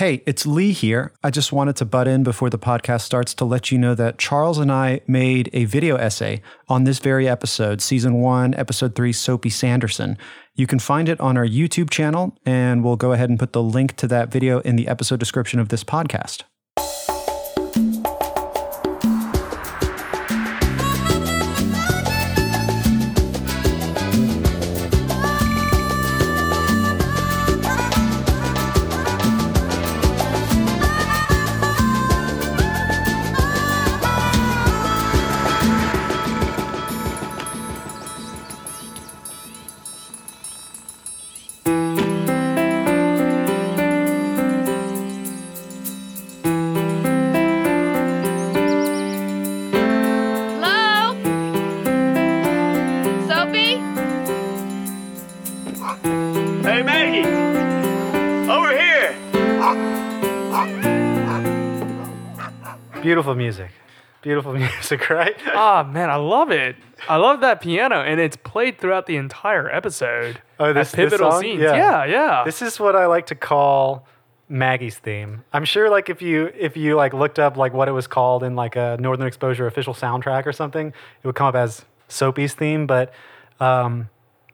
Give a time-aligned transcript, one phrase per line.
[0.00, 1.12] Hey, it's Lee here.
[1.22, 4.16] I just wanted to butt in before the podcast starts to let you know that
[4.16, 9.12] Charles and I made a video essay on this very episode, season one, episode three,
[9.12, 10.16] Soapy Sanderson.
[10.54, 13.62] You can find it on our YouTube channel, and we'll go ahead and put the
[13.62, 16.44] link to that video in the episode description of this podcast.
[64.90, 65.36] Music, right?
[65.54, 66.76] Ah, man, I love it.
[67.08, 70.40] I love that piano, and it's played throughout the entire episode.
[70.58, 71.40] Oh, this- this pivotal song?
[71.42, 71.62] scenes.
[71.62, 71.74] Yeah.
[71.74, 72.42] Yeah, yeah.
[72.44, 74.06] This is what I like to call
[74.48, 75.44] Maggie's theme.
[75.52, 78.42] I'm sure like if you if you like looked up like what it was called
[78.42, 82.54] in like a Northern Exposure official soundtrack or something, it would come up as Soapy's
[82.54, 83.12] theme, but
[83.60, 84.08] um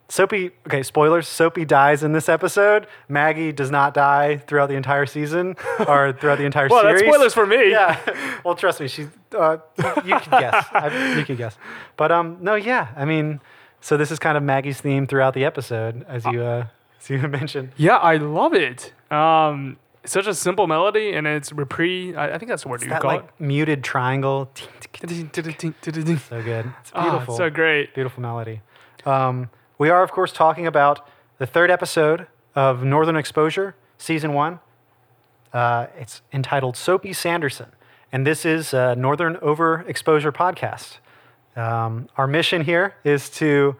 [0.08, 1.26] Soapy, okay, spoilers.
[1.26, 2.86] Soapy dies in this episode.
[3.08, 5.56] Maggie does not die throughout the entire season
[5.88, 7.12] or throughout the entire Well, that's series.
[7.14, 7.70] spoilers for me.
[7.70, 7.98] Yeah.
[8.44, 9.08] Well, trust me, she's.
[9.36, 9.56] Uh,
[10.04, 10.66] you can guess.
[10.70, 11.56] I, you could guess.
[11.96, 12.88] But um, no, yeah.
[12.94, 13.40] I mean,
[13.80, 16.66] so this is kind of Maggie's theme throughout the episode, as you uh,
[17.00, 17.72] as you mentioned.
[17.76, 18.92] yeah, I love it.
[19.10, 22.14] Um, such a simple melody, and it's reprise.
[22.16, 24.48] I, I think that's the word you That call like muted triangle.
[24.54, 24.62] So
[26.42, 26.72] good.
[26.80, 27.36] It's beautiful.
[27.36, 27.94] so great.
[27.94, 28.60] Beautiful melody.
[29.04, 31.06] Um, we are, of course, talking about
[31.38, 34.60] the third episode of Northern Exposure, season one.
[35.52, 37.72] Uh, it's entitled Soapy Sanderson,
[38.10, 40.98] and this is a Northern Overexposure podcast.
[41.60, 43.76] Um, our mission here is to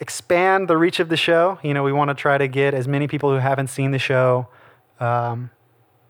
[0.00, 1.58] expand the reach of the show.
[1.62, 3.98] You know, we want to try to get as many people who haven't seen the
[3.98, 4.48] show
[5.00, 5.50] um,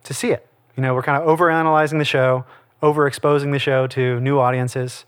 [0.05, 0.47] to see it.
[0.77, 2.45] You know, we're kind of overanalyzing the show,
[2.83, 5.05] overexposing the show to new audiences.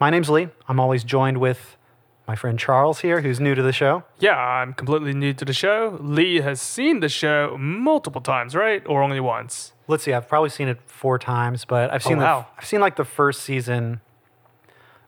[0.00, 0.48] My name's Lee.
[0.68, 1.77] I'm always joined with
[2.28, 4.04] my friend Charles here, who's new to the show.
[4.18, 5.96] Yeah, I'm completely new to the show.
[5.98, 8.82] Lee has seen the show multiple times, right?
[8.86, 9.72] Or only once?
[9.88, 12.46] Let's see, I've probably seen it four times, but I've seen the, wow.
[12.58, 14.02] I've seen like the first season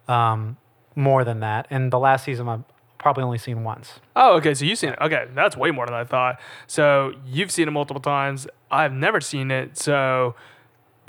[0.09, 0.57] um,
[0.97, 2.65] more than that, and the last season I've
[2.97, 4.01] probably only seen once.
[4.17, 4.55] Oh, okay.
[4.55, 4.99] So you've seen it.
[5.01, 6.41] Okay, that's way more than I thought.
[6.67, 8.47] So you've seen it multiple times.
[8.71, 9.77] I've never seen it.
[9.77, 10.35] So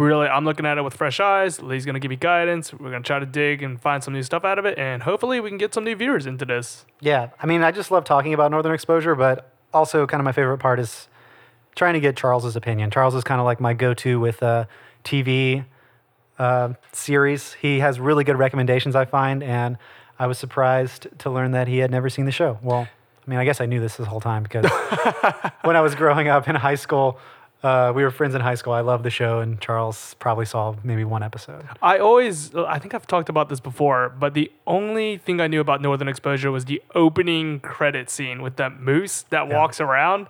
[0.06, 1.62] really, I'm looking at it with fresh eyes.
[1.62, 2.74] Lee's gonna give me guidance.
[2.74, 5.40] We're gonna try to dig and find some new stuff out of it, and hopefully,
[5.40, 6.86] we can get some new viewers into this.
[7.00, 10.32] Yeah, I mean, I just love talking about Northern Exposure, but also kind of my
[10.32, 11.08] favorite part is
[11.76, 12.92] trying to get Charles's opinion.
[12.92, 14.66] Charles is kind of like my go-to with uh,
[15.04, 15.66] TV
[16.38, 17.54] uh, series.
[17.54, 19.78] He has really good recommendations, I find, and
[20.20, 22.60] I was surprised to learn that he had never seen the show.
[22.62, 22.88] Well,
[23.26, 24.66] I mean, I guess I knew this this whole time because
[25.62, 27.20] when I was growing up in high school,
[27.64, 28.74] uh, we were friends in high school.
[28.74, 31.64] I loved the show, and Charles probably saw maybe one episode.
[31.82, 35.60] I always, I think I've talked about this before, but the only thing I knew
[35.62, 40.28] about Northern Exposure was the opening credit scene with that moose that walks around.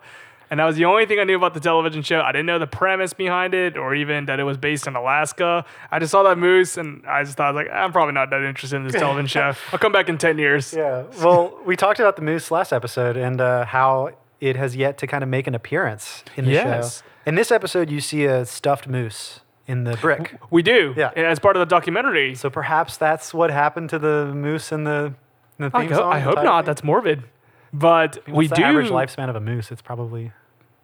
[0.49, 2.19] And that was the only thing I knew about the television show.
[2.19, 5.63] I didn't know the premise behind it or even that it was based in Alaska.
[5.89, 8.75] I just saw that moose and I just thought, like, I'm probably not that interested
[8.75, 9.53] in this television show.
[9.71, 10.73] I'll come back in 10 years.
[10.73, 11.03] Yeah.
[11.23, 14.09] Well, we talked about the moose last episode and uh, how
[14.41, 16.99] it has yet to kind of make an appearance in the Yes.
[16.99, 17.05] show.
[17.25, 20.35] In this episode, you see a stuffed moose in the brick.
[20.49, 20.93] We do.
[20.97, 21.11] Yeah.
[21.15, 22.33] As part of the documentary.
[22.35, 25.13] So perhaps that's what happened to the moose in the,
[25.59, 26.11] in the I, theme song.
[26.11, 26.61] I hope not.
[26.63, 26.65] theme?
[26.65, 27.23] That's morbid.
[27.71, 28.63] But we the do.
[28.63, 29.71] average lifespan of a moose.
[29.71, 30.31] It's probably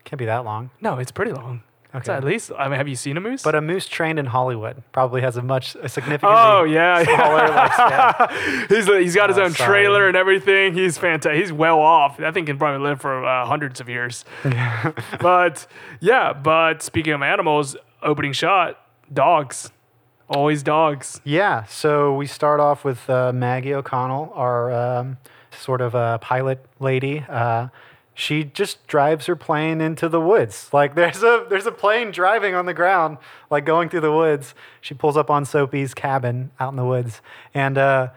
[0.05, 0.69] can't be that long.
[0.79, 1.63] No, it's pretty long.
[1.95, 2.11] Okay.
[2.13, 3.41] at least, I mean, have you seen a moose?
[3.43, 7.47] But a moose trained in Hollywood probably has a much a significantly Oh yeah, smaller
[7.47, 8.67] lifespan.
[8.69, 9.69] he's he's got his Oh, own sorry.
[9.83, 10.73] trailer and everything.
[10.73, 11.39] He's fantastic.
[11.41, 12.19] He's well off.
[12.19, 14.25] I think he can probably live for uh, hundreds of years.
[15.19, 15.65] but
[15.99, 18.79] yeah, but speaking of animals, opening shot,
[19.13, 19.71] dogs,
[20.29, 21.21] always dogs.
[21.23, 25.17] Yeah, so we start off with uh, Maggie O'Connell, our um,
[25.57, 27.25] sort of uh, pilot lady.
[27.27, 27.67] Uh,
[28.19, 30.69] she just drives her plane into the woods.
[30.73, 33.19] Like there's a there's a plane driving on the ground,
[33.51, 34.55] like going through the woods.
[34.81, 37.21] She pulls up on Soapy's cabin out in the woods,
[37.53, 38.09] and uh,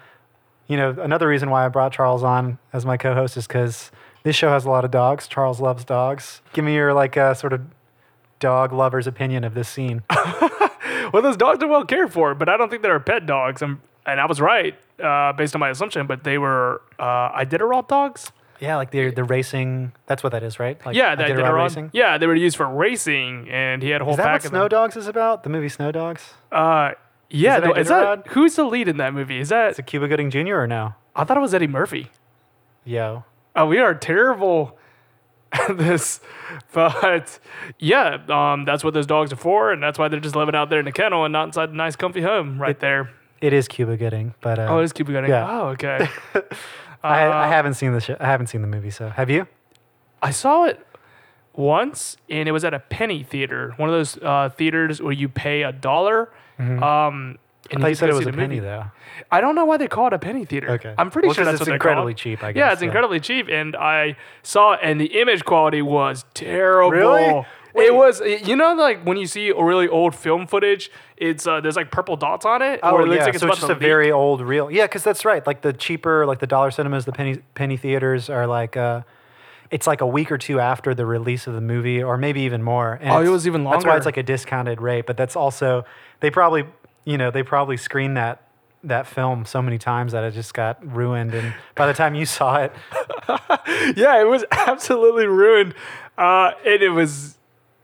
[0.69, 3.91] you know another reason why I brought Charles on as my co-host is because
[4.23, 5.29] this show has a lot of dogs.
[5.29, 6.41] Charles loves dogs.
[6.55, 7.61] Give me your like uh, sort of
[8.39, 10.03] dog lover's opinion of this scene.
[11.13, 13.63] Well, those dogs are well cared for, but I don't think they're pet dogs.
[13.63, 17.89] I'm, and I was right uh, based on my assumption, but they were uh, Iditarod
[17.89, 18.31] dogs.
[18.61, 19.93] Yeah, like the the racing.
[20.07, 20.79] That's what that is, right?
[20.85, 21.63] Like yeah, that Iditarod Iditarod.
[21.65, 21.91] racing.
[21.95, 24.51] Yeah, they were used for racing, and he had a whole Is that pack what
[24.51, 24.69] Snow them.
[24.69, 25.43] Dogs is about?
[25.45, 26.35] The movie Snow Dogs.
[26.53, 26.93] Uh,
[27.31, 29.39] yeah, Is it is that who's the lead in that movie?
[29.41, 30.57] Is that Is it Cuba Gooding Jr.
[30.57, 30.95] or no?
[31.17, 32.11] I thought it was Eddie Murphy.
[32.85, 33.25] Yo.
[33.57, 34.77] Oh, we are terrible
[35.53, 36.21] at this,
[36.73, 37.39] but
[37.79, 40.71] yeah, um, that's what those dogs are for, and that's why they're just living out
[40.71, 43.11] there in the kennel and not inside the nice, comfy home right there.
[43.41, 45.31] It is Cuba Gooding, but uh, Oh, it's Cuba Gooding.
[45.31, 45.49] yeah.
[45.51, 46.09] Oh, okay.
[47.03, 48.17] I, I uh, haven't seen the show.
[48.21, 48.91] I haven't seen the movie.
[48.91, 49.47] So have you?
[50.23, 50.87] I saw it
[51.55, 55.29] once, and it was at a penny theater, one of those uh, theaters where you
[55.29, 56.31] pay a dollar.
[56.59, 57.39] Um,
[57.71, 58.85] I and thought you said it was a penny though.
[59.33, 60.71] I don't know why they call it a penny theater.
[60.73, 60.95] Okay.
[60.99, 62.87] I'm pretty Well, sure 'cause that's it's what incredibly cheap, I Yeah, guess, it's yeah.
[62.87, 66.91] incredibly cheap, and I saw it, and the image quality was terrible.
[66.91, 67.47] Really?
[67.75, 67.87] Wait.
[67.87, 71.61] It was, you know, like when you see a really old film footage, it's uh,
[71.61, 72.81] there's like purple dots on it.
[72.83, 73.79] Oh or it looks yeah, like it's so it's just a leak.
[73.81, 74.71] very old reel.
[74.71, 75.47] Yeah, because that's right.
[75.47, 79.03] Like the cheaper, like the dollar cinemas, the penny penny theaters are like, uh,
[79.71, 82.63] it's like a week or two after the release of the movie, or maybe even
[82.63, 82.99] more.
[83.01, 83.77] And Oh, it was even longer.
[83.79, 85.07] That's why it's like a discounted rate.
[85.07, 85.85] But that's also
[86.21, 86.65] they probably,
[87.05, 88.43] you know, they probably screened that
[88.83, 91.35] that film so many times that it just got ruined.
[91.35, 92.73] And by the time you saw it,
[93.97, 95.75] yeah, it was absolutely ruined.
[96.17, 97.37] Uh, and it was,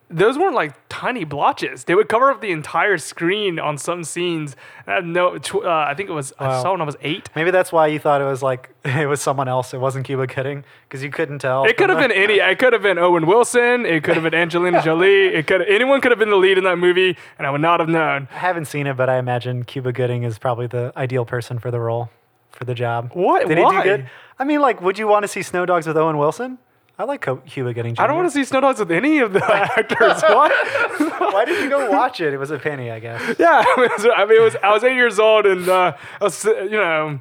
[0.08, 1.84] those weren't like tiny blotches.
[1.84, 4.54] They would cover up the entire screen on some scenes.
[4.86, 7.28] I no, tw- uh, I think it was, I saw when I was eight.
[7.34, 9.74] maybe that's why you thought it was like it was someone else.
[9.74, 11.64] It wasn't Cuba Gooding because you couldn't tell.
[11.64, 12.34] It could have been any.
[12.34, 13.84] It could have been Owen Wilson.
[13.84, 15.26] It could have been Angelina Jolie.
[15.34, 17.80] It could anyone could have been the lead in that movie, and I would not
[17.80, 18.28] have known.
[18.30, 21.70] I haven't seen it, but I imagine Cuba Gooding is probably the ideal person for
[21.72, 22.10] the role,
[22.52, 23.10] for the job.
[23.12, 23.48] What?
[23.48, 23.82] Did he Why?
[23.82, 24.10] do good?
[24.38, 26.58] I mean, like, would you want to see Snow Dogs with Owen Wilson?
[26.98, 27.94] I like Cuba Gooding.
[27.94, 28.02] Jr.
[28.02, 30.22] I don't want to see Snow Dogs with any of the actors.
[30.22, 30.50] What?
[31.34, 32.32] Why did you go watch it?
[32.32, 33.20] It was a penny, I guess.
[33.38, 34.56] Yeah, it was, I mean, it was.
[34.62, 37.20] I was eight years old, and uh, I was, you know,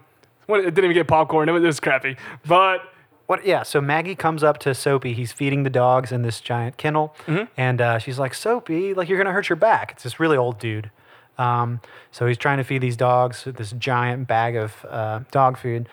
[0.49, 1.49] it didn't even get popcorn.
[1.49, 2.81] It was, it was crappy, but.
[3.27, 3.43] What?
[3.43, 3.63] Yeah.
[3.63, 5.13] So Maggie comes up to Soapy.
[5.13, 7.45] He's feeding the dogs in this giant kennel, Mm-hmm.
[7.57, 10.59] and uh, she's like, "Soapy, like you're gonna hurt your back." It's this really old
[10.59, 10.91] dude.
[11.39, 11.81] Um,
[12.11, 15.89] so he's trying to feed these dogs this giant bag of uh, dog food.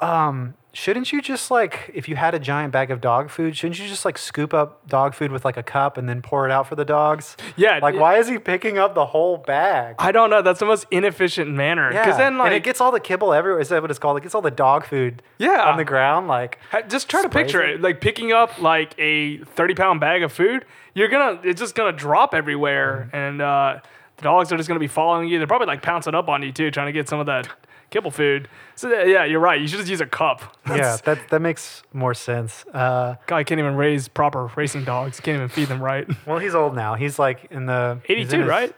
[0.00, 3.78] Um, shouldn't you just like, if you had a giant bag of dog food, shouldn't
[3.78, 6.50] you just like scoop up dog food with like a cup and then pour it
[6.52, 7.36] out for the dogs?
[7.56, 9.94] Yeah, Like, it- why is he picking up the whole bag?
[9.98, 10.42] I don't know.
[10.42, 11.90] That's the most inefficient manner.
[11.92, 13.60] Yeah, Because then, like, and it gets all the kibble everywhere.
[13.60, 14.18] Is that what it's called?
[14.18, 15.22] It gets all the dog food.
[15.38, 15.62] Yeah.
[15.64, 16.28] on the ground.
[16.28, 17.76] Like, Just try to picture it.
[17.76, 17.80] it.
[17.80, 20.64] like picking up like a thirty pound bag of food.
[20.94, 23.16] You're gonna, it's just gonna drop everywhere, Mm-hmm.
[23.16, 23.78] and uh,
[24.16, 25.38] the dogs are just gonna be following you.
[25.38, 27.48] They're probably like pouncing up on you too, trying to get some of that
[27.94, 28.48] kibble food.
[28.74, 29.60] So that- yeah, you're right.
[29.60, 30.56] You should just use a cup.
[30.68, 32.64] yeah, that that makes more sense.
[32.74, 35.20] Uh, guy can't even raise proper racing dogs.
[35.20, 36.06] Can't even feed them right.
[36.26, 36.96] well, he's old now.
[36.96, 38.74] He's like in the he's in Eighty-two, his- right?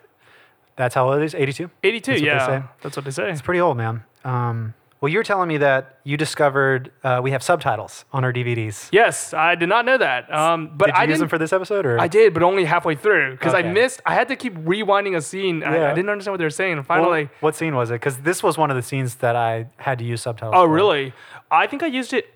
[0.77, 1.35] That's how old it is.
[1.35, 1.71] Eighty-two.
[1.83, 2.13] Eighty-two.
[2.13, 2.67] That's what they yeah, say.
[2.83, 3.31] that's what they say.
[3.31, 4.05] It's pretty old, man.
[4.25, 8.89] Um, well, you're telling me that you discovered uh, we have subtitles on our DVDs.
[8.93, 10.33] Yes, I did not know that.
[10.33, 11.21] Um, but Did you I use didn't.
[11.21, 14.01] them for this episode, or I did, but only halfway through because I missed.
[14.07, 15.63] I had to keep rewinding a scene.
[15.63, 15.91] I, Yeah.
[15.91, 16.79] I didn't understand what they were saying.
[16.79, 17.95] And Well, finally, what scene was it?
[17.95, 20.55] Because this was one of the scenes that I had to use subtitles.
[20.57, 20.73] oh for.
[20.73, 21.13] really?
[21.51, 22.33] I think I used it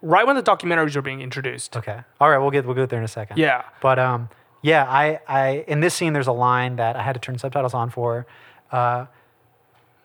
[0.00, 1.76] right when the documentaries were being introduced.
[1.76, 2.00] Okay.
[2.20, 3.38] All right, we'll get we'll get there in a second.
[3.38, 3.62] Yeah.
[3.80, 4.28] But um,
[4.62, 7.74] yeah, I I in this scene there's a line that I had to turn subtitles
[7.74, 8.26] on for.
[8.70, 9.06] Uh,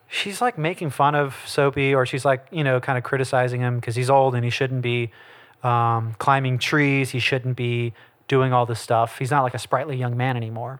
[0.09, 3.75] she's like making fun of Soapy, or she's like you know kind of criticizing him
[3.79, 5.11] because he's old and he shouldn't be
[5.63, 7.11] um, climbing trees.
[7.11, 7.93] He shouldn't be
[8.27, 9.17] doing all this stuff.
[9.17, 10.79] He's not like a sprightly young man anymore.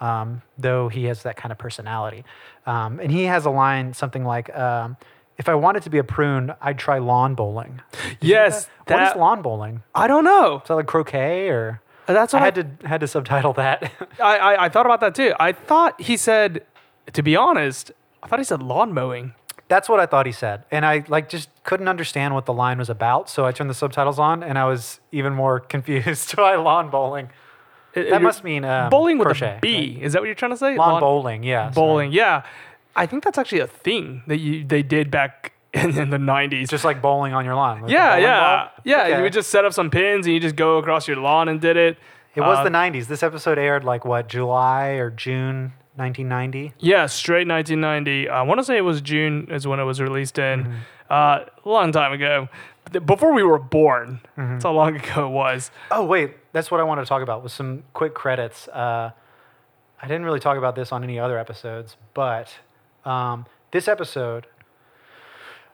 [0.00, 2.24] Um, though he has that kind of personality.
[2.66, 4.54] Um, and he has a line something like.
[4.56, 4.96] Um,
[5.38, 7.80] if I wanted to be a prune, I'd try lawn bowling.
[7.92, 8.98] Did you hear Yes, that?
[8.98, 9.82] What is lawn bowling?
[9.94, 10.58] I don't know.
[10.62, 11.80] Is that like croquet or?
[12.06, 13.92] That's I what I, had to had to subtitle that.
[14.20, 15.32] I, I I thought about that too.
[15.38, 16.66] I thought he said,
[17.12, 19.34] to be honest, I thought he said lawn mowing.
[19.68, 22.78] That's what I thought he said, and I like just couldn't understand what the line
[22.78, 23.28] was about.
[23.28, 26.32] So I turned the subtitles on, and I was even more confused.
[26.38, 27.28] Why lawn bowling?
[27.94, 29.74] That must mean um, bowling with crochet, a B.
[29.96, 30.02] right?
[30.04, 30.76] Is that what you're trying to say?
[30.76, 31.64] Lawn, bowling, yeah.
[31.70, 31.74] sorry.
[31.74, 32.12] Bowling.
[32.12, 32.44] Yeah.
[32.94, 36.68] I think that's actually a thing that you they did back in, in the 90s.
[36.68, 37.82] Just like bowling on your lawn.
[37.82, 38.70] like yeah, yeah, ball?
[38.84, 39.02] yeah.
[39.04, 39.16] Okay.
[39.16, 41.60] You would just set up some pins and you just go across your lawn and
[41.60, 41.98] did it.
[42.34, 43.06] It was Uh, the '90s.
[43.06, 46.74] This episode aired like what July or June 1990.
[46.78, 48.28] Yeah, straight 1990.
[48.28, 50.64] I want to say it was June is when it was released in.
[50.64, 50.76] Mm-hmm.
[51.10, 52.48] Uh, a long time ago,
[53.04, 54.20] before we were born.
[54.36, 54.52] Mm-hmm.
[54.52, 55.70] That's how long ago it was.
[55.90, 58.68] Oh wait, that's what I wanted to talk about with some quick credits.
[58.68, 59.10] Uh,
[60.00, 62.54] I didn't really talk about this on any other episodes, but
[63.04, 64.46] um, this episode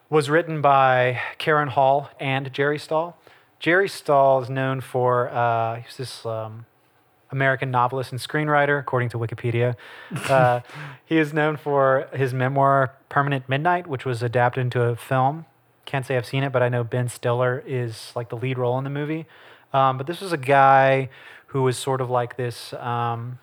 [0.09, 3.17] was written by Karen Hall and Jerry Stahl.
[3.59, 6.65] Jerry Stahl is known for uh, he's this um,
[7.31, 9.75] American novelist and screenwriter, according to Wikipedia.
[10.29, 10.61] Uh,
[11.05, 15.45] he is known for his memoir *Permanent Midnight*, which was adapted into a film
[15.85, 18.77] can't say I've seen it, but I know Ben Stiller is like the lead role
[18.77, 19.25] in the movie.
[19.73, 21.09] Um, but this was a guy
[21.47, 22.73] who was sort of like this.
[22.73, 23.39] Um,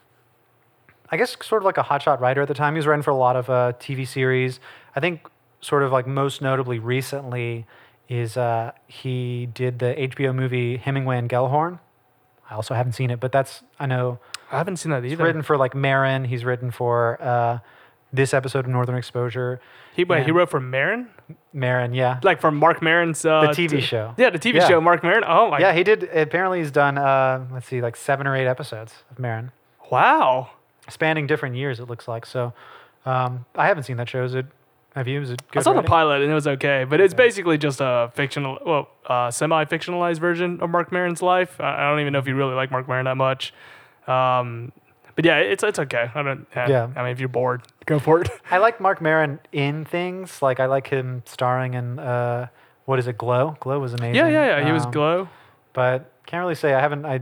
[1.10, 2.74] I guess sort of like a hotshot writer at the time.
[2.74, 4.60] He was writing for a lot of uh, TV series.
[4.96, 5.28] I think
[5.60, 7.66] sort of like most notably recently
[8.08, 11.78] is uh, he did the HBO movie Hemingway and Gellhorn.
[12.52, 14.18] I also haven't seen it, but that's I know
[14.50, 15.24] I haven't seen that he's either.
[15.24, 16.24] written for like Maron.
[16.26, 17.60] He's written for uh,
[18.12, 19.58] this episode of Northern Exposure.
[19.96, 21.08] he, wait, he wrote for Maron?
[21.54, 24.14] Maron, yeah, Like for Mark Maron's uh, The TV t- show.
[24.18, 24.68] Yeah, the TV Yeah.
[24.68, 25.24] show, Mark Maron.
[25.26, 25.72] Oh my yeah.
[25.72, 26.04] He did.
[26.04, 26.98] Apparently, he's done.
[26.98, 29.50] Uh, let's see, like seven or eight episodes of Maron,
[29.90, 30.50] wow.
[30.90, 31.80] spanning different years.
[31.80, 32.26] It looks like.
[32.26, 32.52] So,
[33.06, 34.24] um, I haven't seen that show.
[34.24, 34.44] Is it?
[34.94, 35.20] Have you?
[35.22, 35.60] Is it good?
[35.60, 38.88] I saw the pilot and it was okay, but it's basically just a fictional, well,
[39.06, 41.58] uh, semi-fictionalized version of Mark Maron's life.
[41.60, 43.54] I, I don't even know if you really like Mark Maron that much.
[44.06, 44.72] Um,
[45.14, 46.10] but yeah, it's it's okay.
[46.14, 46.46] I don't.
[46.54, 46.88] eh, Yeah.
[46.96, 48.28] I mean, if you're bored, go for it.
[48.50, 50.42] I like Mark Maron in things.
[50.42, 52.48] Like I like him starring in uh,
[52.84, 53.16] what is it?
[53.18, 53.56] Glow.
[53.60, 54.14] Glow was amazing.
[54.16, 54.66] yeah, yeah, yeah.
[54.66, 55.28] He was Um, glow.
[55.74, 57.04] But can't really say I haven't.
[57.06, 57.20] I,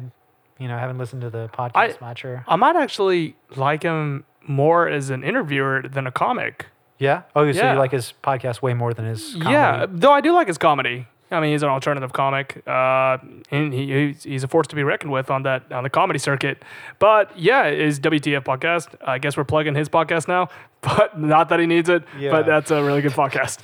[0.59, 2.25] you know, I haven't listened to the podcast much.
[2.25, 6.67] Or I might actually like him more as an interviewer than a comic.
[7.01, 7.23] Yeah.
[7.35, 7.73] Oh, so Yeah.
[7.73, 9.33] you like his podcast way more than his.
[9.33, 9.51] Comedy.
[9.51, 11.09] Yeah, though I do like his comedy.
[11.33, 13.19] I mean, he's an alternative comic, uh,
[13.53, 16.19] and he, he's, he's a force to be reckoned with on that on the comedy
[16.19, 16.61] circuit.
[16.99, 18.89] But yeah, his WTF podcast.
[19.07, 20.49] I guess we're plugging his podcast now,
[20.81, 22.03] but not that he needs it.
[22.19, 22.33] Yeah.
[22.33, 23.59] But that's a really good podcast.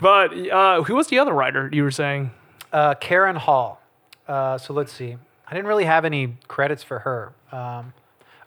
[0.00, 2.32] but uh, who was the other writer you were saying?
[2.72, 3.80] Uh, Karen Hall.
[4.28, 5.16] Uh, so let's see.
[5.48, 7.32] I didn't really have any credits for her.
[7.50, 7.94] Um,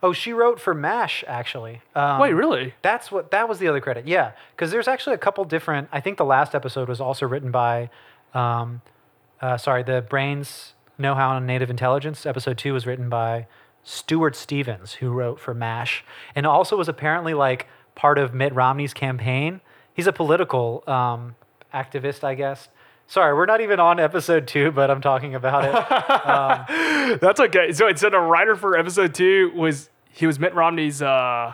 [0.01, 1.81] oh, she wrote for MASH actually.
[1.95, 2.73] Um, Wait, really?
[2.81, 4.07] That's what that was the other credit.
[4.07, 5.89] Yeah, because there's actually a couple different.
[5.91, 7.89] I think the last episode was also written by,
[8.33, 8.81] um,
[9.41, 12.25] uh, sorry, the Brains Know How on Native Intelligence.
[12.25, 13.47] Episode two was written by
[13.83, 16.03] Stuart Stevens, who wrote for MASH,
[16.35, 19.61] and also was apparently like part of Mitt Romney's campaign.
[19.93, 21.35] He's a political um,
[21.73, 22.69] activist, I guess.
[23.09, 27.19] Sorry, we're not even on episode two, but I'm talking about it.
[27.21, 27.71] That's okay.
[27.71, 31.01] So it said a writer for episode two was he was Mitt Romney's.
[31.01, 31.53] Uh,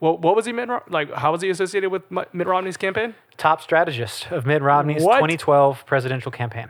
[0.00, 1.12] what what was he Mitt like?
[1.14, 3.14] How was he associated with Mi- Mitt Romney's campaign?
[3.36, 5.14] Top strategist of Mitt Romney's What?
[5.18, 6.68] 2012 presidential campaign.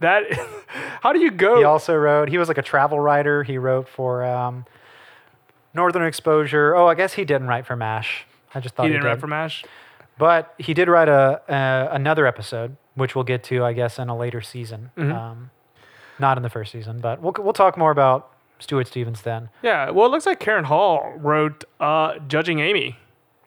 [0.00, 0.24] That
[1.02, 1.58] how do you go?
[1.58, 2.30] He also wrote.
[2.30, 3.42] He was like a travel writer.
[3.42, 4.64] He wrote for um,
[5.74, 6.74] Northern Exposure.
[6.74, 8.24] Oh, I guess he didn't write for Mash.
[8.54, 9.08] I just thought he he, didn't did.
[9.10, 9.62] write for Mash.
[10.18, 14.08] but he did write a, a another episode, which we'll get to, I guess, in
[14.08, 14.90] a later season.
[14.96, 15.12] Mm-hmm.
[15.12, 15.50] Um,
[16.18, 19.48] not in the first season, but we'll we'll talk more about Stuart Stevens then.
[19.62, 22.98] Yeah, well, it looks like Karen Hall wrote uh, "Judging Amy."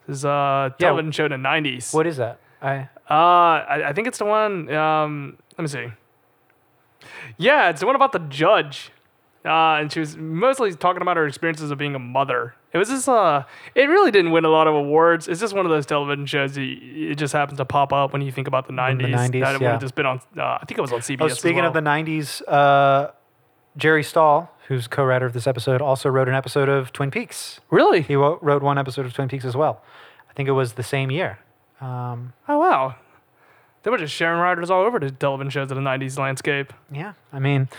[0.08, 0.88] This is a Yeah.
[0.88, 1.94] television show in the '90s.
[1.94, 2.40] What is that?
[2.62, 4.70] I Uh, I, I think it's the one.
[4.74, 5.88] Um, let me see.
[7.38, 8.92] Yeah, it's the one about the judge,
[9.46, 12.56] uh, and she was mostly talking about her experiences of being a mother.
[12.76, 15.30] It was just uh, it really didn't win a lot of awards.
[15.30, 16.56] It's just one of those television shows.
[16.56, 16.78] That y-
[17.12, 18.98] it just happens to pop up when you think about the '90s.
[19.02, 20.18] The 90s, that it would have just been on.
[20.38, 21.22] Uh, I think it was on CBS.
[21.22, 21.68] oh, speaking well.
[21.68, 23.12] of the '90s, uh,
[23.78, 27.62] Jerry Stahl, who's co-writer of this episode, also wrote an episode of Twin Peaks.
[27.70, 28.02] really?
[28.02, 29.82] He wrote one episode of Twin Peaks as well.
[30.30, 31.40] I think it was the same year.
[31.80, 32.96] Um, Oh wow.
[33.84, 36.74] They were just sharing writers all over the television shows of the '90s landscape.
[36.92, 37.70] yeah, I mean,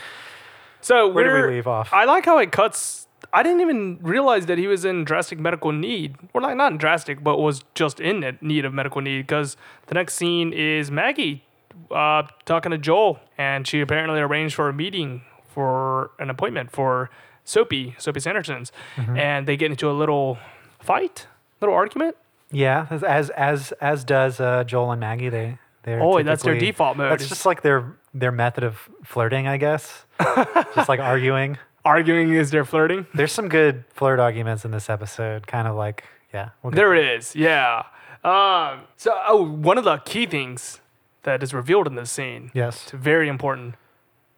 [0.81, 1.93] So Where do we leave off?
[1.93, 3.06] I like how it cuts.
[3.39, 6.15] I didn't even realize that he was in drastic medical need.
[6.33, 9.17] Well, like not drastic, but was just in it- need of medical need.
[9.25, 11.43] Because the next scene is Maggie
[11.91, 15.21] uh, talking to Joel, and she apparently arranged for a meeting
[15.53, 17.09] for an appointment for
[17.43, 19.17] Soapy, Soapy Sanderson's, Mm-hmm.
[19.17, 20.37] and they get into a little
[20.79, 21.27] fight,
[21.61, 22.15] little argument.
[22.51, 25.29] yeah, as as as, as does uh, Joel and Maggie.
[25.29, 29.47] They they're Oh, that's their default mode That's just like their their method of flirting,
[29.47, 30.05] I guess.
[30.75, 31.57] just like arguing.
[31.87, 33.07] Arguing is they're flirting.
[33.13, 35.47] There's some good flirt arguments in this episode.
[35.47, 36.03] Kind of like
[36.33, 36.49] yeah.
[36.61, 37.35] We'll There it is.
[37.35, 37.83] Yeah.
[38.23, 40.81] Um, so, oh, one of the key things
[41.23, 42.51] that is revealed in this scene.
[42.53, 42.83] Yes.
[42.83, 43.75] It's very important.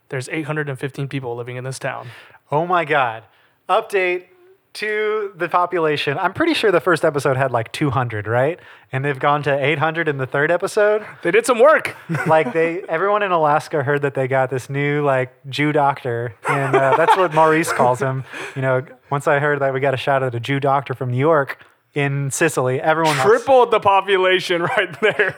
[0.10, 2.10] There's 815 people living in this town.
[2.52, 3.24] Oh my God.
[3.68, 4.26] Update
[4.74, 6.18] to the population.
[6.18, 8.60] I'm pretty sure the first episode had like 200, right?
[8.92, 11.06] And they've gone to 800 in the third episode.
[11.24, 11.96] They did some work.
[12.28, 16.76] like they, everyone in Alaska heard that they got this new like Jew doctor, and
[16.76, 18.24] uh, that's what Maurice calls him.
[18.56, 21.12] You know, once I heard that we got a shot at a Jew doctor from
[21.12, 25.36] New York in Cicely, everyone Tripled the population right there.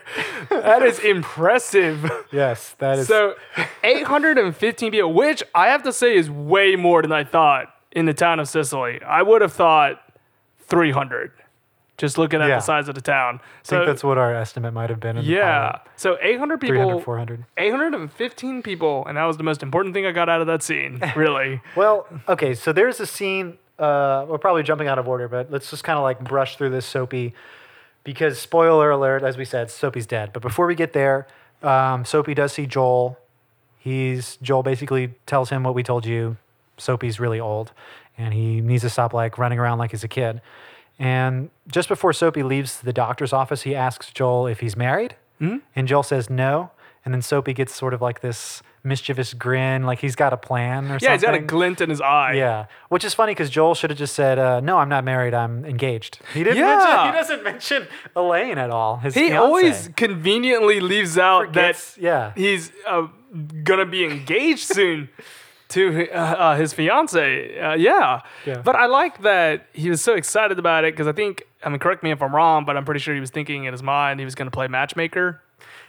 [0.49, 2.11] That is impressive.
[2.31, 3.07] Yes, that is.
[3.07, 3.35] So,
[3.83, 8.13] 815 people, which I have to say is way more than I thought in the
[8.13, 9.01] town of Cicely.
[9.03, 10.01] I would have thought
[10.59, 11.31] 300,
[11.97, 12.55] just looking at Yeah.
[12.55, 13.41] the size of the town.
[13.43, 15.17] I think that's what our estimate might have been.
[15.17, 15.79] In yeah.
[15.95, 16.73] So 800 pilot.
[16.73, 17.45] 300, people, 400.
[17.57, 21.01] 815 people, and that was the most important thing I got out of that scene,
[21.15, 21.61] really.
[21.75, 23.57] Well, okay, so there's a scene.
[23.79, 26.69] Uh, we're probably jumping out of order, but let's just kind of like brush through
[26.69, 27.33] this Soapy,
[28.03, 30.31] because spoiler alert, as we said, Soapy's dead.
[30.33, 31.27] But before we get there,
[31.63, 33.17] um, Soapy does see Joel.
[33.77, 36.37] He's Joel basically tells him what we told you.
[36.81, 37.71] Soapy's really old,
[38.17, 40.41] and he needs to stop like running around like he's a kid.
[40.99, 45.87] And just before Soapy leaves the doctor's office, he asks Joel if he's married, and
[45.87, 46.71] Joel says no.
[47.03, 50.85] And then Soapy gets sort of like this mischievous grin, like he's got a plan
[50.85, 51.07] or something.
[51.07, 52.33] Yeah, he's got a glint in his eye.
[52.33, 55.33] Yeah, which is funny because Joel should have just said, uh, "No, I'm not married.
[55.33, 56.57] I'm engaged." He didn't.
[56.59, 56.77] Yeah.
[56.77, 58.97] Mention, he doesn't mention Elaine at all.
[58.97, 59.39] His He fiancée.
[59.39, 62.33] always conveniently leaves out Forgets- that yeah.
[62.35, 63.07] he's uh,
[63.63, 65.09] gonna be engaged soon
[65.71, 67.59] to uh, uh, his fiance.
[67.59, 68.21] Uh, yeah.
[68.45, 68.61] Yeah.
[68.63, 71.79] but I like that he was so excited about it because I think I mean,
[71.79, 74.19] correct me if I'm wrong, but I'm pretty sure he was thinking in his mind
[74.19, 75.41] he was gonna play matchmaker.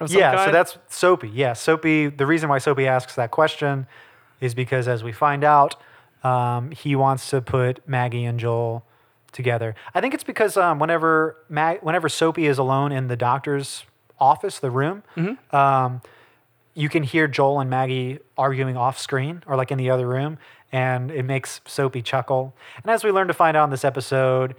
[0.09, 1.29] Yeah, so that's Soapy.
[1.29, 2.09] Yeah, Soapy.
[2.09, 3.87] The reason why Soapy asks that question
[4.41, 5.77] is because, as we find out,
[6.25, 8.85] um, he wants to put Maggie and Joel
[9.31, 9.75] together.
[9.95, 13.85] I think it's because um, whenever Mag- whenever Soapy is alone in the doctor's
[14.19, 15.55] office, the room, Mm-hmm.
[15.57, 16.03] um,
[16.75, 20.39] you can hear Joel and Maggie arguing off screen or like in the other room,
[20.71, 22.55] and it makes Soapy chuckle.
[22.83, 24.55] And as we learn to find out in this episode,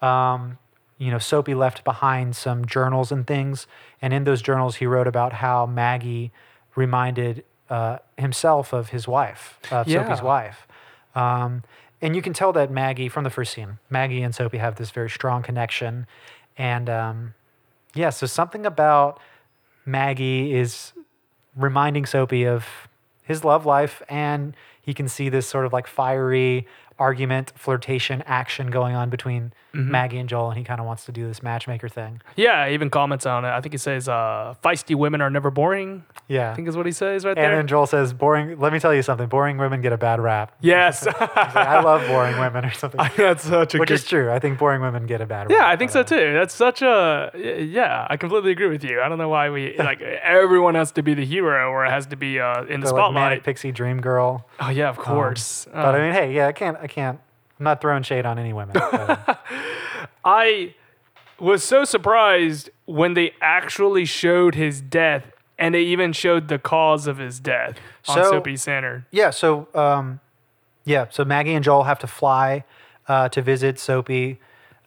[0.00, 0.58] um,
[0.98, 3.66] you know, Soapy left behind some journals and things,
[4.00, 6.30] and in those journals he wrote about how Maggie
[6.74, 10.04] reminded uh, himself of his wife, of Yeah.
[10.04, 10.66] Soapy's wife.
[11.14, 11.62] Um,
[12.00, 14.90] and you can tell that Maggie from the first scene, Maggie and Soapy have this
[14.90, 16.06] very strong connection,
[16.56, 17.34] and um,
[17.94, 19.18] yeah, so something about
[19.84, 20.92] Maggie is
[21.56, 22.66] reminding Soapy of
[23.22, 26.66] his love life, and he can see this sort of like fiery
[26.98, 29.90] argument, flirtation, action going on between Mm-hmm.
[29.90, 32.22] Maggie and Joel, and he kind of wants to do this matchmaker thing.
[32.34, 33.48] yeah, he even comments on it.
[33.50, 36.50] I think he says, uh, "Feisty women are never boring." Yeah.
[36.50, 37.50] I think is what he says right and there.
[37.50, 39.28] And then Joel says, "Boring." Let me tell you something.
[39.28, 40.52] Boring women get a bad rap.
[40.62, 44.32] yes, like, I love boring women or something, that's such a which good is true.
[44.32, 45.50] I think boring women get a bad rap.
[45.50, 46.32] Yeah, I think so uh, too.
[46.32, 48.06] That's such a yeah.
[48.08, 49.02] I completely agree with you.
[49.02, 52.06] I don't know why we like everyone has to be the hero or it has
[52.06, 54.46] to be uh, in the the, like, manic pixie dream girl.
[54.58, 55.66] oh yeah, of course.
[55.70, 56.78] But Uh, I mean, hey, yeah, I can't.
[56.86, 57.18] I can't.
[57.58, 58.74] I'm not throwing shade on any women.
[58.74, 59.40] but-
[60.24, 60.74] I
[61.40, 65.24] was so surprised when they actually showed his death,
[65.58, 69.04] and they even showed the cause of his death on So- Soapy Center.
[69.10, 69.30] Yeah.
[69.30, 70.20] So, um,
[70.84, 71.06] yeah.
[71.10, 72.62] So Maggie and Joel have to fly
[73.08, 74.38] uh, to visit Soapy.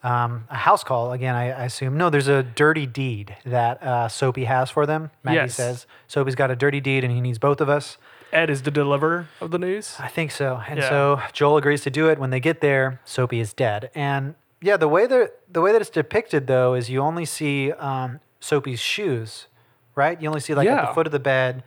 [0.01, 1.35] Um, a house call again.
[1.35, 2.09] I, I assume no.
[2.09, 5.11] There's a dirty deed that uh, Soapy has for them.
[5.23, 5.55] Maggie Yes.
[5.55, 7.97] says Soapy's got a dirty deed and he needs both of us.
[8.31, 9.95] Ed is the deliverer of the news.
[9.99, 10.61] I think so.
[10.67, 10.89] And Yeah.
[10.89, 12.19] so Joel agrees to do it.
[12.19, 13.89] When they get there, Soapy is dead.
[13.95, 17.71] And yeah, the way that the way that it's depicted though is you only see
[17.73, 19.47] um, Soapy's shoes,
[19.95, 20.21] right?
[20.21, 21.63] You only see like at the foot of the bed,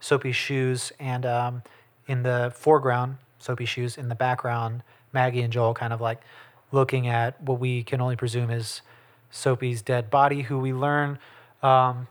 [0.00, 1.62] Soapy's shoes, and um,
[2.06, 3.96] in the foreground, Soapy's shoes.
[3.98, 6.20] In the background, Maggie and Joel kind of like
[6.72, 8.82] looking at what we can only presume is
[9.30, 11.18] Soapy's dead body, who we learn
[11.62, 12.06] um,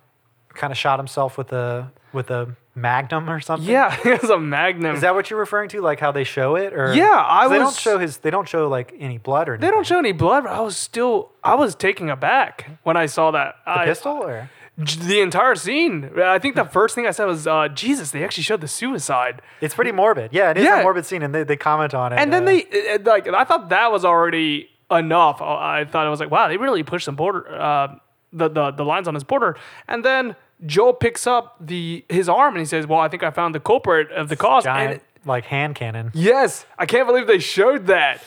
[0.50, 3.70] kind of shot himself with a with a magnum or something.
[3.70, 4.96] Yeah, it was a magnum.
[4.96, 5.82] Is that what you're referring to?
[5.82, 8.18] Like how they show it, or Yeah, I 'Cause They don't show his.
[8.18, 9.54] They don't show like any blood or.
[9.54, 9.68] Anything.
[9.70, 13.06] they don't show any blood, but I was still I was taken aback when I
[13.06, 13.56] saw that.
[13.66, 16.10] the I, pistol, or the entire scene.
[16.20, 19.42] I think the first thing I said was, uh, "Jesus!" They actually showed the suicide,
[19.62, 20.32] it's pretty morbid.
[20.34, 20.80] Yeah, it is Yeah.
[20.80, 22.18] a morbid scene, and they, they comment on it.
[22.20, 23.28] and then uh, they uh, like.
[23.28, 25.42] I thought that was already enough.
[25.42, 27.96] I I thought it was like, "Wow, they really pushed some border uh,
[28.32, 29.58] the, the the lines on his border."
[29.88, 33.32] And then Joel picks up the his arm and he says, "Well, I think I
[33.32, 36.12] found the culprit of the cause." And like hand cannon.
[36.14, 38.22] yes, I can't believe they showed that.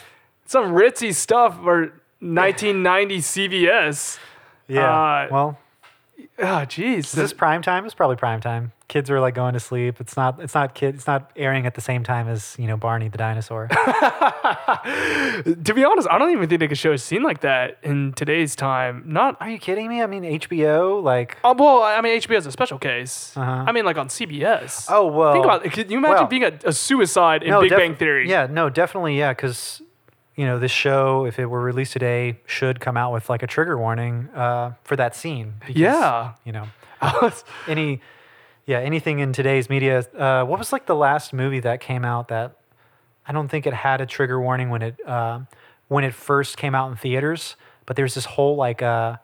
[0.46, 4.18] Some ritzy stuff for 1990 CBS.
[4.68, 4.90] Yeah.
[4.90, 5.58] Uh, well,
[6.38, 6.98] Oh, jeez.
[6.98, 7.84] is this prime time?
[7.84, 8.72] It's probably prime time.
[8.88, 10.00] Kids are like going to sleep.
[10.00, 10.40] It's not.
[10.40, 10.94] It's not kid.
[10.94, 13.68] It's not airing at the same time as you know Barney the dinosaur.
[15.64, 18.12] To be honest, I don't even think they could show a scene like that in
[18.14, 19.02] today's time.
[19.06, 19.36] Not.
[19.40, 20.02] Are you kidding me?
[20.02, 21.02] I mean HBO.
[21.02, 23.36] Like Oh, well, I mean, HBO is a special case.
[23.36, 23.64] Uh-huh.
[23.66, 24.86] I mean, like on CBS.
[24.88, 25.72] Oh, well, Think about it.
[25.72, 26.26] Can you imagine well.
[26.26, 28.28] being a, a suicide in Big def- Bang Theory?
[28.30, 29.82] Yeah, no, definitely, yeah, because
[30.36, 33.46] you know this show, if it were released today, should come out with like a
[33.46, 35.54] trigger warning uh, for that scene.
[35.60, 36.32] because, Yeah.
[36.44, 36.68] you know,
[37.66, 38.00] any,
[38.66, 40.00] yeah, anything in today's media.
[40.16, 42.56] Uh, what was like the last movie that came out that
[43.26, 45.40] I don't think it had a trigger warning when it uh,
[45.88, 49.16] when it first came out in theaters, but there's this whole like uh,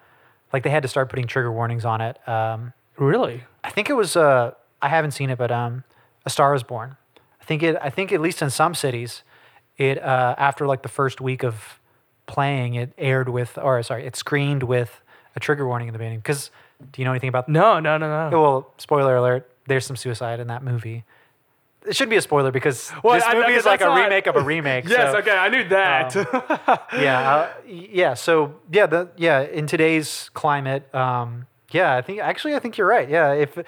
[0.53, 2.17] like they had to start putting trigger warnings on it.
[2.29, 3.45] Um, really?
[3.65, 5.85] I think it was uh I haven't seen it, but um
[6.25, 6.97] A Star is Born.
[7.41, 9.23] I think it I think at least in some cities,
[9.79, 11.81] it uh after like the first week of
[12.27, 15.01] playing, it aired with or sorry, it screened with
[15.37, 16.19] a trigger warning in the beginning.
[16.19, 16.51] Because
[16.93, 18.41] do you know anything about No, no, no, no.
[18.43, 21.05] well, spoiler alert, there's some suicide in that movie.
[21.85, 23.97] It should be a spoiler because Well, this I- movie I- is like a not-
[24.05, 24.85] remake of a remake.
[24.89, 26.15] yes, so- okay, I knew that.
[26.97, 28.15] yeah, uh, yeah.
[28.15, 32.87] So yeah, the yeah in today's climate, um, Yeah, I think actually I think you're
[32.87, 33.09] right.
[33.09, 33.59] Yeah, if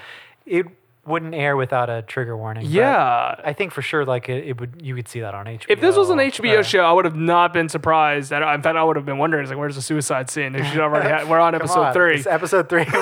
[0.47, 0.67] it
[1.07, 2.67] wouldn't air without a trigger warning.
[2.67, 3.35] Yeah.
[3.45, 5.67] I think for sure like it, it would you could see that on HBO.
[5.69, 8.33] If this was an HBO Uh, show, I would have not been surprised.
[8.33, 10.53] I In fact, I would have been wondering, like, where's the suicide scene?
[10.53, 12.17] They should already we're on episode on, three.
[12.17, 12.85] It's episode three.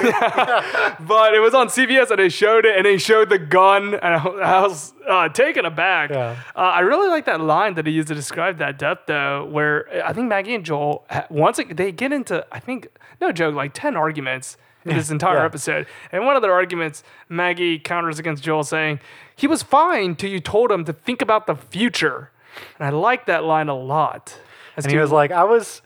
[1.00, 4.14] But it was on CBS and they showed it and they showed the gun and
[4.14, 6.10] I, was uh, taken aback.
[6.10, 6.36] Yeah.
[6.54, 9.86] Uh, I really like that line that he used to describe that death though, where
[10.04, 12.88] I think Maggie and Joel, once they get into, I think,
[13.20, 15.44] no joke, like 10 arguments in this entire Yeah.
[15.44, 15.86] episode.
[16.10, 19.00] And one of their arguments, Maggie counters against Joel saying,
[19.36, 22.30] he was fine till you told him to think about the future.
[22.78, 24.38] And I like that line a lot.
[24.76, 25.82] As and he was like, I was.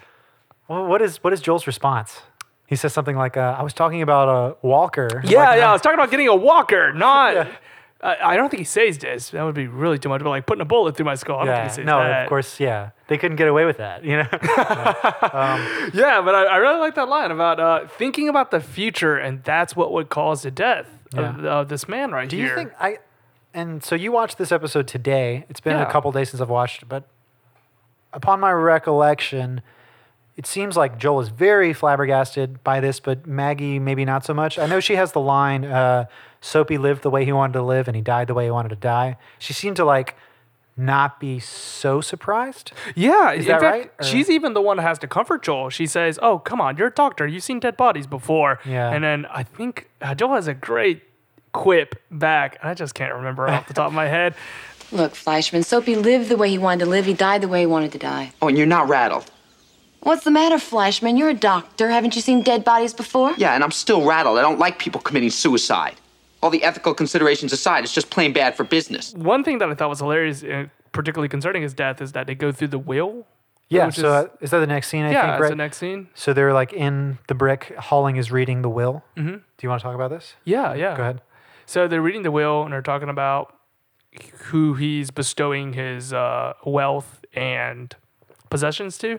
[0.68, 2.22] Well, what is what is Joel's response?
[2.66, 5.68] He says something like, uh, "I was talking about a walker." Yeah, Like, yeah.
[5.70, 7.35] I was talking about getting a walker, not.
[7.35, 7.48] Yeah.
[8.02, 9.30] I I don't think he says this.
[9.30, 10.22] That would be really too much.
[10.22, 11.38] But like putting a bullet through my skull.
[11.40, 12.22] I don't think he says no, that.
[12.24, 12.90] of course, yeah.
[13.09, 14.28] They couldn't get away with that, you know.
[15.94, 19.42] Yeah, but I, I really like that line about uh, thinking about the future, and
[19.44, 22.30] that's what would cause the death of, of this man right here.
[22.30, 22.48] Do here.
[22.48, 22.98] you think I?
[23.54, 25.46] And so you watched this episode today.
[25.48, 25.88] It's been Yeah.
[25.88, 27.04] a couple days since I've watched it, but
[28.12, 29.62] upon my recollection,
[30.37, 34.59] it seems like Joel is very flabbergasted by this, but Maggie maybe not so much.
[34.59, 36.04] I know she has the line, uh,
[36.46, 38.68] "Soapy lived the way he wanted to live, and he died the way he wanted
[38.70, 40.14] to die." She seemed to like
[40.78, 42.70] not be so surprised.
[42.94, 45.70] Yeah, in that fact, right, or- she's even the one that has to comfort Joel.
[45.70, 47.26] She says, "Oh, come on, you're a doctor.
[47.26, 48.90] You've seen dead bodies before." Yeah.
[48.90, 51.02] And then I think uh, Joel has a great
[51.52, 52.59] quip back.
[52.62, 54.35] I just can't remember off the top of my head.
[54.92, 57.06] Look, Fleischman, Soapy lived the way he wanted to live.
[57.06, 58.32] He died the way he wanted to die.
[58.40, 59.30] Oh, and you're not rattled.
[60.00, 61.18] What's the matter, Fleischman?
[61.18, 61.90] You're a doctor.
[61.90, 63.32] Haven't you seen dead bodies before?
[63.37, 64.38] Yeah, and I'm still rattled.
[64.38, 65.96] I don't like people committing suicide.
[66.42, 69.12] All the ethical considerations aside, it's just plain bad for business.
[69.14, 72.35] One thing that I thought was hilarious, uh, particularly concerning his death, is that they
[72.35, 73.27] go through the will.
[73.68, 73.87] Yeah.
[73.87, 75.03] Which So is- uh, is that the next scene?
[75.05, 75.49] I yeah, think that's right.
[75.49, 76.09] the next scene.
[76.14, 77.75] So they're like in the brick.
[77.79, 79.03] Holling is reading the will.
[79.16, 79.33] Mm-hmm.
[79.37, 80.35] Do you want to talk about this?
[80.44, 80.96] Yeah, yeah.
[80.96, 81.20] Go ahead.
[81.64, 83.57] So they're reading the will and they're talking about
[84.51, 87.94] who he's bestowing his uh, wealth and
[88.51, 89.18] possessions to.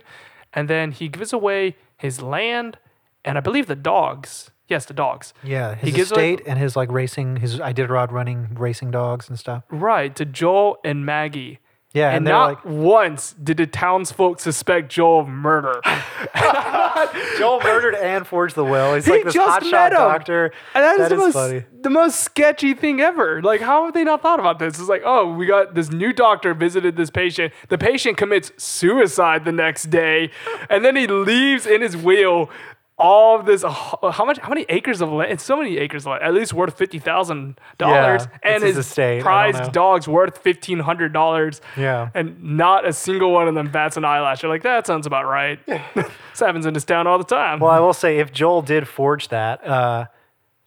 [0.54, 2.78] And then he gives away his land
[3.26, 4.50] and I believe the dogs.
[4.68, 5.34] Yes, the dogs.
[5.44, 9.30] Yeah, He his gives away- estate and his like racing, his Iditarod running racing dogs
[9.30, 9.64] and stuff.
[9.70, 11.60] Right, to Joel and Maggie.
[11.94, 15.80] Yeah, And, and not like- once did the townsfolk suspect Joel of murder.
[17.38, 18.94] Joel murdered and forged the will.
[18.96, 20.52] He's He like this hotshot doctor.
[20.76, 21.64] And that is the is most funny.
[21.82, 23.42] the most sketchy thing ever.
[23.42, 24.80] Like, how have they not thought about this?
[24.80, 27.54] It's like, oh, we got this new doctor visited this patient.
[27.70, 30.30] The patient commits suicide the next day,
[30.70, 32.50] and then he leaves in his will
[32.98, 33.64] all of this.
[33.64, 34.40] How much?
[34.40, 35.32] How many acres of land?
[35.32, 36.24] It's so many acres of land.
[36.24, 39.22] At least worth fifty thousand dollars, Yeah, and his his, estate.
[39.22, 41.62] Prized dog's worth fifteen hundred dollars.
[41.76, 42.10] Yeah.
[42.14, 44.42] and not a single one of them bats an eyelash.
[44.42, 45.60] You're like, that sounds about right.
[45.66, 47.60] this happens in this town all the time.
[47.60, 50.06] Well, I will say, if Joel did forge that, uh,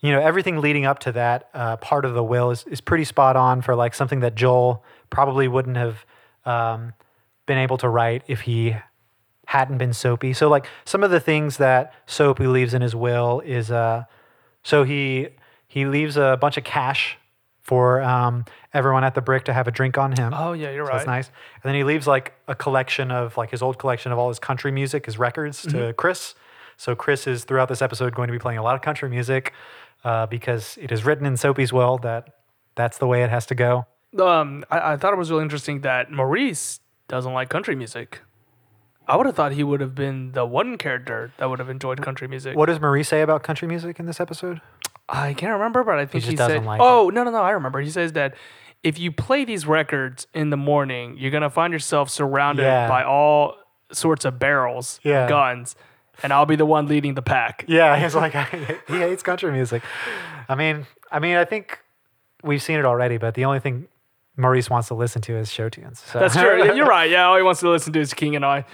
[0.01, 3.05] you know, everything leading up to that uh, part of the will is, is pretty
[3.05, 6.05] spot on for like something that Joel probably wouldn't have
[6.45, 6.95] um,
[7.47, 8.77] been able to write if he
[9.51, 10.33] hadn't been Soapy.
[10.33, 14.05] So like some of the things that Soapy leaves in his will is uh,
[14.63, 15.29] so he
[15.67, 17.17] he leaves a bunch of cash
[17.63, 20.33] for um, everyone at the brick to have a drink on him.
[20.35, 20.97] oh yeah, you're So right.
[20.99, 21.27] that's nice.
[21.63, 24.39] And then he leaves like a collection of like his old collection of all his
[24.39, 25.79] country music, his records Mm-hmm.
[25.79, 26.35] to Chris.
[26.77, 29.53] So Chris is throughout this episode going to be playing a lot of country music
[30.05, 32.35] uh, because it is written in Soapy's will that
[32.77, 33.87] that's the way it has to go.
[34.19, 38.21] um, I, I thought it was really interesting that Maurice doesn't like country music.
[39.07, 42.01] I would have thought he would have been the one character that would have enjoyed
[42.03, 42.57] country music.
[42.57, 44.61] What does Marie say about country music in this episode?
[45.09, 47.39] I can't remember, but I think just he, doesn't said, like "Oh no, no, no!
[47.43, 48.35] I remember." He says that
[48.85, 52.89] if you play these records in the morning, you're gonna find yourself surrounded Yeah.
[52.89, 53.57] by all
[53.93, 55.29] sorts of barrels, Yeah.
[55.29, 55.75] guns,
[56.23, 57.65] and I'll be the one leading the pack.
[57.67, 58.33] Yeah, he's like
[58.89, 59.83] he hates country music.
[60.49, 61.81] I mean, I mean, I think
[62.45, 63.89] we've seen it already, but the only thing
[64.37, 65.99] Maurice wants to listen to is show tunes.
[66.07, 66.21] So.
[66.21, 66.73] That's true.
[66.77, 67.11] You're right.
[67.11, 68.65] Yeah, all he wants to listen to is King and I.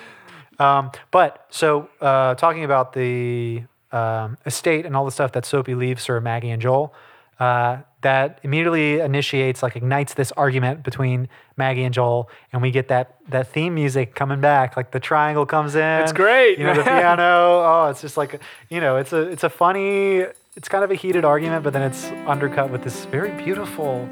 [0.59, 5.75] Um, but so uh, talking about the um, estate and all the stuff that Soapy
[5.75, 6.95] leaves for Maggie and Joel,
[7.39, 12.89] uh, that immediately initiates like ignites this argument between Maggie and Joel, and we get
[12.89, 14.77] that that theme music coming back.
[14.77, 16.03] Like the triangle comes in.
[16.03, 17.63] It's great, You know the piano.
[17.67, 18.41] Oh, it's just like
[18.71, 20.25] you know, it's a it's a funny.
[20.57, 24.09] It's kind of a heated argument, but then it's undercut with this very beautiful.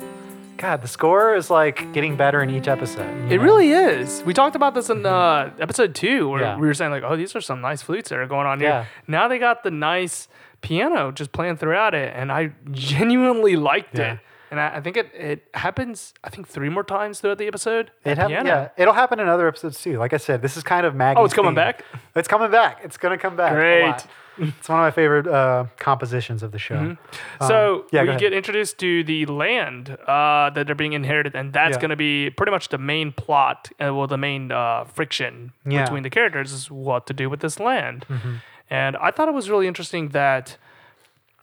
[0.56, 3.08] God, the score is like getting better in each episode.
[3.30, 3.42] It know?
[3.42, 4.22] really is.
[4.24, 6.56] We talked about this in uh, episode two, where Yeah.
[6.56, 8.68] we were saying like, "Oh, these are some nice flutes that are going on here."
[8.68, 8.84] Yeah.
[9.08, 10.28] Now they got the nice
[10.60, 14.14] piano just playing throughout it, and I genuinely liked Yeah.
[14.14, 14.18] it.
[14.50, 16.14] and I, I think it, it happens.
[16.22, 17.90] I think three more times throughout the episode.
[18.04, 19.98] It at hap- yeah, it'll happen in other episodes too.
[19.98, 21.18] Like I said, this is kind of Maggie.
[21.20, 21.84] Oh, it's coming back?
[22.14, 22.80] It's coming back.
[22.84, 23.52] It's gonna come back.
[23.52, 24.06] Great.
[24.38, 26.96] It's one of my favorite uh, compositions of the show.
[27.46, 31.52] So Um, yeah, we get introduced to the land uh, that they're being inherited, and
[31.52, 31.80] that's Yeah.
[31.80, 33.70] going to be pretty much the main plot.
[33.80, 35.70] Uh, well, the main uh, friction Yeah.
[35.70, 35.84] Mm-hmm.
[35.84, 38.06] between the characters is what to do with this land.
[38.70, 40.56] And I thought it was really interesting that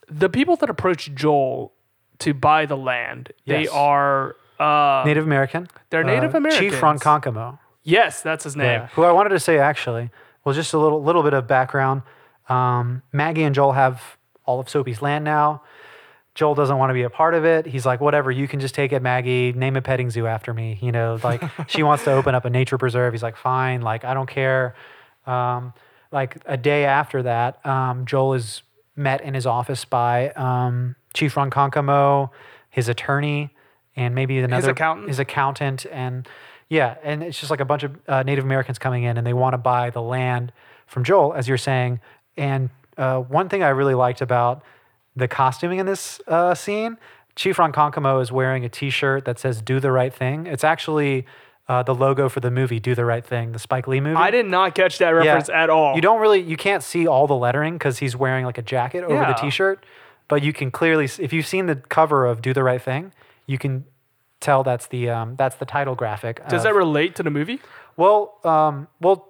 [0.10, 1.72] the people that approach Joel
[2.20, 5.68] to buy the land, they are uh, Native American.
[5.90, 6.70] They're Native American.
[6.70, 6.80] Chief.
[6.82, 7.58] Ronkonkoma.
[7.84, 8.82] yes, that's his name.
[8.82, 8.88] Yeah.
[8.94, 10.10] Who I wanted to say actually,
[10.44, 12.02] well, just a little little bit of background.
[12.52, 14.02] Um, Maggie and Joel have
[14.46, 15.64] all of Soapy's land now.
[16.34, 17.66] Joel doesn't want to be a part of it.
[17.66, 19.52] He's like, whatever, you can just take it, Maggie.
[19.52, 20.80] Name a petting zoo after me.
[20.82, 23.14] You know, like she wants to open up a nature preserve.
[23.14, 24.76] He's like, fine, like I don't care.
[25.26, 25.74] Um,
[26.12, 28.64] like a day after that, um, Joel is
[28.96, 32.30] met in his office by um, Chief Ronkonkoma,
[32.70, 33.54] his attorney,
[33.96, 35.08] and maybe another his accountant?
[35.10, 36.28] his accountant, and
[36.70, 39.34] yeah, and it's just like a bunch of uh, Native Americans coming in, and they
[39.34, 40.52] want to buy the land
[40.88, 42.00] from Joel, as you're saying.
[42.38, 44.64] And uh, one thing I really liked about
[45.16, 46.98] the costuming in this uh, scene,
[47.36, 51.26] Chief Ronkonkoma is wearing a T-shirt that says "Do the Right Thing." It's actually
[51.68, 54.16] uh, the logo for the movie "Do the Right Thing," the Spike Lee movie.
[54.16, 55.96] I did not catch that reference at all.
[55.96, 59.04] You don't really, you can't see all the lettering because he's wearing like a jacket
[59.04, 59.28] over Yeah.
[59.34, 59.86] the T-shirt,
[60.28, 63.12] but you can clearly, if you've seen the cover of "Do the Right Thing,"
[63.46, 63.86] you can
[64.40, 66.42] tell that's the um, that's the title graphic.
[66.48, 67.60] Does of- that relate to the movie?
[67.98, 69.28] well, um, well,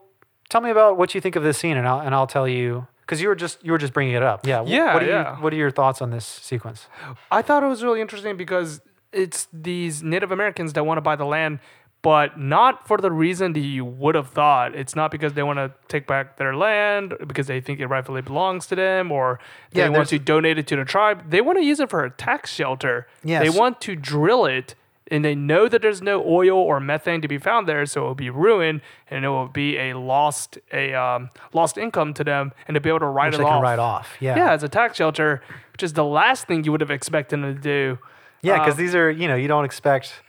[0.49, 2.87] tell me about what you think of this scene, and I'll and I'll tell you
[3.11, 4.47] because you were just you were just bringing it up.
[4.47, 4.63] Yeah.
[4.65, 5.35] Yeah, What are yeah.
[5.35, 6.87] You, what are your thoughts on this sequence?
[7.29, 8.79] I thought it was really interesting because
[9.11, 11.59] it's these Native Americans that want to buy the land,
[12.03, 14.73] but not for the reason that you would have thought.
[14.73, 18.21] It's not because they want to take back their land because they think it rightfully
[18.21, 21.29] belongs to them or they Yeah, want to donate it to the tribe.
[21.29, 23.07] They want to use it for a tax shelter.
[23.25, 23.43] Yes.
[23.43, 24.75] They want to drill it
[25.11, 28.07] and they know that there's no oil or methane to be found there, so it
[28.07, 32.53] will be ruined and it will be a lost a um, lost income to them
[32.67, 33.53] and to be able to write Which it they off.
[33.55, 34.15] can write off.
[34.19, 34.37] Yeah.
[34.37, 35.43] Yeah, as a tax shelter,
[35.73, 37.99] which is the last thing you would have expected them to do.
[38.41, 40.23] Yeah, because Um, these are, you know, you don't expect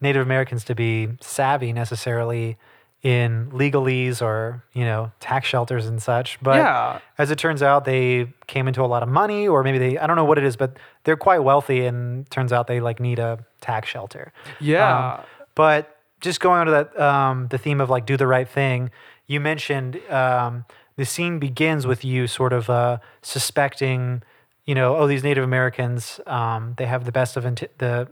[0.00, 2.56] Native Americans to be savvy necessarily
[3.02, 6.38] in legalese or, you know, tax shelters and such.
[6.40, 7.00] But Yeah.
[7.18, 10.06] as it turns out, they came into a lot of money or maybe they, I
[10.06, 13.18] don't know what it is, but they're quite wealthy and turns out they like need
[13.18, 14.32] a tax shelter.
[14.60, 15.14] Yeah.
[15.14, 18.48] Um, but just going on to that, um, the theme of like do the right
[18.48, 18.90] thing,
[19.26, 20.64] you mentioned um,
[20.96, 24.22] the scene begins with you sort of uh, suspecting,
[24.64, 28.08] you know, oh, these Native Americans, um, they have the best of inti- the,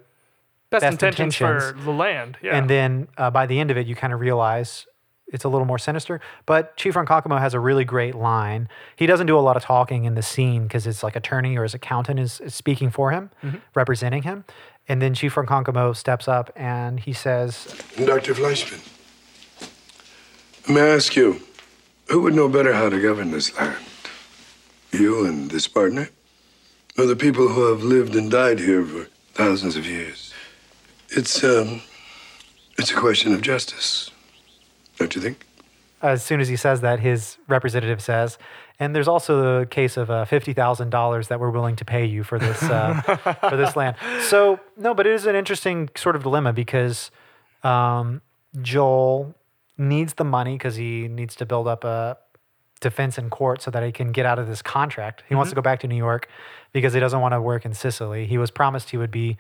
[0.71, 1.35] best, best intentions,
[1.71, 2.37] for the land.
[2.43, 2.57] Yeah.
[2.57, 4.87] and then uh, by the end of it, you kind of realize
[5.31, 6.21] it's a little more sinister.
[6.47, 8.69] But Chief Ronkonkoma has a really great line.
[8.97, 11.63] He doesn't do a lot of talking in the scene because it's like attorney or
[11.63, 13.31] his accountant is, is speaking for him,
[13.75, 14.45] representing him.
[14.89, 17.67] And then Chief Ronkonkoma steps up and he says,
[17.97, 18.35] Dr.
[18.35, 18.81] Fleischman,
[20.69, 21.41] may I ask you,
[22.09, 23.79] who would know better how to govern this land?
[24.91, 26.11] You and this partner?
[26.99, 30.35] Or the people who have lived and died here for thousands of years?
[31.11, 31.83] It's, um,
[32.77, 34.11] it's a question of justice,
[35.01, 35.45] don't you think?
[36.03, 38.39] as soon as he says that, his representative says,
[38.79, 42.07] and there's also the case of uh, fifty thousand dollars that we're willing to pay
[42.07, 43.01] you for this uh,
[43.51, 43.97] for this land.
[44.23, 47.11] So no, but it is an interesting sort of dilemma because
[47.63, 48.23] um,
[48.63, 49.35] Joel
[49.77, 52.17] needs the money because he needs to build up a
[52.81, 55.23] defense in court so that he can get out of this contract.
[55.29, 56.29] He wants to go back to New York
[56.73, 58.27] because he doesn't want to work in Cicely.
[58.27, 59.37] He was promised he would be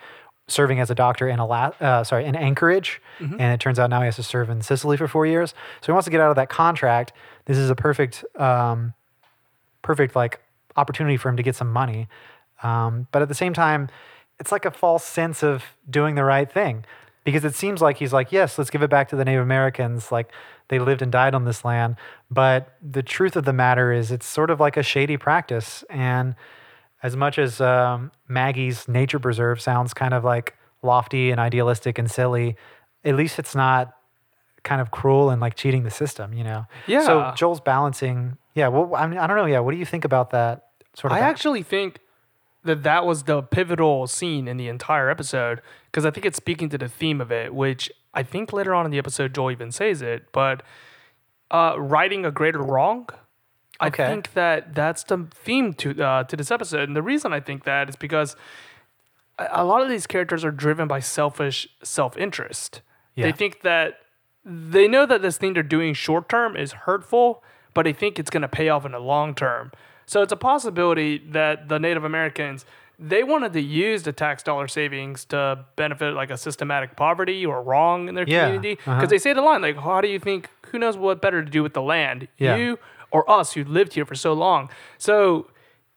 [0.51, 4.01] serving as a doctor in Ala- uh, sorry in Anchorage, and it turns out now
[4.01, 5.51] he has to serve in Cicely for four years.
[5.81, 7.13] So he wants to get out of that contract.
[7.47, 8.95] This is a perfect, um,
[9.83, 10.41] perfect like
[10.77, 12.09] opportunity for him to get some money.
[12.63, 13.89] Um, but at the same time,
[14.39, 16.85] it's like a false sense of doing the right thing
[17.25, 20.11] because it seems like he's like, yes, let's give it back to the Native Americans.
[20.11, 20.31] Like
[20.69, 21.97] they lived and died on this land.
[22.31, 25.85] But the truth of the matter is, it's sort of like a shady practice.
[25.91, 26.35] And
[27.03, 32.11] as much as um, Maggie's nature preserve sounds kind of like lofty and idealistic and
[32.11, 32.57] silly,
[33.05, 33.95] at least it's not
[34.63, 36.67] kind of cruel and like cheating the system, you know?
[36.87, 37.05] Yeah.
[37.07, 38.37] So Joel's balancing.
[38.55, 38.69] Yeah.
[38.69, 39.47] Well, I mean, I don't know.
[39.47, 39.61] Yeah.
[39.61, 41.17] What do you think about that sort of?
[41.17, 42.01] I ba- actually think
[42.65, 46.69] that that was the pivotal scene in the entire episode because I think it's speaking
[46.71, 49.73] to the theme of it, which I think later on in the episode Joel even
[49.73, 50.63] says it, but
[51.51, 53.09] uh, righting a greater wrong.
[53.81, 54.07] I Okay.
[54.07, 57.65] think that that's the theme to uh, to this episode, and the reason I think
[57.65, 58.37] that is because
[59.39, 62.83] a lot of these characters are driven by selfish self interest.
[63.17, 63.99] They think that
[64.47, 67.43] they know that this thing they're doing short term is hurtful,
[67.75, 69.73] but they think it's going to pay off in the long term.
[70.07, 72.65] So it's a possibility that the Native Americans
[72.99, 77.63] they wanted to use the tax dollar savings to benefit like a systematic poverty or
[77.63, 78.75] wrong in their Yeah, community.
[78.75, 79.07] Because uh-huh.
[79.07, 80.49] they say the line like, "How do you think?
[80.67, 82.29] Who knows what better to do with the land?
[82.39, 82.57] Yeah.
[82.57, 82.79] You
[83.13, 85.49] or us who lived here for so long?" So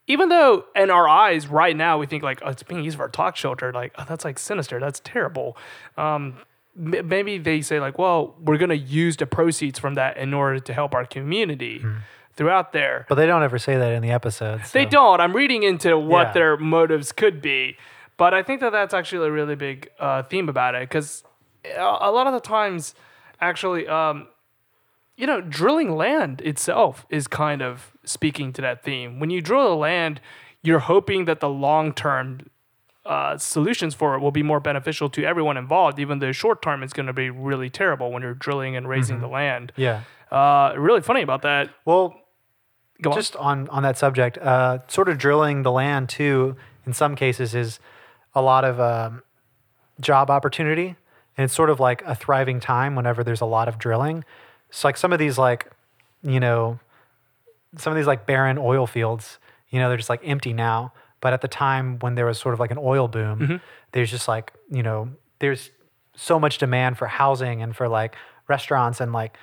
[0.07, 3.05] even though in our eyes right now we think like oh, it's being used for
[3.05, 5.55] a tax shelter like oh, that's like sinister that's terrible
[5.97, 6.37] um,
[6.77, 10.33] m- maybe they say like well we're going to use the proceeds from that in
[10.33, 11.81] order to help our community
[12.35, 14.73] throughout there But they don't ever say that in the episodes.
[14.73, 16.33] they don't i'm reading into what Yeah.
[16.33, 17.77] their motives could be
[18.17, 21.23] but i think that that's actually a really big uh, theme about it because
[21.63, 22.93] a a lot of the times
[23.39, 24.27] actually um,
[25.15, 29.19] you know, drilling land itself is kind of speaking to that theme.
[29.19, 30.19] When you drill the land,
[30.63, 32.49] you're hoping that the long term
[33.05, 36.81] uh, solutions for it will be more beneficial to everyone involved, even though short term
[36.83, 39.71] is going to be really terrible when you're drilling and raising the land.
[39.75, 40.03] Yeah.
[40.31, 41.69] Uh, really funny about that.
[41.85, 42.15] Well,
[43.01, 43.15] Go on.
[43.17, 46.55] just on on that subject, uh, sort of drilling the land too.
[46.85, 47.79] In some cases, is
[48.33, 49.21] a lot of um,
[49.99, 50.95] job opportunity,
[51.37, 54.23] and it's sort of like a thriving time whenever there's a lot of drilling.
[54.75, 55.69] So like some of these like,
[56.23, 56.79] you know,
[57.77, 59.37] some of these like barren oil fields,
[59.69, 60.93] you know, they're just like empty now.
[61.21, 63.55] But at the time when there was sort of like an oil boom, Mm-hmm.
[63.91, 65.09] there's just like, you know,
[65.39, 65.71] there's
[66.15, 68.15] so much demand for housing and for like
[68.47, 69.37] restaurants and like,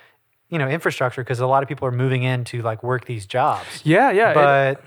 [0.49, 3.25] you know, infrastructure because a lot of people are moving in to like work these
[3.27, 3.67] jobs.
[3.85, 4.31] yeah, yeah.
[4.31, 4.85] it- But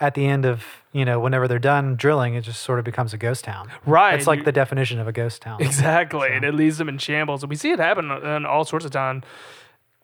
[0.00, 3.12] at the end of, you know, whenever they're done drilling, it just sort of becomes
[3.14, 3.70] a ghost town.
[3.86, 5.62] Right, It's like you- the definition of a ghost town.
[5.62, 7.42] Exactly, and it leaves them in shambles.
[7.42, 9.22] And we see it happen in all sorts of time.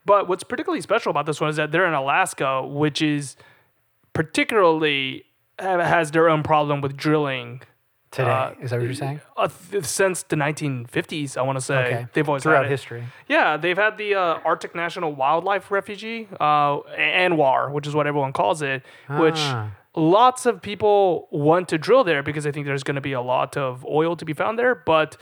[0.08, 3.36] But what's particularly special about this one is that they're in Alaska, which is
[4.14, 5.24] particularly
[5.58, 7.62] has their own problem with drilling.
[8.10, 8.30] Today.
[8.30, 9.20] uh, Is that what you're saying?
[9.36, 12.06] Uh, th- since the 1950s, I want to say Okay.
[12.14, 12.70] they've always Throughout had it.
[12.70, 13.04] history.
[13.28, 18.32] Yeah, they've had the uh, Arctic National Wildlife Refugee, uh, ANWR, which is what everyone
[18.32, 19.72] calls it, which Ah.
[19.94, 23.20] lots of people want to drill there because they think there's going to be a
[23.20, 25.18] lot of oil to be found there, but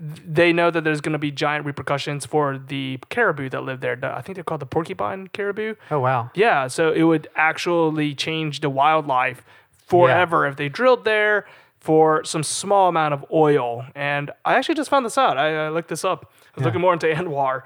[0.00, 3.98] they know that there's going to be giant repercussions for the caribou that live there.
[4.02, 5.74] I think they're called the porcupine caribou.
[5.90, 6.30] Oh, wow.
[6.34, 9.44] Yeah, so it would actually change the wildlife
[9.86, 11.46] forever if they drilled there
[11.80, 13.84] for some small amount of oil.
[13.94, 15.36] And I actually just found this out.
[15.36, 16.32] I, I looked this up.
[16.54, 17.62] I was looking more into ANWR.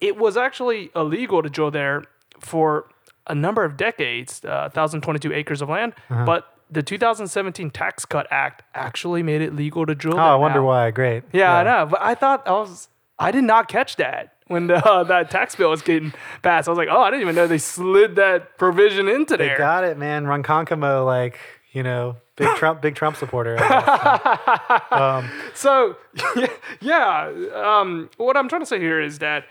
[0.00, 2.04] It was actually illegal to drill there
[2.38, 2.88] for
[3.26, 5.94] a number of decades, uh, 1,022 acres of land.
[6.10, 6.24] Uh-huh.
[6.24, 10.60] But the 2017 Tax Cut Act actually made it legal to drill Oh, I wonder
[10.60, 10.66] now.
[10.66, 10.90] why.
[10.90, 11.22] Great.
[11.32, 11.86] Yeah, I know.
[11.86, 15.54] But I thought I was I did not catch that when the, uh, that tax
[15.56, 16.68] bill was getting passed.
[16.68, 19.58] I was like, oh, I didn't even know they slid that provision into They there.
[19.58, 20.24] got it, man.
[20.26, 21.38] Ronkonkoma, like,
[21.72, 23.56] you know, big Trump, big Trump supporter.
[23.58, 25.54] I guess.
[25.58, 25.96] so
[26.80, 29.44] yeah, um, what I'm trying to say here is that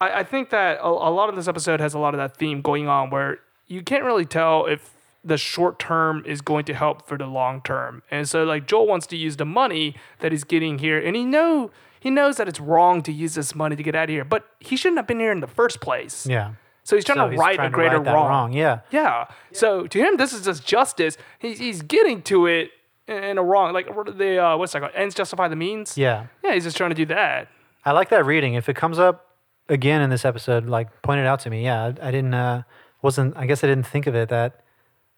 [0.00, 2.36] I, I think that a, a lot of this episode has a lot of that
[2.36, 4.90] theme going on where you can't really tell if
[5.24, 8.02] the short term is going to help for the long term.
[8.10, 11.24] And so like Joel wants to use the money that he's getting here and he
[11.24, 14.24] know he knows that it's wrong to use this money to get out of here,
[14.24, 16.26] but he shouldn't have been here in the first place.
[16.26, 16.54] yeah.
[16.82, 18.28] So he's trying So to he's right trying a greater right wrong.
[18.28, 18.80] wrong, yeah.
[18.90, 19.26] Yeah.
[19.52, 21.18] So to him, this is just justice.
[21.38, 22.70] He's, he's getting to it
[23.06, 24.92] in a wrong, like what are the uh, what's that called?
[24.94, 25.98] Ends justify the means.
[25.98, 26.26] Yeah.
[26.42, 26.54] Yeah.
[26.54, 27.48] He's just trying to do that.
[27.84, 28.54] I like that reading.
[28.54, 29.26] If it comes up
[29.68, 31.62] again in this episode, like point it out to me.
[31.62, 32.62] Yeah, I, I didn't uh
[33.02, 34.64] wasn't I guess I didn't think of it that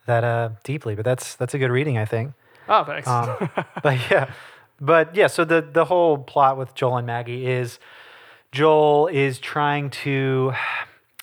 [0.06, 2.32] that uh deeply, but that's that's a good reading, I think.
[2.68, 3.08] Oh, thanks.
[3.08, 3.50] Um,
[3.82, 4.32] but yeah,
[4.80, 5.26] but yeah.
[5.26, 7.78] So the the whole plot with Joel and Maggie is
[8.52, 10.52] Joel is trying to.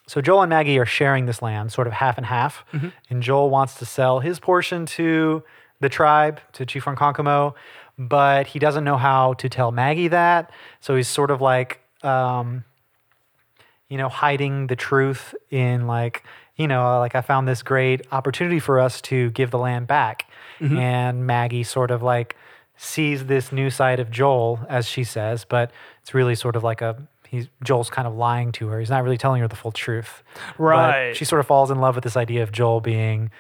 [0.08, 2.66] So Joel and Maggie are sharing this land, sort of half and half,
[3.12, 5.44] and Joel wants to sell his portion to
[5.82, 7.54] the tribe, to Chief Ronkonkoma,
[7.98, 10.52] but he doesn't know how to tell Maggie that.
[10.80, 12.64] So he's sort of like, um,
[13.88, 16.24] you know, hiding the truth in like,
[16.60, 20.30] you know, like I found this great opportunity for us to give the land back.
[20.60, 20.78] Mm-hmm.
[20.78, 22.36] And Maggie sort of like
[22.76, 26.82] sees this new side of Joel, as she says, but it's really sort of like
[26.82, 28.80] a he's Joel's kind of lying to her.
[28.80, 30.22] He's not really telling her the full truth.
[30.58, 31.16] But Right.
[31.16, 33.32] she sort of falls in love with this idea of Joel being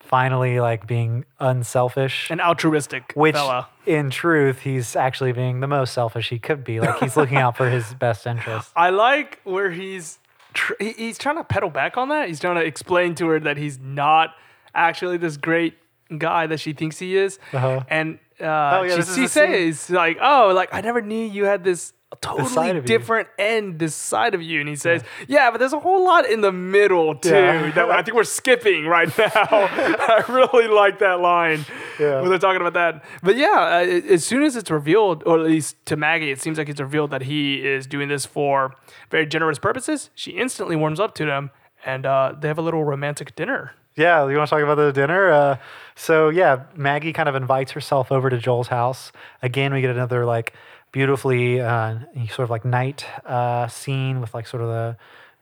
[0.00, 2.30] finally like being unselfish.
[2.30, 3.68] An altruistic which fella.
[3.86, 6.80] in truth, he's actually being the most selfish he could be.
[6.80, 8.70] Like he's looking out for his best interest.
[8.76, 10.18] I like where he's
[10.52, 12.28] tr- he's trying to pedal back on that.
[12.28, 14.34] He's trying to explain to her that he's not
[14.74, 15.74] actually this great
[16.18, 17.38] guy that she thinks he is.
[17.52, 17.84] Uh-huh.
[17.88, 21.92] And uh, yeah, she, she says like, "Oh, like I never knew you had this."
[22.20, 26.04] Totally different end, this side of you, and he says, "Yeah, but there's a whole
[26.04, 27.70] lot in the middle too Yeah.
[27.72, 31.64] that I think we're skipping right now." I really like that line
[31.98, 32.20] Yeah.
[32.20, 33.02] when they're talking about that.
[33.22, 36.58] But yeah, uh, as soon as it's revealed, or at least to Maggie, it seems
[36.58, 38.74] like it's revealed that he is doing this for
[39.10, 40.10] very generous purposes.
[40.14, 41.50] She instantly warms up to them,
[41.84, 44.92] and uh, they have a little romantic dinner Yeah, you want to talk about the
[44.92, 45.30] dinner?
[45.30, 45.56] Uh,
[45.94, 49.12] so yeah, Maggie kind of invites herself over to Joel's house.
[49.42, 50.54] Again, we get another like
[50.92, 54.96] beautifully uh, sort of like night uh, scene with like sort of the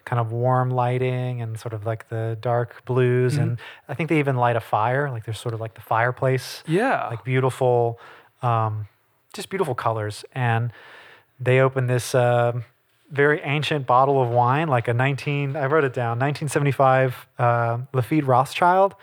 [0.05, 3.37] kind of warm lighting and sort of like the dark blues.
[3.37, 5.11] And I think they even light a fire.
[5.11, 6.65] Like there's sort of like the fireplace.
[6.67, 7.07] Yeah.
[7.09, 8.01] Like beautiful,
[8.43, 8.89] um,
[9.35, 10.25] just beautiful colors.
[10.35, 10.73] And
[11.39, 12.65] they open this um
[13.11, 18.27] very ancient bottle of wine, like a 19, I wrote it down, 1975 uh, Lafite
[18.27, 18.95] Rothschild,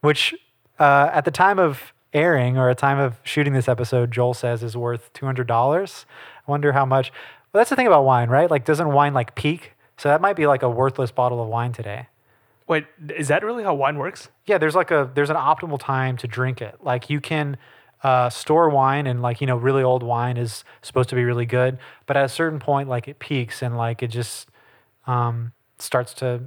[0.00, 0.34] which
[0.78, 4.62] uh, at the time of airing or a time of shooting this episode, Joel says
[4.62, 6.04] is worth $200.
[6.46, 7.12] I wonder how much.
[7.52, 8.50] Well, that's the thing about wine, right?
[8.50, 9.72] Like, doesn't wine like peak?
[9.98, 12.08] So that might be like a worthless bottle of wine today.
[12.66, 12.86] Wait,
[13.16, 14.28] is that really how wine works?
[14.46, 16.76] Yeah, there's like a there's an optimal time to drink it.
[16.82, 17.56] Like you can
[18.02, 21.46] uh, store wine and like you know really old wine is supposed to be really
[21.46, 24.48] good, but at a certain point like it peaks and like it just
[25.06, 26.42] um, starts to,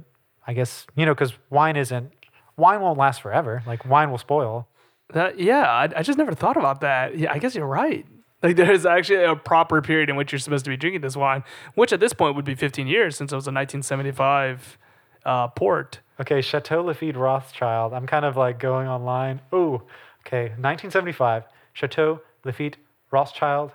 [0.46, 2.12] I guess you know because wine isn't
[2.56, 3.62] wine won't last forever.
[3.66, 4.68] Like wine will spoil.
[5.12, 7.18] That yeah, I, I just never thought about that.
[7.18, 8.06] Yeah, I guess you're right.
[8.42, 11.44] Like there's actually a proper period in which you're supposed to be drinking this wine,
[11.74, 14.78] which at this point would be 15 years since it was a 1975
[15.24, 16.00] uh, port.
[16.20, 17.92] Okay, Chateau Lafite Rothschild.
[17.92, 19.40] I'm kind of like going online.
[19.52, 19.82] Ooh,
[20.26, 21.44] okay, 1975.
[21.72, 22.76] Chateau Lafite
[23.10, 23.72] Rothschild.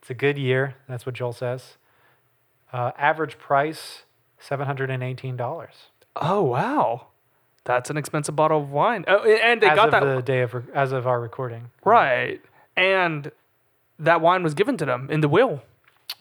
[0.00, 0.76] It's a good year.
[0.88, 1.76] That's what Joel says.
[2.72, 4.04] Uh, average price
[4.42, 5.68] $718.
[6.16, 7.08] Oh wow,
[7.64, 9.04] that's an expensive bottle of wine.
[9.06, 11.70] Oh, and they as got of that the day of as of our recording.
[11.84, 12.40] right,
[12.76, 13.30] and
[13.98, 15.62] that wine was given to them in the will.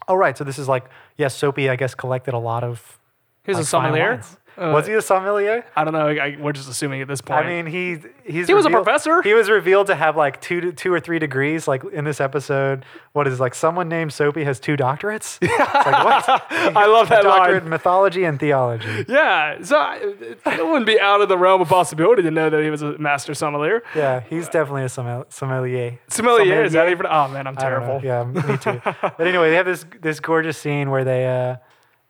[0.07, 0.85] Oh right, so this is like
[1.17, 2.99] yes, Soapy I guess collected a lot of.
[3.45, 4.21] He's like, a sommelier.
[4.59, 5.65] Uh, was he a sommelier?
[5.75, 6.07] I don't know.
[6.07, 7.45] I, we're just assuming at this point.
[7.45, 9.21] I mean, he he's He was a professor.
[9.21, 11.67] He was revealed to have like two to, two or three degrees.
[11.67, 12.83] Like in this episode,
[13.13, 15.37] what is like someone named Soapy has two doctorates?
[15.49, 16.29] It's like what?
[16.51, 17.63] I love a that doctorate line.
[17.63, 19.05] in mythology and theology.
[19.07, 22.49] Yeah, so I, it, it wouldn't be out of the realm of possibility to know
[22.49, 23.81] that he was a master sommelier.
[23.95, 25.99] Yeah, he's definitely a sommel- sommelier.
[26.09, 27.05] Sommelier, is that even?
[27.05, 27.99] Oh man, I'm I don't know.
[27.99, 28.05] terrible.
[28.05, 28.81] Yeah, me too.
[29.01, 31.55] but anyway, they have this this gorgeous scene where they uh,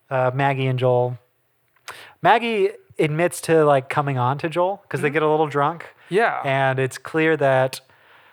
[0.10, 1.18] uh, Maggie and Joel.
[2.22, 5.86] Maggie admits to like coming on to Joel because they get a little drunk.
[6.10, 6.42] Yeah.
[6.44, 7.82] and it's clear that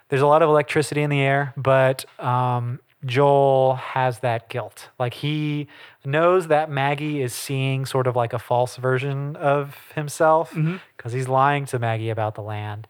[0.09, 4.89] there's a lot of electricity in the air, but um, Joel has that guilt.
[4.99, 5.68] Like he
[6.05, 10.57] knows that Maggie is seeing sort of like a false version of himself
[10.97, 12.89] because he's lying to Maggie about the land.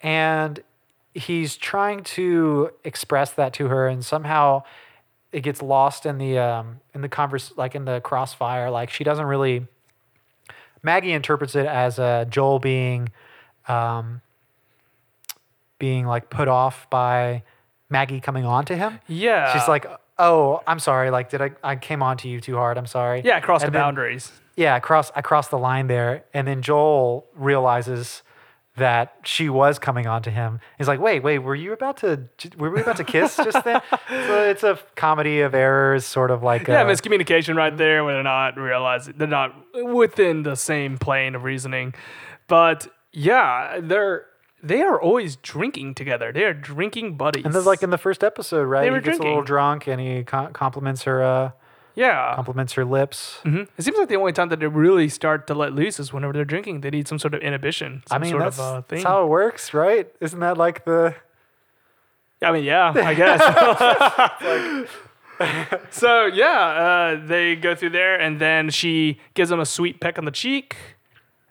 [0.00, 0.62] And
[1.14, 4.62] he's trying to express that to her and somehow
[5.32, 9.02] it gets lost in the um, in the converse like in the crossfire like she
[9.04, 9.66] doesn't really
[10.84, 13.08] Maggie interprets it as uh, Joel being
[13.66, 14.20] um,
[15.78, 17.42] being like put off by
[17.90, 19.00] Maggie coming on to him.
[19.08, 19.52] Yeah.
[19.52, 19.86] She's like,
[20.18, 21.10] "Oh, I'm sorry.
[21.10, 21.50] Like, did I?
[21.64, 22.78] I came on to you too hard.
[22.78, 24.30] I'm sorry." yeah, across the And then- boundaries.
[24.56, 25.12] Yeah, I crossed.
[25.16, 28.22] I crossed the line there, and then Joel realizes
[28.76, 30.60] that she was coming on to him.
[30.78, 32.28] He's like, "Wait, wait, were you about to?
[32.56, 36.42] Were we about to kiss just then?" so it's a comedy of errors, sort of
[36.42, 40.98] like Yeah, uh, miscommunication right there where they're not realizing they're not within the same
[40.98, 41.94] plane of reasoning.
[42.48, 44.26] But yeah, they're
[44.62, 46.32] they are always drinking together.
[46.32, 47.44] They are drinking buddies.
[47.44, 48.80] And then, like in the first episode, right?
[48.80, 51.22] They he were gets a little drunk, and he compliments her.
[51.22, 51.50] Uh,
[51.94, 52.32] yeah.
[52.34, 53.40] compliments her lips.
[53.44, 53.68] Mhm.
[53.78, 56.32] It seems like the only time that they really start to let loose is whenever
[56.32, 56.80] they're drinking.
[56.80, 58.02] They need some sort of inhibition.
[58.10, 60.10] I Some mean, sort that's, of uh, that's how it works, right?
[60.20, 61.14] Isn't that like the?
[62.42, 63.40] I mean, yeah, I guess.
[65.90, 70.18] so yeah, uh, they go through there, and then she gives him a sweet peck
[70.18, 70.76] on the cheek.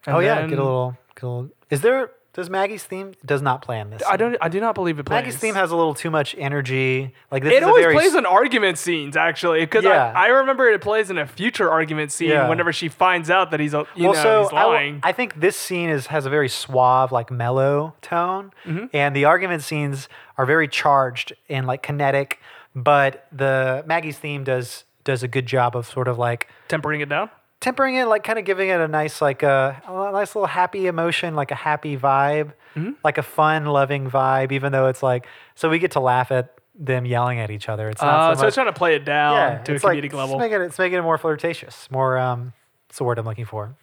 [0.08, 1.50] oh yeah, then- get a little, get a little.
[1.70, 2.12] Is there?
[2.34, 4.02] Does Maggie's theme does not play in this?
[4.10, 4.36] I don't.
[4.42, 5.18] I do not believe it plays.
[5.18, 7.14] Maggie's theme has a little too much energy.
[7.30, 10.12] Like this It is a always very plays in argument scenes, actually, because Yeah.
[10.16, 12.50] I, I remember it plays in a future argument scene Yeah.
[12.50, 15.00] whenever she finds out that he's, a, you well, know, so he's I, lying.
[15.04, 18.86] I think this scene is has a very suave, like mellow tone, Mm-hmm.
[18.94, 22.40] and the argument scenes are very charged and like kinetic.
[22.76, 27.10] But the Maggie's theme does does a good job of sort of like Tempering it
[27.10, 27.30] down.
[27.64, 30.86] Tempering it, like kind of giving it a nice, like uh, a, nice little happy
[30.88, 32.92] emotion, like a happy vibe, Mm-hmm.
[33.04, 34.52] like a fun, loving vibe.
[34.52, 37.88] Even though it's like, so we get to laugh at them yelling at each other.
[37.88, 39.76] It's not Uh, so, so much, it's trying to play it down yeah, to a
[39.76, 40.40] it's like, comedic it's level.
[40.40, 42.18] making it, it's making it more flirtatious, more.
[42.18, 42.54] um
[42.88, 43.76] What's the word I'm looking for?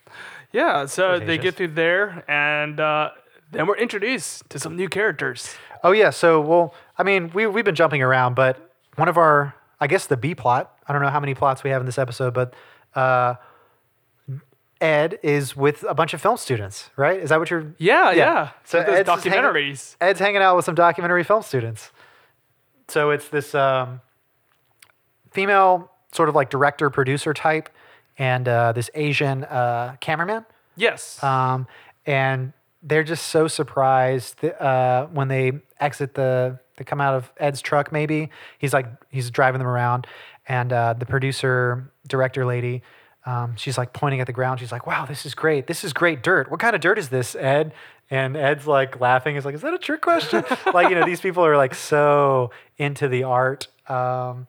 [0.53, 3.11] Yeah, so they get through there, and uh,
[3.53, 5.55] then we're introduced to some new characters.
[5.85, 6.11] Oh yeah.
[6.11, 10.07] So well, I mean, we we've been jumping around, but one of our, I guess
[10.07, 10.73] the B plot.
[10.87, 12.55] I don't know how many plots we have in this episode, but
[12.97, 13.35] uh,
[14.81, 17.21] Ed is with a bunch of film students, right?
[17.21, 17.75] Is that what you're?
[17.79, 18.51] Yeah, yeah.
[18.65, 19.97] So So those Ed's just hanging- documentaries.
[20.01, 21.91] Ed's hanging out with some documentary film students.
[22.89, 24.01] So it's this um,
[25.31, 27.69] female sort of like director producer type,
[28.19, 30.45] and uh, this Asian uh, cameraman.
[30.77, 31.23] Yes.
[31.23, 31.67] Um,
[32.07, 32.53] and
[32.83, 37.93] they're just so surprised uh, when they exit the they come out of Ed's truck.
[37.93, 40.07] Maybe he's like he's driving them around,
[40.49, 42.83] and uh, the producer director lady.
[43.27, 44.61] Um, she's like pointing at the ground.
[44.61, 45.67] She's like, "Wow, this is great.
[45.67, 46.51] This is great dirt.
[46.51, 47.73] What kind of dirt is this, Ed?"
[48.11, 49.35] And Ed's like laughing.
[49.35, 50.45] He's like, "Is that a trick question?"
[50.75, 53.69] like, you know, these people are like so into the art.
[53.89, 54.47] Um,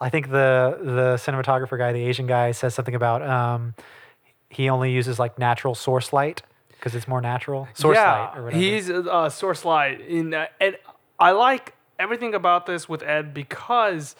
[0.00, 3.74] I think the the cinematographer guy, the Asian guy, says something about um,
[4.48, 7.68] he only uses like natural source light because it's more natural.
[7.74, 8.60] Source light or whatever.
[8.60, 10.76] He's uh, source light in uh, and
[11.18, 14.16] I like everything about this with Ed because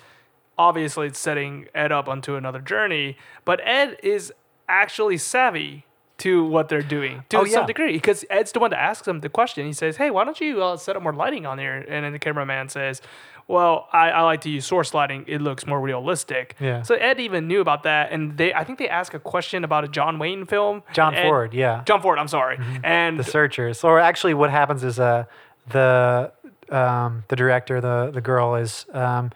[0.69, 4.33] obviously it's setting Ed up onto another journey, but Ed is
[4.69, 5.85] actually savvy
[6.19, 7.67] to what they're doing to Oh, some yeah.
[7.67, 9.65] degree because Ed's the one that asks him the question.
[9.67, 12.13] He says, "Hey, why don't you uh, set up more lighting on there?" And then
[12.13, 13.01] the cameraman says,
[13.49, 15.25] "Well, I, I like to use source lighting.
[15.27, 16.83] It looks more realistic." Yeah.
[16.83, 19.83] So Ed even knew about that, and they I think they asked a question about
[19.85, 20.83] a John Wayne film.
[20.93, 21.83] John Ed- Ford, yeah.
[21.87, 22.19] John Ford.
[22.19, 22.59] I'm sorry.
[22.85, 23.83] And the searchers.
[23.83, 25.25] Or actually, what happens is uh,
[25.71, 26.33] the
[26.71, 29.31] um, the director, the the girl is um,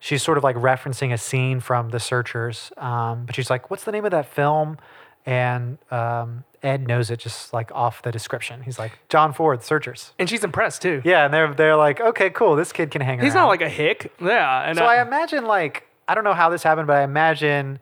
[0.00, 3.84] she's sort of like referencing a scene from the searchers, um, but she's like, "What's
[3.84, 4.78] the name of that film?"
[5.26, 8.62] And um, Ed knows it just like off the description.
[8.62, 11.02] He's like, "John Ford, Searchers." and she's impressed too.
[11.04, 12.56] Yeah, and they're they're like, "Okay, cool.
[12.56, 14.12] This kid can hang He's around." not like a hick.
[14.20, 14.62] Yeah.
[14.68, 17.78] And So I- I imagine like I don't know how this happened, but I imagine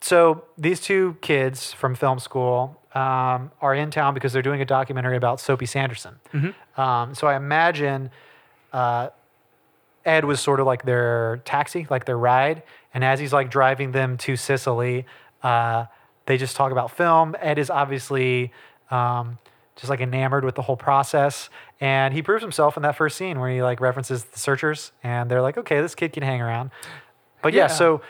[0.00, 4.64] so these two kids from film school um, are in town because they're doing a
[4.64, 6.16] documentary about Soapy Sanderson.
[6.76, 8.10] Um, so I imagine
[8.72, 9.08] uh,
[10.06, 12.62] Ed was sort of like their taxi, like their ride,
[12.94, 15.04] and as he's like driving them to Cicely,
[15.42, 15.86] uh,
[16.26, 17.34] they just talk about film.
[17.40, 18.52] Ed is obviously.
[18.90, 19.38] Um,
[19.74, 21.50] just like enamored with the whole process,
[21.82, 25.30] and he proves himself in that first scene where he like references the searchers, and
[25.30, 26.70] they're like, "Okay, this kid can hang around."
[27.42, 27.66] But yeah, Yeah.
[27.66, 28.00] so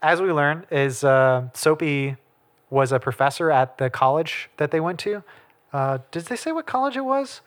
[0.00, 2.16] as we learn, is uh, Soapy
[2.70, 5.22] was a professor at the college that they went to.
[5.74, 7.42] Uh, did they say what college it was?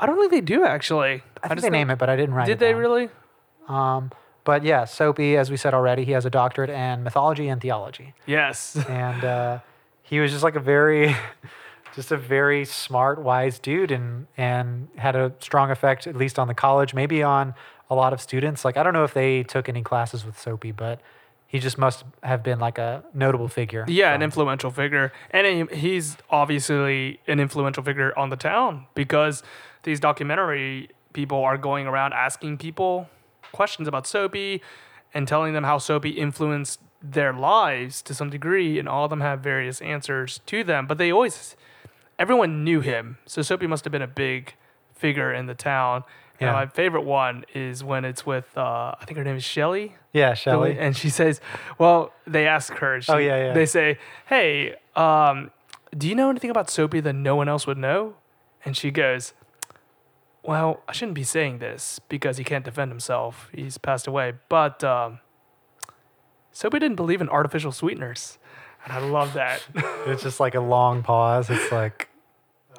[0.00, 1.22] I don't think they do actually.
[1.42, 2.46] I think they name it, but I didn't write it.
[2.46, 2.80] Did it they down.
[2.80, 3.08] really?
[3.68, 4.10] Um,
[4.44, 8.14] but yeah, Soapy, as we said already, he has a doctorate in mythology and theology,
[8.26, 8.74] Yes.
[8.88, 9.58] and uh,
[10.02, 11.14] he was just like a very,
[11.94, 16.48] just a very smart, wise dude, and and had a strong effect at least on
[16.48, 17.54] the college, maybe on
[17.90, 18.64] a lot of students.
[18.64, 21.00] Like I don't know if they took any classes with Soapy, but
[21.50, 23.84] he just must have been like a notable figure.
[23.88, 29.42] Yeah, an influential figure, and he's obviously an influential figure on the town because
[29.82, 33.08] these documentary people are going around asking people
[33.50, 34.62] questions about Soapy
[35.12, 39.20] and telling them how Soapy influenced their lives to some degree, and all of them
[39.20, 40.86] have various answers to them.
[40.86, 41.56] But they always,
[42.16, 44.54] everyone knew him, so Soapy must have been a big
[44.94, 46.04] figure in the town.
[46.40, 46.52] And Yeah.
[46.52, 49.94] my favorite one is when it's with, uh, I think her name is Shelly.
[50.12, 50.78] Yeah, the Shelly.
[50.78, 51.40] And she says,
[51.78, 53.00] well, they ask her.
[53.00, 53.52] She, Oh, yeah, yeah.
[53.52, 55.50] They say, hey, um,
[55.96, 58.14] do you know anything about Soapy that no one else would know?
[58.64, 59.34] And she goes,
[60.42, 63.50] well, I shouldn't be saying this because he can't defend himself.
[63.54, 64.32] He's passed away.
[64.48, 65.18] But um,
[66.52, 68.38] Soapy didn't believe in artificial sweeteners.
[68.84, 69.62] And I love that.
[70.06, 71.50] It's just like a long pause.
[71.50, 72.08] It's like.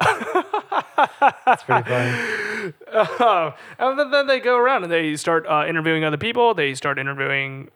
[0.04, 2.48] it's pretty funny.
[2.92, 6.54] Uh, and then, they go around and they start uh, interviewing other people.
[6.54, 7.70] They start interviewing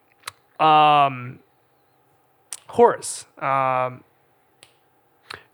[0.59, 1.39] um,
[2.69, 3.25] Horace.
[3.39, 4.03] Um,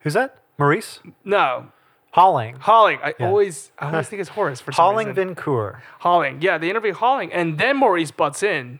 [0.01, 0.38] Who's that?
[0.57, 0.99] Maurice?
[1.23, 1.67] no,
[2.11, 2.57] Holling.
[2.59, 2.99] Holling.
[3.03, 3.27] I Yeah.
[3.27, 5.34] always I always think it's Horace for some Holling reason.
[5.36, 5.79] Vincoeur.
[5.99, 6.41] Holling.
[6.41, 8.79] Yeah, they interview Holling, and then Maurice butts in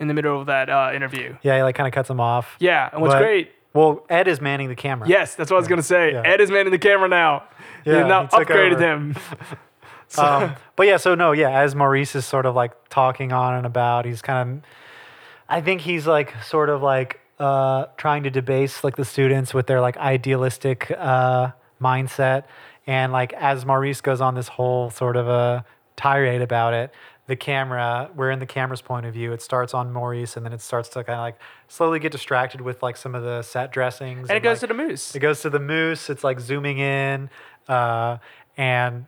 [0.00, 1.36] in the middle of that uh, interview.
[1.42, 2.56] Yeah, he like kind of cuts him off.
[2.58, 3.52] Yeah, and what's But- great.
[3.74, 5.08] Well, Ed is manning the camera.
[5.08, 6.12] Yes, that's what I was gonna say.
[6.12, 6.20] Yeah.
[6.26, 7.44] Ed is manning the camera now.
[7.86, 9.16] Yeah, They've now upgraded him.
[10.18, 13.66] um, but yeah, so no, yeah, as Maurice is sort of like talking on and
[13.66, 14.64] about, he's kind of,
[15.48, 19.66] I think he's like sort of like uh, trying to debase like the students with
[19.66, 21.50] their like idealistic uh,
[21.80, 22.44] mindset,
[22.86, 25.64] and like as Maurice goes on this whole sort of a
[25.96, 26.92] tirade about it,
[27.26, 29.32] the camera, we're in the camera's point of view.
[29.32, 31.38] It starts on Maurice, and then it starts to kind of like
[31.68, 34.74] slowly get distracted with like some of the set dressings, And it goes like, to
[34.74, 35.14] the moose.
[35.14, 36.10] it goes to the moose.
[36.10, 37.30] It's like zooming in,
[37.68, 38.18] uh,
[38.56, 39.06] and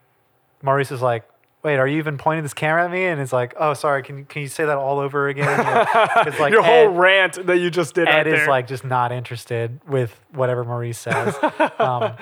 [0.64, 1.22] Maurice is like,
[1.62, 4.02] "Wait, are you even pointing this camera at me?" And it's like, "Oh, sorry.
[4.02, 5.46] Can you- can you say that all over again?"
[6.26, 8.08] It's like Your whole rant that you just did.
[8.08, 11.36] Ed right is like just not interested with whatever Maurice says.
[11.78, 12.14] um,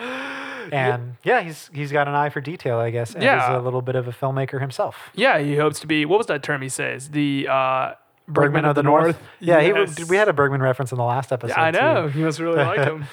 [0.72, 3.14] and yeah, he's he's got an eye for detail, I guess.
[3.14, 3.52] And Yeah.
[3.52, 5.10] is a little bit of a filmmaker himself.
[5.14, 6.04] yeah, he hopes to be.
[6.04, 7.10] What was that term he says?
[7.10, 7.94] The uh,
[8.28, 9.20] Bergman of the North.
[9.40, 9.98] Yeah, Yes.
[9.98, 11.54] he we had a Bergman reference in the last episode.
[11.56, 12.02] Yeah, I know.
[12.08, 12.18] Too.
[12.18, 13.04] He must really like him.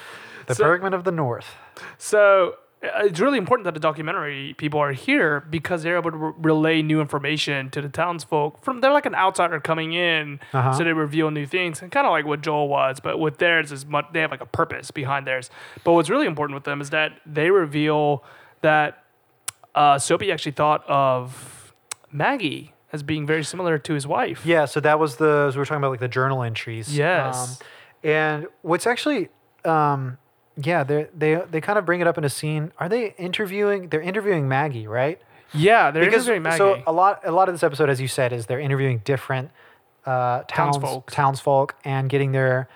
[0.46, 1.54] The So- Bergman of the North.
[1.98, 6.32] So it's really important that the documentary people are here because they're able to re-
[6.38, 8.62] relay new information to the townsfolk.
[8.64, 10.72] From they're like an outsider coming in, Uh-huh.
[10.72, 12.98] so they reveal new things, and kind of like what Joel was.
[13.00, 15.50] But with theirs is much, they have like a purpose behind theirs.
[15.84, 18.24] But what's really important with them is that they reveal
[18.62, 19.04] that
[19.74, 21.74] uh, Soapy actually thought of
[22.10, 24.44] Maggie as being very similar to his wife.
[24.44, 26.96] Yeah, so that was the we were talking about like the journal entries.
[26.96, 27.36] Yes.
[27.60, 27.66] Um,
[28.02, 29.28] and what's actually
[29.66, 30.16] um
[30.62, 32.72] yeah, they they they kind of bring it up in a scene.
[32.78, 35.20] Are they interviewing they're interviewing Maggie, right?
[35.52, 36.58] Yeah, they're because interviewing Maggie.
[36.58, 39.50] so a lot a lot of this episode as you said is they're interviewing different
[40.06, 41.10] uh towns, Townsfolk.
[41.10, 42.68] townsfolk and getting their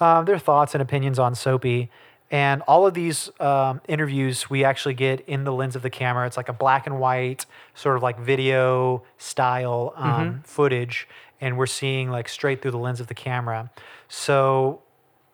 [0.00, 1.90] um, their thoughts and opinions on Soapy.
[2.30, 6.26] And all of these um, interviews we actually get in the lens of the camera.
[6.26, 10.40] It's like a black and white, sort of like video style um, Mm-hmm.
[10.42, 11.06] footage.
[11.40, 13.70] And we're seeing like straight through the lens of the camera.
[14.08, 14.80] So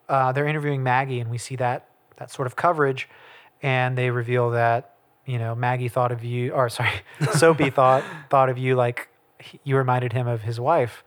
[0.09, 1.87] uh, they're interviewing Maggie, and we see that
[2.17, 3.09] that sort of coverage.
[3.61, 4.95] And they reveal that,
[5.25, 6.91] you know, Maggie thought of you, or sorry,
[7.31, 9.07] Soapy thought, thought of you like
[9.39, 11.03] he- you reminded him of his wife.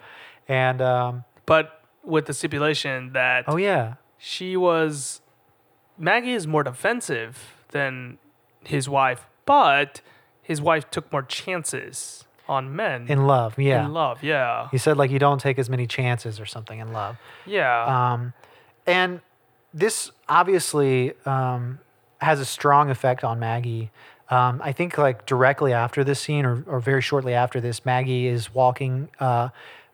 [0.49, 3.95] And, um, but with the stipulation that oh, yeah.
[4.17, 5.21] she was
[5.99, 8.17] Maggie is more defensive than
[8.65, 10.01] his wife, but
[10.41, 13.85] his wife took more chances on men In love, yeah.
[13.85, 16.93] In love, yeah, He said like you don't take as many chances or something in
[16.93, 17.17] love.
[17.45, 18.13] yeah.
[18.13, 18.33] Um,
[18.87, 19.20] and
[19.74, 21.78] this obviously um,
[22.20, 23.91] has a strong effect on Maggie.
[24.28, 28.26] Um, I think like directly after this scene, or, or very shortly after this, Maggie
[28.26, 29.51] is walking uh,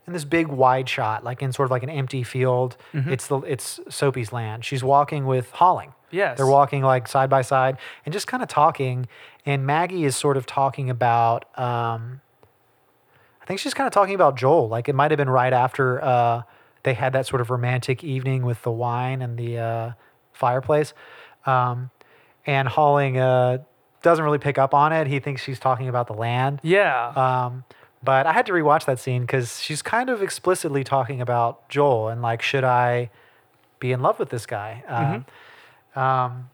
[0.07, 2.76] in this big wide shot, like in sort of like an empty field.
[3.12, 4.64] It's the it's Soapy's land.
[4.64, 5.93] She's walking with Holling.
[6.11, 6.36] Yes.
[6.36, 9.09] they're walking like side by side and just kind of talking.
[9.47, 11.47] And Maggie is sort of talking about.
[11.59, 12.20] Um,
[13.40, 14.68] I think she's kind of talking about Joel.
[14.68, 16.43] Like it might have been right after uh,
[16.83, 19.93] they had that sort of romantic evening with the wine and the uh,
[20.33, 20.95] fireplace.
[21.47, 21.91] Um,
[22.47, 23.59] and Holling uh,
[24.03, 25.07] doesn't really pick up on it.
[25.07, 26.61] He thinks she's talking about the land.
[26.62, 27.09] yeah.
[27.14, 27.64] Um,
[28.05, 32.09] but I had to rewatch that scene because she's kind of explicitly talking about Joel
[32.09, 33.11] and like, should I
[33.78, 34.83] be in love with this guy?
[34.89, 36.51] Um, um,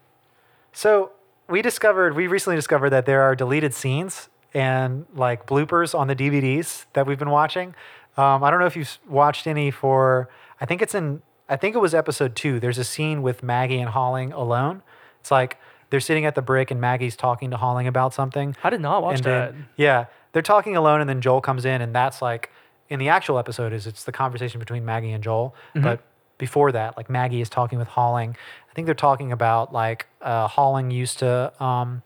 [0.75, 1.13] so
[1.49, 6.17] we discovered, we recently discovered that there are deleted scenes and like bloopers on the
[6.17, 7.75] DVDs that we've been watching.
[8.17, 10.29] Um, I don't know if you've watched any for,
[10.61, 12.59] I think it's in, I think it was episode two.
[12.61, 14.83] There's a scene with Maggie and Holling alone.
[15.21, 15.57] It's like
[15.91, 18.57] they're sitting at the brick and Maggie's talking to Holling about something.
[18.63, 19.53] I did not watch and that.
[19.53, 22.51] then- yeah, they're talking alone, and then Joel comes in, and that's like
[22.89, 25.55] in the actual episode is it's the conversation between Maggie and Joel.
[25.75, 25.85] Mm-hmm.
[25.85, 26.01] But
[26.37, 28.37] before that, like Maggie is talking with Holling.
[28.71, 32.03] I think they're talking about like uh, Holling used to um,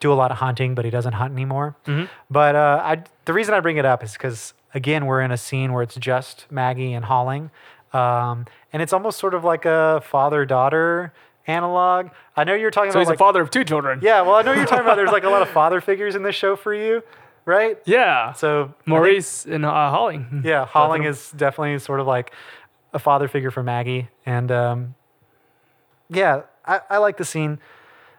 [0.00, 1.76] do a lot of hunting, but he doesn't hunt anymore.
[1.86, 2.06] Mm-hmm.
[2.30, 5.36] But uh, I, the reason I bring it up is because again, we're in a
[5.36, 7.50] scene where it's just Maggie and Holling,
[7.92, 11.12] um, and it's almost sort of like a father-daughter
[11.46, 12.10] analog.
[12.36, 14.00] I know you're talking so about he's like, a father of two children.
[14.02, 14.96] yeah, well, I know you're talking about.
[14.96, 17.02] There's like a lot of father figures in this show for you,
[17.46, 17.78] right?
[17.86, 18.32] yeah.
[18.34, 20.42] So I think- Maurice and uh, Holling.
[20.44, 22.32] yeah, Holling is definitely sort of like
[22.92, 24.94] a father figure for Maggie, and um,
[26.10, 27.58] yeah, I, I like the scene.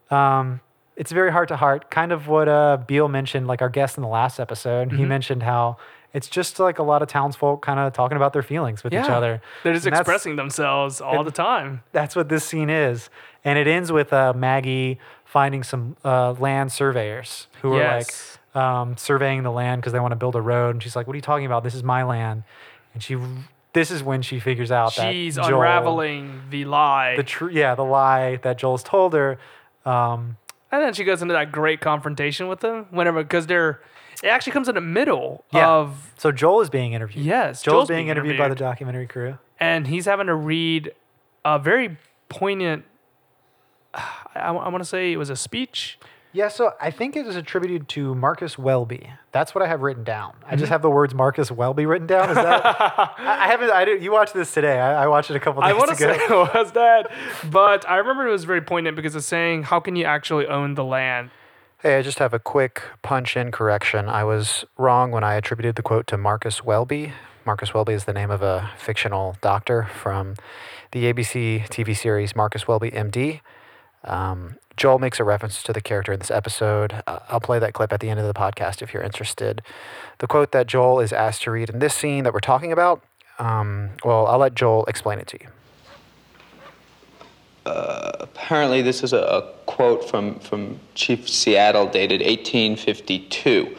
[0.10, 0.62] Um,
[0.96, 4.02] it's very heart to heart, kind of what uh, Beale mentioned, like our guest in
[4.02, 4.88] the last episode.
[4.90, 4.98] Mm-hmm.
[4.98, 5.78] He mentioned how
[6.18, 9.10] it's just like a lot of townsfolk kind of talking about their feelings with each
[9.18, 9.42] other.
[9.64, 11.84] They're just And expressing themselves all the time.
[11.92, 13.10] that's what this scene is.
[13.46, 18.14] And it ends with uh, Maggie finding some uh, land surveyors who are like
[18.56, 20.72] um, surveying the land because they want to build a road.
[20.76, 21.64] And she's like, "What are you talking about?
[21.64, 22.44] This is my land."
[22.94, 23.16] And she,
[23.74, 27.16] this is when she figures out She's that Joel, unraveling the lie.
[27.16, 29.38] the tr- yeah, the lie that Joel's told her.
[29.86, 30.38] Um,
[30.72, 33.80] And then she goes into that great confrontation with them whenever because they're
[34.24, 35.68] it actually comes in the middle Yeah.
[35.70, 37.26] of so Joel is being interviewed.
[37.26, 39.38] Yes, Joel's, being, being interviewed, by the documentary crew.
[39.60, 40.92] and he's having to read
[41.46, 41.98] a very
[42.30, 42.86] poignant
[44.36, 45.98] I, want to say it was a speech.
[46.34, 49.12] Yeah, so I think it is attributed to Marcus Welby.
[49.32, 50.34] That's what I have written down.
[50.46, 50.72] I just mm-hmm.
[50.74, 52.30] have the words Marcus Welby written down.
[52.30, 52.64] Is that?
[52.66, 53.72] I, I haven't.
[53.72, 54.80] I did, You watched this today.
[54.80, 56.14] I, I watched it a couple days I want to ago.
[56.14, 57.12] say it was that,
[57.50, 60.76] but I remember it was very poignant because it's saying, "How can you actually own
[60.76, 61.32] the land?"
[61.84, 64.10] Hey, I just have a quick punch in correction.
[64.10, 67.14] I was wrong when I attributed the quote to Marcus Welby.
[67.46, 70.34] Marcus Welby is the name of a fictional doctor from
[70.92, 73.42] the ABC TV series Marcus Welby, MD.
[74.04, 77.04] Um, Joel makes a reference to the character in this episode.
[77.06, 79.62] Uh, I'll play that clip at the end of the podcast if you're interested.
[80.18, 83.04] The quote that Joel is asked to read in this scene that we're talking about,
[83.38, 85.50] um, well, I'll let Joel explain it to you.
[88.20, 93.76] Apparently, this is a, a quote from, from Chief Seattle dated 1852.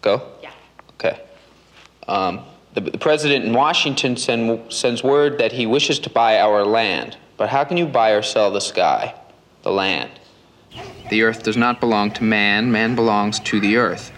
[0.00, 0.22] Go?
[0.42, 0.50] Yeah.
[0.94, 1.20] Okay.
[2.08, 2.44] Um,
[2.74, 7.16] the, the president in Washington send, sends word that he wishes to buy our land.
[7.36, 9.14] But how can you buy or sell the sky?
[9.62, 10.10] the land.
[11.10, 14.12] The earth does not belong to man, man belongs to the earth.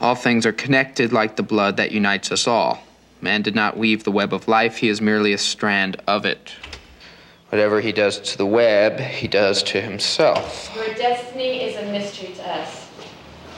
[0.00, 2.82] All things are connected like the blood that unites us all.
[3.20, 6.54] Man did not weave the web of life, he is merely a strand of it.
[7.50, 10.70] Whatever he does to the web, he does to himself.
[10.74, 12.86] Your destiny is a mystery to us.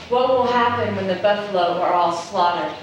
[0.09, 2.75] What will happen when the buffalo are all slaughtered?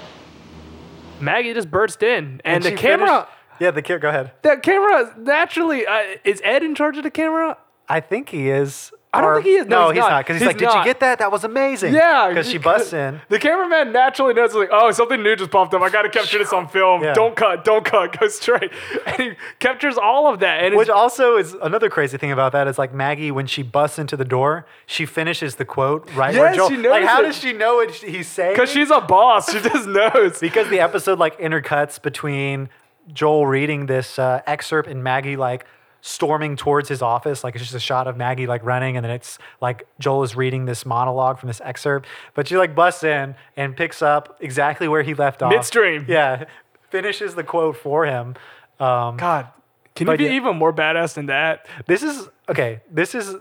[1.19, 3.07] Maggie just burst in, and, the camera.
[3.07, 3.27] finished-
[3.59, 4.01] yeah, the camera.
[4.01, 4.31] Go ahead.
[4.43, 7.57] The camera naturally uh, is Ed in charge of the camera?
[7.89, 8.91] I think he is.
[9.13, 9.67] I don't or- think he is.
[9.67, 10.09] No, No, he's not.
[10.11, 10.25] not.
[10.25, 11.19] Because he's, He's like, did you get that?
[11.19, 11.93] That was amazing.
[11.93, 13.21] Yeah, Because she busts in.
[13.29, 15.81] The cameraman naturally knows, like, oh, something new just popped up.
[15.81, 17.03] I got to capture this on film.
[17.03, 17.13] Yeah.
[17.13, 18.69] Don't cut, don't cut, go straight.
[19.05, 20.63] And he captures all of that.
[20.65, 23.97] And Which also is another crazy thing about that is like Maggie, when she busts
[23.97, 26.69] into the door, she finishes the quote right where Yes, Joel.
[26.69, 27.25] she knows like, how it.
[27.27, 28.53] does she know what he's saying?
[28.53, 30.39] because she's a boss, she just knows.
[30.39, 32.69] because the episode like intercuts between
[33.13, 35.65] Joel reading this uh, excerpt and Maggie like
[36.07, 37.43] storming towards his office.
[37.43, 40.35] Like it's just a shot of Maggie like running, and then it's like Joel is
[40.35, 42.07] reading this monologue from this excerpt.
[42.33, 46.05] But she like busts in and picks up exactly where he left off Midstream.
[46.07, 46.45] Yeah,
[46.89, 48.35] finishes the quote for him.
[48.79, 49.47] Um, God,
[49.95, 50.31] can you be yeah.
[50.31, 51.67] even more badass than that?
[51.87, 52.81] this is okay.
[52.89, 53.35] This is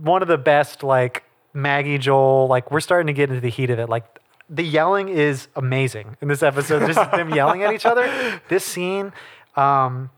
[0.00, 2.48] one of the best like Maggie Joel.
[2.48, 3.88] Like we're starting to get into the heat of it.
[3.88, 6.86] Like the yelling is amazing in this episode.
[6.86, 8.40] Just them yelling at each other.
[8.48, 9.12] This scene,
[9.56, 10.10] um,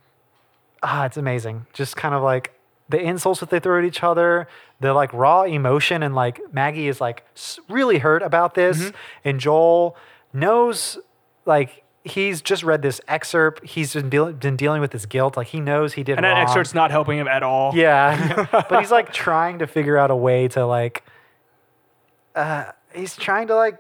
[0.82, 1.66] ah, it's amazing.
[1.72, 2.52] Just kind of like
[2.88, 4.48] the insults that they throw at each other,
[4.80, 7.24] the like raw emotion, and like Maggie is like
[7.68, 8.96] really hurt about this, Mm-hmm.
[9.28, 9.96] and Joel
[10.32, 10.98] knows
[11.46, 11.84] like.
[12.04, 13.66] He's just read this excerpt.
[13.66, 15.36] He's been, deal- been dealing with this guilt.
[15.36, 16.42] Like he knows he did And that wrong.
[16.42, 17.74] excerpt's not helping him at all.
[17.74, 21.04] Yeah, but he's like trying to figure out a way to like.
[22.34, 23.78] Uh, he's trying to like.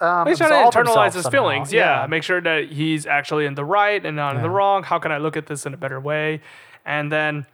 [0.00, 1.72] Um, He's trying to internalize his feelings.
[1.72, 2.06] Yeah.
[2.08, 4.82] Make sure that he's actually in the right and not in the wrong.
[4.84, 6.40] How can I look at this in a better way?
[6.86, 7.46] And then,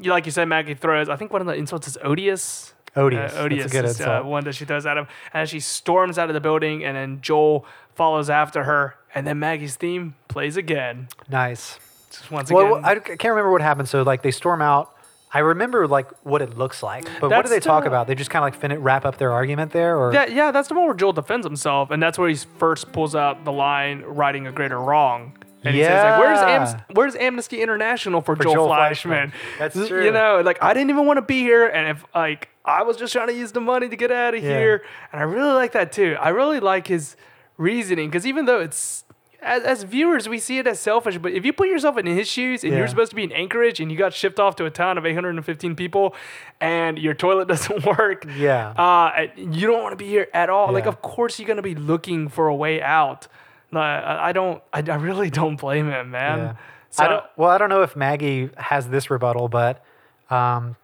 [0.00, 1.08] you like you said, Maggie throws.
[1.08, 2.74] I think one of the insults is odious.
[2.96, 3.18] Odious.
[3.18, 5.60] Uh, That's a odious good is uh, one that she throws at him, and she
[5.60, 6.84] storms out of the building.
[6.84, 11.08] And then Joel follows after her, and then Maggie's theme plays again.
[11.28, 11.78] Nice.
[12.10, 12.62] Just once again.
[12.64, 13.88] Well, again, I can't remember what happened.
[13.88, 14.94] So like they storm out.
[15.34, 18.06] I remember like what it looks like, but what do they talk the- about?
[18.06, 20.68] They just kind of like fin- wrap up their argument there, or Yeah, yeah, that's
[20.68, 24.02] the one where Joel defends himself, and that's where he first pulls out the line
[24.02, 28.52] "righting a greater wrong." And he says, like, "Where's Am- Where's Amnesty International for, Joel,
[28.54, 29.58] Joel Flashman?" Fleischman.
[29.58, 32.82] That's You know, like I didn't even want to be here, and if like I
[32.82, 34.58] was just trying to use the money to get out of Yeah.
[34.58, 36.16] here, and I really like that too.
[36.20, 37.16] I really like his
[37.56, 39.04] reasoning because even though it's
[39.42, 42.28] as, as viewers we see it as selfish, but if you put yourself in his
[42.28, 42.78] shoes and Yeah.
[42.80, 45.04] you're supposed to be in Anchorage and you got shipped off to a town of
[45.06, 46.14] 815 people,
[46.60, 48.70] and your toilet doesn't work, Yeah.
[48.70, 50.72] uh, you don't want to be here at all.
[50.72, 53.28] Like, of course, you're gonna be looking for a way out.
[53.70, 54.62] No, I, I don't.
[54.72, 56.38] I, I really don't blame him, man.
[56.38, 56.54] Yeah.
[56.90, 59.82] So, I don't, well, I don't know if Maggie has this rebuttal, but
[60.28, 60.76] um,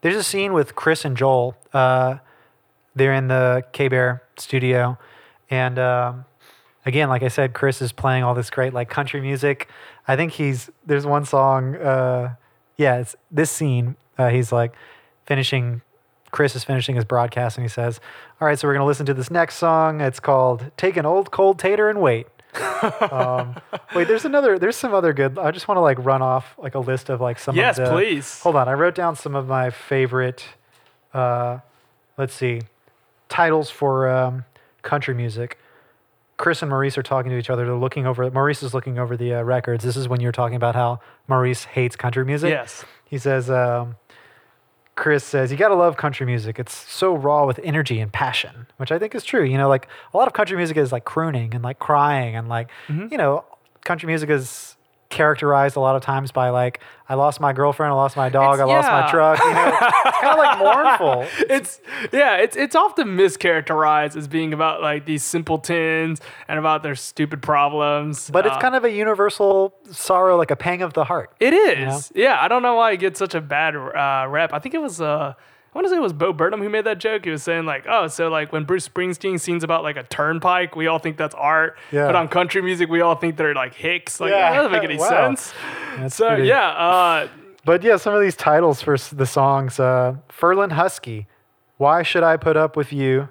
[0.00, 1.56] there's a scene with Chris and Joel.
[1.74, 2.16] Uh,
[2.94, 4.96] they're in the K Bear studio,
[5.50, 6.24] and um,
[6.84, 9.68] again, like I said, Chris is playing all this great like country music.
[10.06, 11.76] I think he's there's one song.
[11.76, 12.34] Uh,
[12.76, 13.96] yeah, it's this scene.
[14.18, 14.74] Uh, he's like
[15.26, 15.82] finishing.
[16.30, 18.00] Chris is finishing his broadcast, and he says,
[18.40, 20.00] "All right, so we're gonna listen to this next song.
[20.00, 22.26] It's called "Take an Old Cold Tater and Wait."
[23.10, 23.56] um,
[23.94, 24.58] wait, there's another.
[24.58, 25.38] There's some other good.
[25.38, 27.56] I just want to like run off like a list of like some.
[27.56, 28.40] Yes, of the, please.
[28.40, 30.44] Hold on, I wrote down some of my favorite.
[31.14, 31.58] Uh,
[32.18, 32.62] let's see,
[33.28, 34.44] titles for um,
[34.82, 35.58] country music.
[36.36, 37.64] Chris and Maurice are talking to each other.
[37.66, 38.28] They're looking over.
[38.30, 39.84] Maurice is looking over the uh, records.
[39.84, 42.50] This is when you're talking about how Maurice hates country music.
[42.50, 42.84] Yes.
[43.04, 43.50] He says.
[43.50, 43.96] Um,
[44.94, 46.58] Chris says, You got to love country music.
[46.58, 49.42] It's so raw with energy and passion, which I think is true.
[49.42, 52.46] You know, like a lot of country music is like crooning and like crying, and
[52.48, 53.06] like, Mm-hmm.
[53.10, 53.44] you know,
[53.86, 54.76] country music is
[55.12, 58.58] characterized a lot of times by like, I lost my girlfriend, I lost my dog,
[58.58, 59.38] I It's- lost my truck.
[59.38, 60.58] You know, it's kind of like
[60.98, 61.46] mournful.
[61.48, 61.80] it's
[62.12, 67.42] yeah, it's it's often mischaracterized as being about like these simpletons and about their stupid
[67.42, 68.30] problems.
[68.30, 71.30] But it's Uh, kind of a universal sorrow, like a pang of the heart.
[71.38, 72.10] It is.
[72.14, 74.52] Yeah, I don't know why it gets such a bad uh, rep.
[74.52, 75.34] I think it was uh
[75.74, 77.24] I want to say it was Bo Burnham who made that joke.
[77.24, 80.76] He was saying like, "Oh, so like when Bruce Springsteen sings about like a turnpike,
[80.76, 82.06] we all think that's art, Yeah.
[82.06, 84.20] but on country music, we all think they're like hicks.
[84.20, 84.50] Like Yeah.
[84.50, 85.08] that doesn't make any Wow.
[85.08, 85.54] sense."
[85.96, 87.28] That's So pretty- yeah, uh,
[87.64, 91.26] But yeah, some of these titles for the songs uh, Ferlin Husky,
[91.78, 93.28] Why Should I Put Up With You?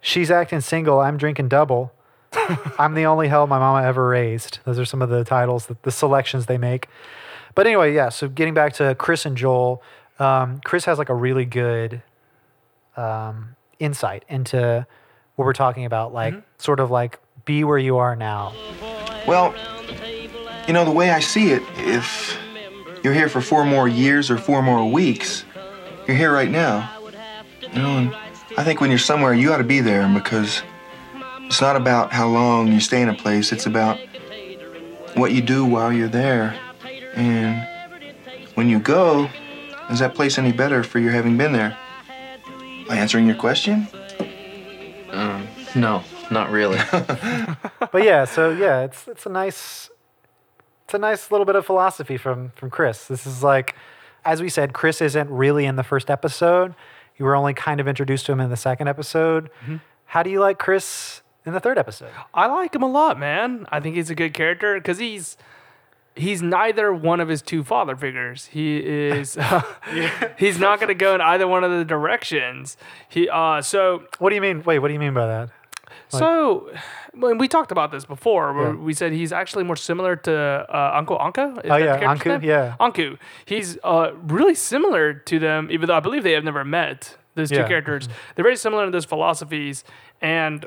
[0.00, 1.92] She's Acting Single, I'm Drinking Double.
[2.78, 4.58] I'm the only hell my mama ever raised.
[4.64, 6.88] Those are some of the titles, the, the selections they make.
[7.54, 9.82] But anyway, yeah, so getting back to Chris and Joel,
[10.18, 12.02] um, Chris has like a really good
[12.96, 14.86] um, insight into
[15.36, 18.52] what we're talking about, like sort of like be where you are now.
[19.26, 19.54] Well,
[20.66, 22.38] you know, the way I see it, if
[23.02, 25.44] you're here for four more years or four more weeks,
[26.06, 26.90] you're here right now.
[27.60, 28.14] You know, and
[28.56, 30.62] I think when you're somewhere, you ought to be there because
[31.42, 33.52] it's not about how long you stay in a place.
[33.52, 33.98] It's about
[35.14, 36.58] what you do while you're there.
[37.14, 37.66] And
[38.54, 39.30] when you go,
[39.90, 41.76] is that place any better for your having been there?
[42.48, 43.88] Am I answering your question?
[45.10, 46.78] Um, no, not really.
[46.90, 49.90] but yeah, so yeah, it's it's a nice
[50.84, 53.06] it's a nice little bit of philosophy from from Chris.
[53.06, 53.74] This is like
[54.24, 56.74] as we said, Chris isn't really in the first episode.
[57.16, 59.50] You were only kind of introduced to him in the second episode.
[60.06, 62.10] How do you like Chris in the third episode?
[62.32, 63.66] I like him a lot, man.
[63.70, 65.36] I think he's a good character because he's
[66.18, 68.46] he's neither one of his two father figures.
[68.46, 69.38] He is
[70.38, 72.76] he's not going to go in either one of the directions.
[73.08, 74.62] He uh so What do you mean?
[74.64, 75.50] Wait, what do you mean by that?
[76.10, 76.70] so
[77.14, 78.76] when we talked about this before, where Yeah.
[78.80, 81.56] we said he's actually more similar to uh, Uncle Anko.
[81.64, 82.42] Is Oh, yeah, Anku, name?
[82.44, 82.76] yeah.
[82.80, 83.18] Anku.
[83.44, 87.16] He's uh, really similar to them, even though I believe they have never met.
[87.34, 87.68] Those two Yeah.
[87.68, 89.84] characters, they're very similar in those philosophies,
[90.20, 90.64] and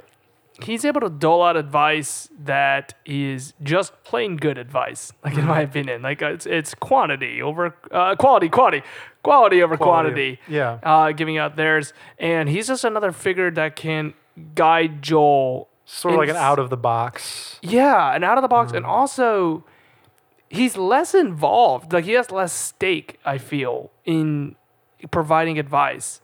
[0.64, 5.12] he's able to dole out advice that is just plain good advice.
[5.24, 8.82] Like in my opinion, like it's it's quantity over uh, quality, quality,
[9.24, 10.40] quality over Quality, quantity.
[10.48, 10.80] yeah.
[10.84, 14.14] uh, giving out theirs, and he's just another figure that can
[14.56, 15.68] guide Joel.
[15.86, 17.60] Sort of like an out of the box.
[17.62, 18.78] yeah, and out of the box, Mm.
[18.78, 19.66] and also
[20.50, 21.92] he's less involved.
[21.92, 23.20] Like he has less stake.
[23.26, 24.56] I feel in
[25.10, 26.21] providing advice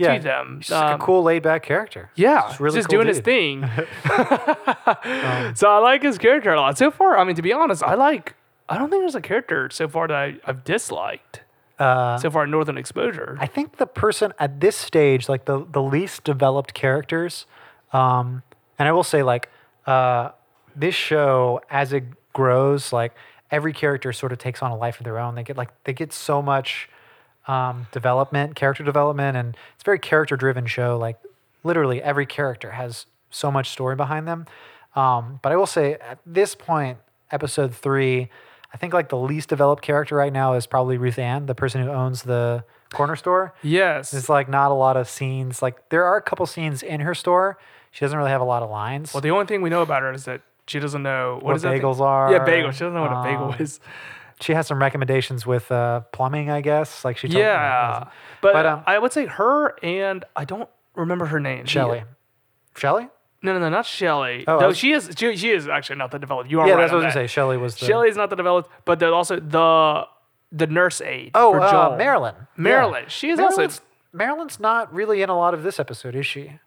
[0.00, 0.16] Yeah.
[0.18, 0.56] to them.
[0.58, 2.10] He's just like Um, a cool laid back character.
[2.14, 3.64] yeah, Just really just cool doing his thing.
[3.64, 3.70] Um,
[5.54, 6.78] so I like his character a lot.
[6.78, 8.34] So far, I mean, to be honest, I like.
[8.68, 11.42] I don't think there's a character so far that I, I've disliked
[11.78, 13.36] Uh, so far Northern Exposure.
[13.40, 17.46] I think the person at this stage, like the the least developed characters,
[17.92, 18.42] um,
[18.78, 19.48] and I will say like
[19.86, 20.30] uh,
[20.76, 23.12] this show as it grows, like
[23.50, 25.34] every character sort of takes on a life of their own.
[25.34, 26.88] They get like they get so much
[27.46, 30.98] um, development, character development, and it's a very character driven show.
[30.98, 31.18] Like
[31.64, 34.46] literally every character has so much story behind them.
[34.96, 36.98] Um, but I will say at this point,
[37.30, 38.28] episode three,
[38.72, 41.82] I think like the least developed character right now is probably Ruth Ann, the person
[41.82, 43.54] who owns the corner store.
[43.62, 44.10] yes.
[44.10, 45.62] There's like not a lot of scenes.
[45.62, 47.58] Like there are a couple scenes in her store.
[47.92, 49.12] She doesn't really have a lot of lines.
[49.14, 51.56] Well, the only thing we know about her is that she doesn't know what, What
[51.56, 51.82] is that thing?
[51.82, 52.72] bagels are, Yeah, bagels.
[52.74, 53.80] She doesn't know what a bagel um, is.
[54.40, 57.04] She has some recommendations with uh, plumbing, I guess.
[57.04, 58.08] Like she told Yeah,
[58.40, 61.66] but, But, um, I would say her and I don't remember her name.
[61.66, 62.04] Shelly.
[62.76, 63.08] Shelly?
[63.42, 64.44] No, no, no, not Shelly.
[64.46, 66.50] Oh, Though was- she is, she, she is actually not the developed.
[66.50, 67.32] You are Yeah, right that's what I was gonna say.
[67.32, 70.06] Shelly was the Shelly is not the developed, but there's also the
[70.52, 71.30] the nurse aide.
[71.34, 71.96] Oh, for uh, Joel.
[71.96, 72.34] Marilyn.
[72.36, 72.44] Yeah.
[72.56, 73.04] Marilyn.
[73.08, 73.80] She is also Marilyn's,
[74.12, 76.58] Marilyn's not really in a lot of this episode, is she?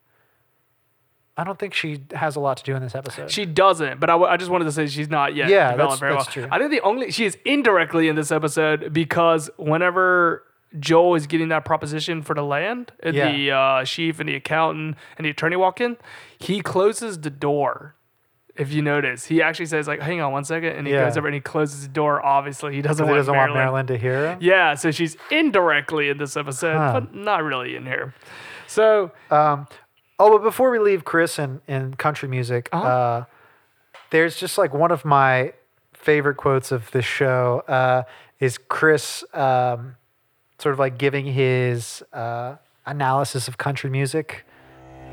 [1.35, 3.31] I don't think she has a lot to do in this episode.
[3.31, 5.77] She doesn't, but I, w- I just wanted to say she's not yet Yeah, developed
[5.77, 6.45] that's- very that's well.
[6.45, 6.47] true.
[6.51, 10.43] I think the only she is indirectly in this episode because whenever
[10.79, 13.31] Joel is getting that proposition for the land, and Yeah.
[13.31, 15.97] the uh, chief and the accountant and the attorney walk in,
[16.39, 17.95] he closes the door.
[18.55, 21.05] If you notice, he actually says like, "Hang on one second, and he Yeah.
[21.05, 22.23] goes over and he closes the door.
[22.23, 23.55] Obviously, he doesn't, Because he want, doesn't Marilyn.
[23.55, 24.37] want Marilyn to hear him.
[24.41, 26.91] Yeah, so she's indirectly in this episode, Huh.
[27.01, 28.13] but not really in here.
[28.67, 29.67] So Um,
[30.19, 32.87] oh, but before we leave Chris and, and country music, Uh-huh.
[32.87, 33.23] uh,
[34.11, 35.53] there's just like one of my
[35.93, 38.03] favorite quotes of this show uh,
[38.39, 39.95] is Chris um,
[40.59, 42.55] sort of like giving his uh,
[42.85, 44.45] analysis of country music.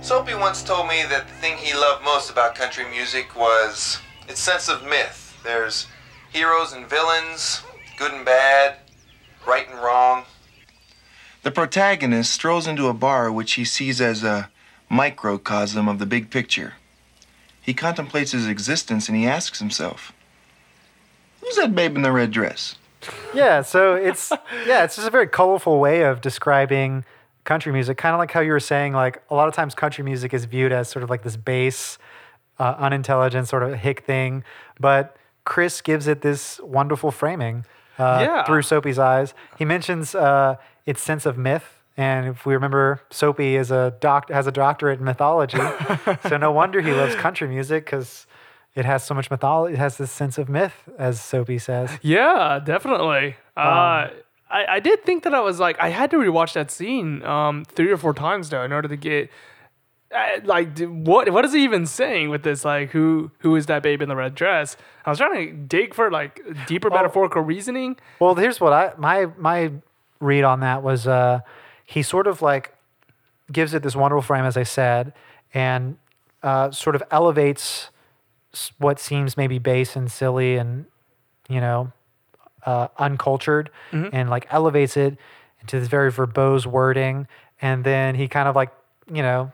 [0.02, 3.98] Soapy once told me that the thing he loved most about country music was
[4.28, 5.38] its sense of myth.
[5.44, 5.86] There's
[6.32, 7.62] heroes and villains,
[7.98, 8.76] good and bad,
[9.46, 10.24] right and wrong.
[11.42, 14.50] The protagonist strolls into a bar which he sees as a
[14.90, 16.74] microcosm of the big picture.
[17.62, 20.12] He contemplates his existence and he asks himself,
[21.40, 22.76] Who's that babe in the red dress?
[23.34, 24.30] Yeah, so it's
[24.66, 27.04] yeah, it's just a very colorful way of describing
[27.44, 27.96] country music.
[27.96, 30.44] Kind of like how you were saying, like a lot of times country music is
[30.44, 31.96] viewed as sort of like this base,
[32.58, 34.44] uh, unintelligent sort of hick thing,
[34.78, 37.64] but Chris gives it this wonderful framing
[37.98, 38.44] uh, Yeah.
[38.44, 39.32] through Soapy's eyes.
[39.58, 41.79] He mentions uh, its sense of myth.
[42.00, 45.58] And if we remember, Soapy is a doc- has a doctorate in mythology,
[46.28, 48.26] so no wonder he loves country music because
[48.74, 49.74] it has so much mythology.
[49.74, 51.98] It has this sense of myth, as Soapy says.
[52.00, 53.36] Yeah, definitely.
[53.54, 54.08] Um, uh,
[54.50, 57.66] I, I did think that I was like, I had to rewatch that scene um,
[57.66, 59.28] three or four times though in order to get.
[60.12, 63.80] Uh, like what what is he even saying with this like who who is that
[63.80, 64.76] babe in the red dress
[65.06, 69.26] i was trying to dig for like deeper metaphorical reasoning Well, here's what I my
[69.38, 69.70] my
[70.18, 71.40] read on that was uh,
[71.90, 72.72] he sort of like
[73.50, 75.12] gives it this wonderful frame, as I said,
[75.52, 75.96] and
[76.42, 77.90] uh, sort of elevates
[78.78, 80.86] what seems maybe base and silly and
[81.48, 81.92] you know
[82.64, 83.70] uh, uncultured,
[84.12, 85.18] and like elevates it
[85.60, 87.26] into this very verbose wording,
[87.60, 88.70] and then he kind of like
[89.12, 89.50] you know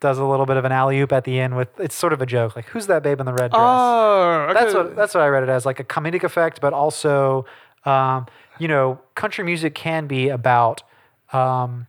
[0.00, 2.22] does a little bit of an alley oop at the end with it's sort of
[2.22, 3.60] a joke like who's that babe in the red dress.
[3.62, 4.54] Oh, okay.
[4.54, 7.44] That's what that's what I read it as, like a comedic effect, but also,
[7.84, 8.26] um,
[8.58, 10.82] you know, country music can be about,
[11.32, 11.86] um,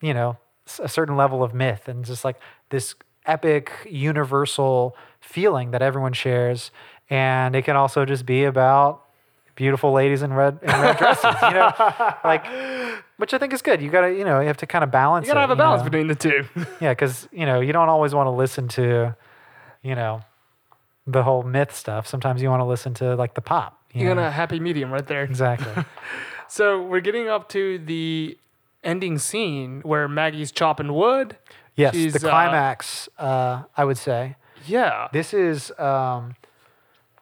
[0.00, 0.36] you know,
[0.80, 2.94] a certain level of myth and just like this
[3.26, 6.70] epic, universal feeling that everyone shares,
[7.10, 9.02] and it can also just be about
[9.56, 11.72] beautiful ladies in red in red dresses, you know,
[12.24, 12.44] like.
[13.16, 13.80] Which I think is good.
[13.80, 15.28] You gotta, you know, you have to kind of balance.
[15.28, 15.90] you gotta it, have a balance know?
[15.90, 16.44] between the two.
[16.80, 19.14] Yeah, because you know you don't always want to listen to,
[19.84, 20.22] you know,
[21.06, 22.08] the whole myth stuff.
[22.08, 23.80] Sometimes you want to listen to like the pop.
[23.92, 24.22] You You're know?
[24.22, 25.22] gonna happy medium right there.
[25.22, 25.84] exactly.
[26.48, 28.36] So we're getting up to the
[28.82, 31.36] ending scene where Maggie's chopping wood.
[31.76, 33.08] Yes, She's, the uh, climax.
[33.18, 34.36] Uh, I would say
[34.66, 35.08] Yeah.
[35.12, 35.72] this is.
[35.78, 36.36] Um,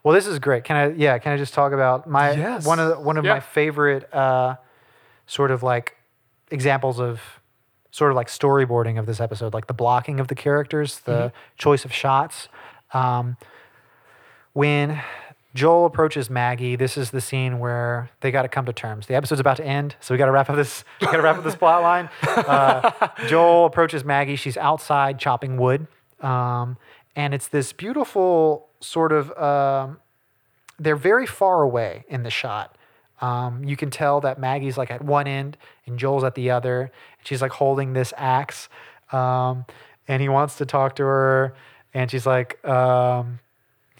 [0.02, 0.64] well, this is great.
[0.64, 0.90] Can I?
[0.92, 2.66] Yeah, can I just talk about my Yes.
[2.66, 3.34] one of the, one of Yeah.
[3.34, 4.56] my favorite uh,
[5.26, 5.96] sort of like
[6.50, 7.20] examples of
[7.92, 11.36] sort of like storyboarding of this episode, like the blocking of the characters, the Mm-hmm.
[11.56, 12.48] choice of shots.
[12.92, 13.36] Um,
[14.52, 15.00] when
[15.54, 19.06] Joel approaches Maggie, this is the scene where they got to come to terms.
[19.06, 20.84] The episode's about to end, so we got to wrap up this.
[21.00, 22.08] Got to wrap up this plot line.
[22.22, 22.90] Uh,
[23.26, 24.36] Joel approaches Maggie.
[24.36, 25.86] She's outside chopping wood,
[26.20, 26.78] um,
[27.14, 29.30] and it's this beautiful sort of.
[29.38, 29.98] Um,
[30.78, 32.76] they're very far away in the shot.
[33.20, 36.80] Um, you can tell that Maggie's like at one end and Joel's at the other.
[36.80, 38.68] And she's like holding this axe,
[39.12, 39.64] um,
[40.08, 41.54] and he wants to talk to her,
[41.94, 43.38] and she's like, um,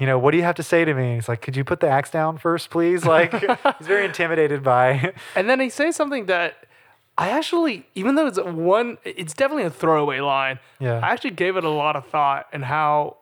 [0.03, 1.15] you know, what do you have to say to me?
[1.15, 3.05] He's like, could you put the axe down first, please?
[3.05, 3.33] Like,
[3.79, 5.15] he's very intimidated by.
[5.37, 6.67] And then he says something that
[7.17, 10.59] I actually, even though it's one, it's definitely a throwaway line.
[10.81, 10.99] Yeah.
[10.99, 13.19] I actually gave it a lot of thought and how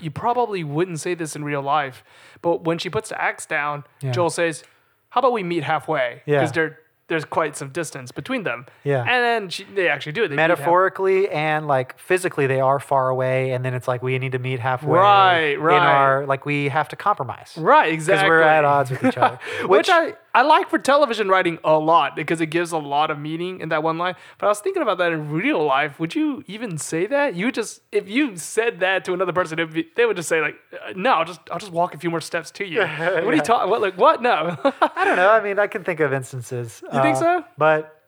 [0.00, 2.02] you probably wouldn't say this in real life.
[2.42, 4.10] But when she puts the axe down, Yeah.
[4.10, 4.64] Joel says,
[5.10, 6.22] How about we meet halfway?
[6.26, 6.40] Yeah.
[6.40, 8.66] Because there, there's quite some distance between them.
[8.82, 9.00] Yeah.
[9.00, 10.28] And then she, they actually do it.
[10.28, 14.32] They Metaphorically and like physically, they are far away, and then it's like we need
[14.32, 14.98] to meet halfway.
[14.98, 15.78] Right, In right.
[15.78, 17.54] our like we have to compromise.
[17.56, 18.24] Right, Exactly.
[18.24, 19.38] Because we're at odds with each other.
[19.66, 23.18] Which, I, I like for television writing a lot because it gives a lot of
[23.18, 24.16] meaning in that one line.
[24.36, 25.98] But I was thinking about that in real life.
[25.98, 27.34] Would you even say that?
[27.34, 30.56] You just if you said that to another person, be, they would just say like,
[30.74, 33.34] uh, "No, I'll just I'll just walk a few more steps to you." What are
[33.34, 33.70] you talking?
[33.70, 34.20] What like what?
[34.20, 35.30] No, I don't know.
[35.30, 36.82] I mean, I can think of instances.
[36.92, 37.42] You think so?
[37.56, 37.98] But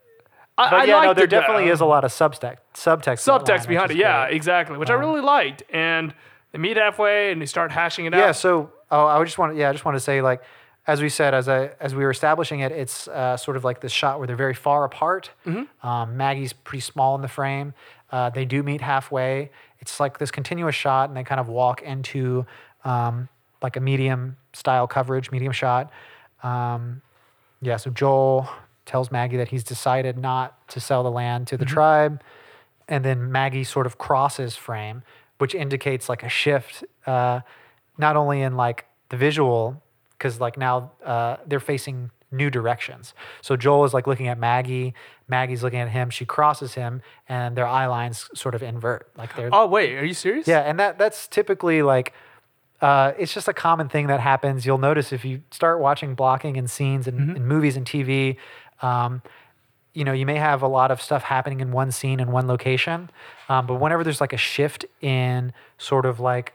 [0.59, 2.59] I, but I yeah, no, there it, definitely is a lot of subtext.
[2.75, 3.25] Subtext.
[3.25, 3.97] that line, subtext behind it.
[3.97, 4.37] Yeah, great.
[4.37, 4.77] exactly.
[4.77, 5.63] Which I really liked.
[5.71, 6.13] And
[6.53, 8.19] they meet halfway and they start hashing it Yeah.
[8.19, 8.27] out.
[8.27, 8.33] Yeah.
[8.33, 9.55] So oh, I would just want.
[9.55, 10.43] To yeah, I just want to say like.
[10.89, 13.81] As we said, as I as we were establishing it, it's uh, sort of like
[13.81, 15.31] this shot where they're very far apart.
[15.47, 15.87] Mm-hmm.
[15.87, 17.75] Um, Maggie's pretty small in the frame.
[18.11, 19.51] Uh, they do meet halfway.
[19.81, 22.47] It's like this continuous shot, and they kind of walk into
[22.85, 23.29] um,
[23.63, 25.93] like a medium style coverage, medium shot.
[26.43, 27.03] Um,
[27.61, 28.49] yeah, so Joel
[28.87, 32.23] tells Maggie that he's decided not to sell the land to the tribe.
[32.89, 35.03] And then Maggie sort of crosses frame,
[35.37, 37.41] which indicates like a shift, uh,
[37.99, 39.83] not only in like the visual,
[40.19, 43.15] because like now uh, they're facing new directions.
[43.41, 44.95] So Joel is like looking at Maggie,
[45.29, 49.09] Maggie's looking at him, she crosses him, and their eye lines sort of invert.
[49.17, 50.47] Like they're oh wait, are you serious?
[50.47, 52.13] yeah, and that that's typically like
[52.81, 54.67] uh, it's just a common thing that happens.
[54.67, 58.37] You'll notice if you start watching blocking in scenes and in movies and TV,
[58.83, 59.23] um,
[59.95, 62.47] you know, you may have a lot of stuff happening in one scene in one
[62.47, 63.11] location,
[63.49, 66.53] um, but whenever there's like a shift in sort of like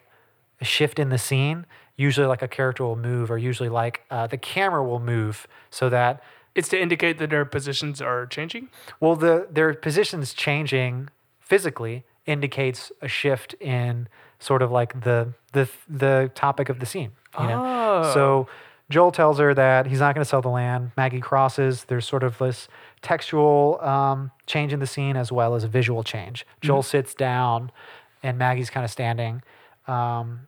[0.62, 1.66] a shift in the scene,
[1.96, 5.90] usually like a character will move, or usually like uh, the camera will move so
[5.90, 6.22] that
[6.56, 8.70] It's to indicate that their positions are changing.
[9.00, 14.08] well, the their positions changing physically indicates a shift in
[14.40, 17.12] sort of like the the the topic of the scene.
[17.40, 18.12] You know?
[18.14, 18.48] So
[18.90, 20.92] Joel tells her that he's not going to sell the land.
[20.96, 21.86] Maggie crosses.
[21.86, 22.68] There's sort of this
[23.02, 26.46] textual um, change in the scene as well as a visual change.
[26.62, 27.72] Joel sits down,
[28.22, 29.42] and Maggie's kind of standing.
[29.88, 30.48] Um,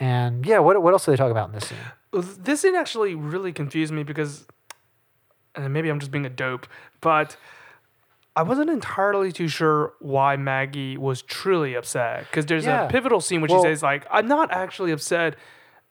[0.00, 1.78] and yeah, what what else do they talk about in this scene?
[2.12, 4.46] Well, This scene actually really confused me because,
[5.54, 6.66] and maybe I'm just being a dope,
[7.00, 7.36] but
[8.36, 12.20] I wasn't entirely too sure why Maggie was truly upset.
[12.30, 12.84] Because there's Yeah.
[12.86, 15.34] a pivotal scene where Well- she says, like, I'm not actually upset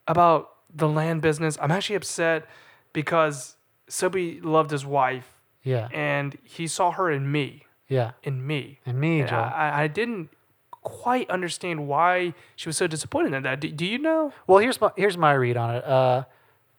[0.07, 1.57] about the land business.
[1.61, 2.45] I'm actually upset
[2.93, 3.57] because
[3.89, 5.33] Soapy loved his wife
[5.63, 8.79] Yeah, and he saw her in me, yeah, in me.
[8.85, 10.29] in me, I- I didn't
[10.83, 13.59] quite understand why she was so disappointed in that.
[13.59, 14.33] Do, do you know?
[14.45, 15.85] Well, here's my here's my read on it.
[15.85, 16.23] Uh,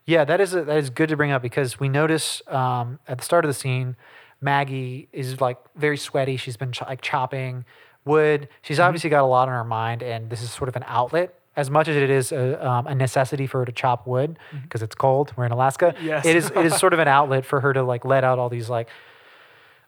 [0.07, 3.19] yeah, that is a, that is good to bring up because we notice um, at
[3.19, 3.97] the start of the scene,
[4.41, 6.37] Maggie is like very sweaty.
[6.37, 7.65] She's been ch- like chopping
[8.05, 8.49] wood.
[8.63, 11.35] She's obviously got a lot on her mind, and this is sort of an outlet
[11.59, 14.81] as much as it is a, um, a necessity for her to chop wood because
[14.81, 15.93] it's cold, we're in Alaska.
[16.01, 16.25] Yes.
[16.25, 18.49] it is it is sort of an outlet for her to like let out all
[18.49, 18.89] these like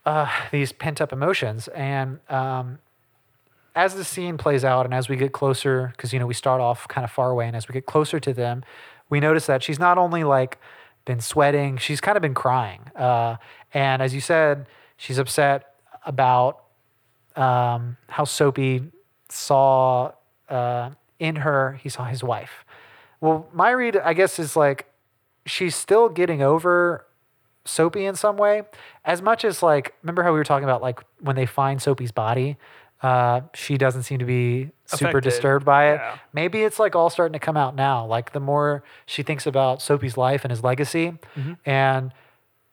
[0.05, 1.69] uh, these pent up emotions.
[1.69, 2.81] And um,
[3.81, 6.61] as the scene plays out and as we get closer, because you know we start
[6.61, 8.62] off kind of far away, and as we get closer to them,
[9.09, 10.59] we notice that she's not only like
[11.07, 12.83] been sweating, she's kind of been crying.
[12.95, 13.37] Uh,
[13.72, 14.66] and as you said,
[14.99, 16.62] she's upset about
[17.37, 18.83] um, how Soapy
[19.31, 20.12] saw
[20.51, 22.66] uh, in her, he saw his wife.
[23.20, 24.93] Well, my read, I guess, is like
[25.47, 27.07] she's still getting over
[27.64, 28.62] Soapy in some way.
[29.07, 32.12] As much as like, remember how we were talking about like when they find Soapy's
[32.12, 32.59] body,
[33.03, 35.25] uh, she doesn't seem to be super Affected.
[35.31, 35.95] disturbed by it.
[35.97, 36.19] Yeah.
[36.33, 38.05] Maybe it's like all starting to come out now.
[38.05, 41.15] Like the more she thinks about Soapy's life and his legacy,
[41.65, 42.13] and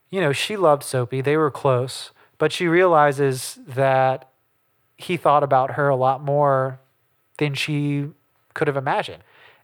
[0.09, 1.21] you know, she loved Soapy.
[1.21, 4.29] They were close, but she realizes that
[4.97, 6.79] he thought about her a lot more
[7.37, 8.07] than she
[8.53, 9.23] could have imagined.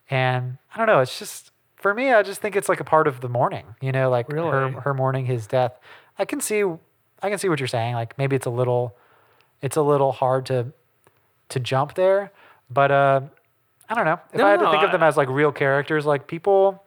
[0.09, 3.07] And I don't know, it's just for me, I just think it's like a part
[3.07, 5.77] of the mourning, you know, like her her mourning his death.
[6.17, 6.63] I can see
[7.21, 7.95] I can see what you're saying.
[7.95, 8.95] Like maybe it's a little
[9.63, 10.67] it's a little hard to
[11.49, 12.31] to jump there,
[12.69, 13.21] but uh
[13.89, 14.19] I don't know.
[14.31, 16.83] If No, I had to no, think of them as like real characters, like people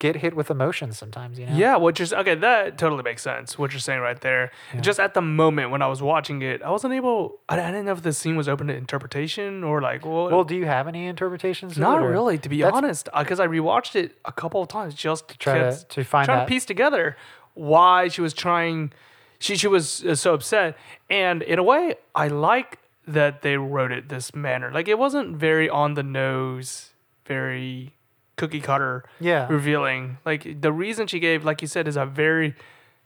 [0.00, 1.54] get hit with emotions sometimes, you know.
[1.54, 3.58] Yeah, what you're okay, that totally makes sense.
[3.58, 4.50] What you're saying right there.
[4.80, 7.38] Just at the moment when I was watching it, I wasn't able.
[7.50, 10.04] I, I didn't know if the scene was open to interpretation or like.
[10.04, 11.76] Well, Well, do you have any interpretations?
[11.78, 14.94] not or- really, to be That's- honest, because I rewatched it a couple of times
[14.94, 17.16] just to try to- to find trying that- to piece together
[17.54, 18.92] why she was trying.
[19.40, 20.76] She she was uh, so upset,
[21.08, 22.78] and in a way, I like
[23.08, 24.70] that they wrote it this manner.
[24.70, 26.90] Like it wasn't very on the nose,
[27.26, 27.94] very
[28.36, 29.46] cookie cutter Yeah.
[29.50, 30.18] revealing.
[30.24, 32.54] Like the reason she gave, like you said, is a very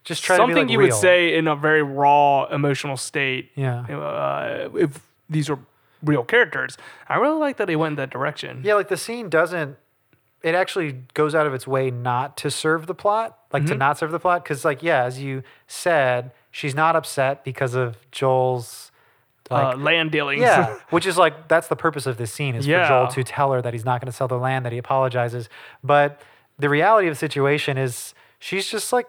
[0.05, 0.89] Just try to be, something like, you real.
[0.89, 3.51] would say in a very raw emotional state.
[3.55, 3.81] Yeah.
[3.89, 5.59] Uh, if these are
[6.03, 6.77] real characters,
[7.09, 8.61] I really like that they went in that direction.
[8.65, 9.77] Yeah, like the scene doesn't.
[10.45, 13.73] It actually goes out of its way not to serve the plot, like Mm-hmm.
[13.73, 17.75] to not serve the plot, because like yeah, as you said, she's not upset because
[17.75, 18.93] of Joel's.
[19.51, 20.41] Like, uh, land dealings.
[20.41, 22.87] yeah, which is like that's the purpose of this scene is Yeah.
[22.87, 24.79] for Joel to tell her that he's not going to sell the land, that he
[24.79, 25.49] apologizes.
[25.83, 26.21] But
[26.59, 29.07] the reality of the situation is she's just like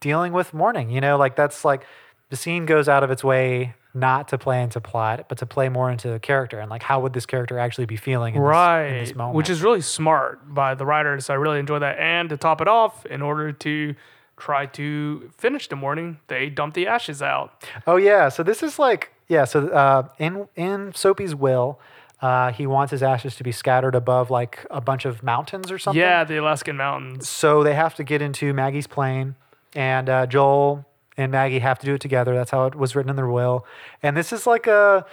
[0.00, 0.90] dealing with mourning.
[0.90, 1.82] You know, like that's like
[2.30, 5.68] the scene goes out of its way not to play into plot, but to play
[5.68, 8.84] more into the character and like how would this character actually be feeling in, right.
[8.84, 9.36] this, in this moment.
[9.36, 11.28] Which is really smart by the writers.
[11.28, 11.98] I really enjoy that.
[11.98, 13.94] And to top it off, in order to
[14.36, 17.64] try to finish the morning, they dump the ashes out.
[17.86, 21.78] Oh yeah, so this is like yeah, so uh, in in Soapy's will,
[22.20, 25.78] uh, he wants his ashes to be scattered above like a bunch of mountains or
[25.78, 26.00] something.
[26.00, 27.28] Yeah, the Alaskan mountains.
[27.28, 29.36] So they have to get into Maggie's plane,
[29.74, 30.84] and uh, Joel
[31.16, 32.34] and Maggie have to do it together.
[32.34, 33.66] That's how it was written in their will.
[34.02, 35.04] And this is like a,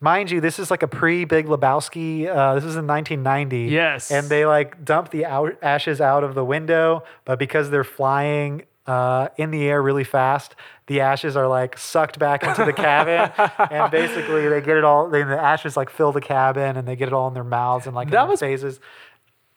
[0.00, 2.26] mind you, this is like a pre Big Lebowski.
[2.26, 3.72] Uh, this is in 1990.
[3.72, 4.10] Yes.
[4.10, 8.62] And they like dump the out- ashes out of the window, but because they're flying
[8.86, 13.30] uh, in the air really fast, the ashes are like sucked back into the cabin,
[13.70, 15.08] and basically they get it all.
[15.08, 17.86] They, the ashes like fill the cabin, and they get it all in their mouths
[17.86, 18.80] and like in That their was- faces.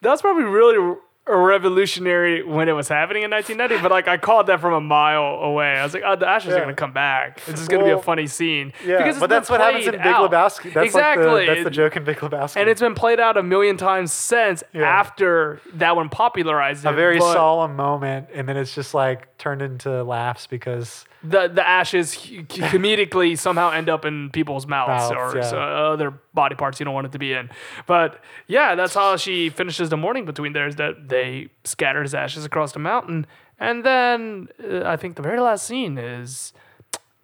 [0.00, 0.96] That's probably really
[1.26, 5.22] revolutionary when it was happening in 1990, but like I called that from a mile
[5.42, 5.76] away.
[5.78, 6.56] I was like, oh, the ashes Yeah.
[6.56, 7.38] are going to come back.
[7.46, 8.72] It's just going to be a funny scene.
[8.84, 10.30] Yeah, Because but that's what happens in Big out.
[10.30, 10.72] Lebowski.
[10.72, 11.26] That's exactly.
[11.26, 12.56] Like the, that's the joke in Big Lebowski.
[12.60, 14.82] And it's been played out a million times since Yeah.
[14.82, 16.88] after that one popularized it.
[16.88, 21.66] a very solemn moment, and then it's just like turned into laughs because The, the
[21.66, 25.44] ashes comedically somehow end up in people's mouths, Mouths, or yeah.
[25.48, 27.48] so other body parts you don't want it to be in.
[27.86, 32.14] But yeah, that's how she finishes the morning between there is that they scatter his
[32.14, 33.26] ashes across the mountain.
[33.58, 36.52] And then uh, I think the very last scene is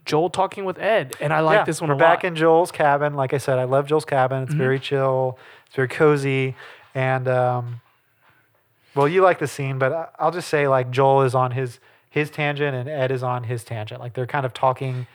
[0.06, 1.14] Joel talking with Ed.
[1.20, 3.14] And I like yeah, this one we're back in Joel's cabin.
[3.14, 4.42] Like I said, I love Joel's cabin.
[4.44, 5.38] It's very chill.
[5.66, 6.56] It's very cozy,
[6.96, 7.80] and um,
[8.96, 11.78] well, you like the scene, but I'll just say like Joel is on his
[12.10, 14.00] his tangent and Ed is on his tangent.
[14.00, 15.06] Like they're kind of talking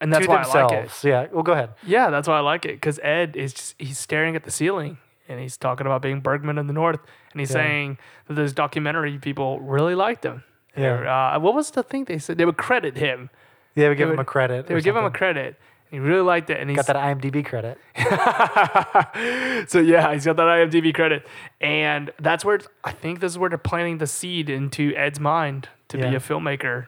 [0.00, 0.72] and that's to why themselves.
[0.72, 1.04] I like it.
[1.04, 1.26] Yeah.
[1.32, 1.70] Well, go ahead.
[1.86, 4.98] Yeah, that's why I like it because Ed is just he's staring at the ceiling
[5.28, 7.00] and he's talking about being Bergman in the North
[7.32, 7.54] and he's Yeah.
[7.62, 10.42] saying that those documentary people really liked him.
[10.76, 11.34] Yeah.
[11.36, 12.36] Uh, what was the thing they said?
[12.38, 13.30] They would credit him.
[13.74, 14.66] Yeah, we give They him a credit.
[14.66, 15.56] They would give him a credit.
[15.90, 17.78] He really liked it, and he's Got that IMDb credit.
[19.68, 21.26] so yeah, he's got that IMDb credit,
[21.60, 25.68] and that's where I think this is where they're planting the seed into Ed's mind
[25.92, 26.86] to be a filmmaker.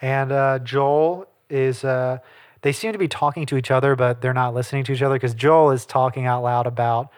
[0.00, 2.18] And uh, Joel is, uh,
[2.62, 5.14] they seem to be talking to each other, but they're not listening to each other
[5.16, 7.10] because Joel is talking out loud about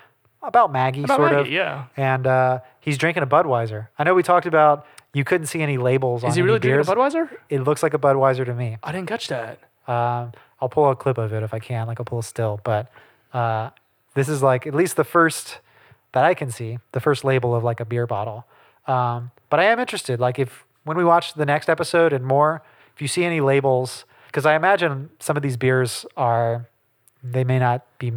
[0.42, 1.52] about Maggie, About sort Maggie, of.
[1.52, 1.84] yeah.
[1.96, 3.88] And uh, he's drinking a Budweiser.
[3.98, 6.28] I know we talked about you couldn't see any labels on.
[6.28, 6.86] Is he any really beers.
[6.86, 7.30] drinking a Budweiser?
[7.48, 8.76] It looks like a Budweiser to me.
[8.82, 9.58] I didn't catch that.
[9.88, 12.60] Um, I'll pull a clip of it if I can, like I'll pull a still.
[12.62, 12.90] But
[13.32, 13.70] uh,
[14.14, 15.60] this is like at least the first
[16.12, 18.44] that I can see, the first label of like a beer bottle.
[18.86, 20.20] Um, but I am interested.
[20.20, 22.62] Like if when we watch the next episode and more,
[22.94, 26.68] if you see any labels, because I imagine some of these beers are,
[27.22, 28.12] they may not be,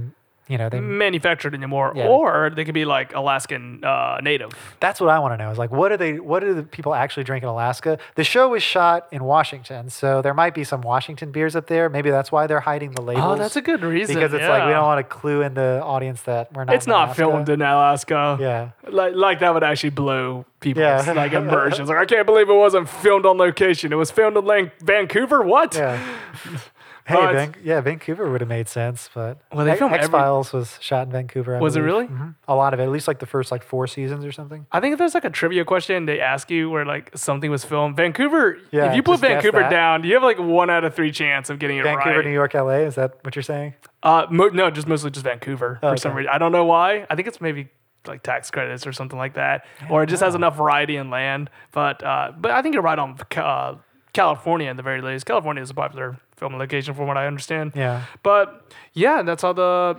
[0.47, 0.79] you know, they.
[0.79, 2.07] manufactured anymore, Yeah.
[2.07, 4.51] or they could be like Alaskan uh, native.
[4.79, 5.51] That's what I want to know.
[5.51, 6.19] Is like, what do they?
[6.19, 7.97] What do the people actually drink in Alaska?
[8.15, 11.89] The show was shot in Washington, so there might be some Washington beers up there.
[11.89, 13.25] Maybe that's why they're hiding the labels.
[13.25, 14.15] Oh, that's a good reason.
[14.15, 16.75] because it's like we don't want to clue in the audience that we're not.
[16.75, 17.15] It's not Alaska.
[17.21, 18.37] filmed in Alaska.
[18.39, 18.69] Yeah.
[18.89, 21.11] Like, like that would actually blow people's Yeah.
[21.13, 21.89] like immersions.
[21.89, 23.91] Like I can't believe it wasn't filmed on location.
[23.91, 25.41] It was filmed in Vancouver.
[25.41, 25.75] What?
[25.75, 25.99] Yeah.
[27.07, 30.09] Hey, But- Van- yeah, Vancouver would have made sense, but Well, they filmed every- X
[30.11, 31.55] Files was shot in Vancouver.
[31.55, 31.93] I Was it believe.
[31.93, 32.07] really?
[32.07, 32.35] Mhm.
[32.49, 34.65] A lot of it, at least like the first like four seasons or something.
[34.73, 37.63] I think if there's like a trivia question they ask you where like something was
[37.63, 38.57] filmed, Vancouver.
[38.71, 41.59] Yeah, if you put Vancouver down, you have like one out of three chance of
[41.59, 42.25] getting it Vancouver, right.
[42.25, 42.79] New York, LA.
[42.85, 43.73] Is that what you're saying?
[44.03, 46.29] Uh, mo- no, just mostly just Vancouver Oh, for some reason.
[46.33, 47.05] I don't know why.
[47.09, 47.69] I think it's maybe
[48.05, 51.49] like tax credits or something like that, or it just has enough variety in land.
[51.71, 53.75] But uh, but I think you're right on uh,
[54.13, 55.25] California in the very least.
[55.25, 57.73] California is a popular film location from what I understand.
[57.75, 58.03] Yeah.
[58.23, 59.97] But yeah, that's how the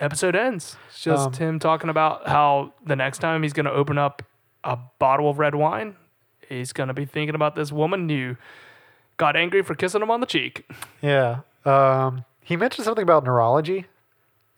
[0.00, 0.76] episode ends.
[0.88, 4.22] It's just Um, him talking about how the next time he's going to open up
[4.64, 5.96] a bottle of red wine,
[6.48, 8.36] he's going to be thinking about this woman who
[9.16, 10.68] got angry for kissing him on the cheek.
[11.00, 11.40] Yeah.
[11.64, 13.86] Um, he mentioned something about neurology.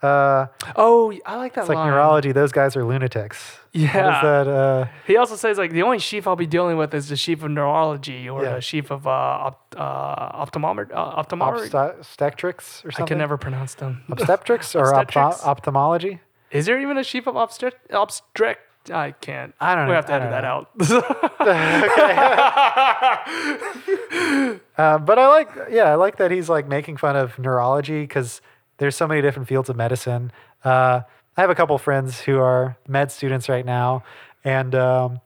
[0.00, 0.46] Uh,
[0.76, 1.90] Oh, I like that it's like line.
[1.90, 2.30] neurology.
[2.32, 3.58] Those guys are lunatics.
[3.72, 4.20] Yeah.
[4.22, 4.46] that?
[4.48, 7.42] Uh, He also says like the only chief I'll be dealing with is the chief
[7.42, 8.54] of neurology or Yeah.
[8.54, 10.92] the chief of uh, op- uh, ophthalmometry.
[10.92, 11.70] Uh, ophthalmology.
[11.76, 14.04] obstetrics or I can never pronounce them.
[14.08, 15.44] Obstetrics or Obstetrics?
[15.44, 16.20] ophthalmology?
[16.50, 18.58] Is there even a chief of obstet obstetric?
[18.92, 19.52] I can't.
[19.60, 19.88] I don't know.
[19.88, 19.96] We know.
[19.96, 20.70] have to edit that out.
[24.78, 28.40] Uh, but I like, yeah, I like that he's like making fun of neurology because
[28.78, 30.32] there's so many different fields of medicine.
[30.64, 31.02] Uh,
[31.36, 34.02] I have a couple friends who are med students right now,
[34.42, 35.20] and um,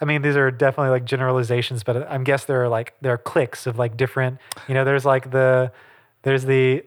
[0.00, 3.18] I mean these are definitely like generalizations, but I'm guess there are like there are
[3.18, 4.38] cliques of like different.
[4.66, 5.70] You know, there's like the
[6.22, 6.84] there's the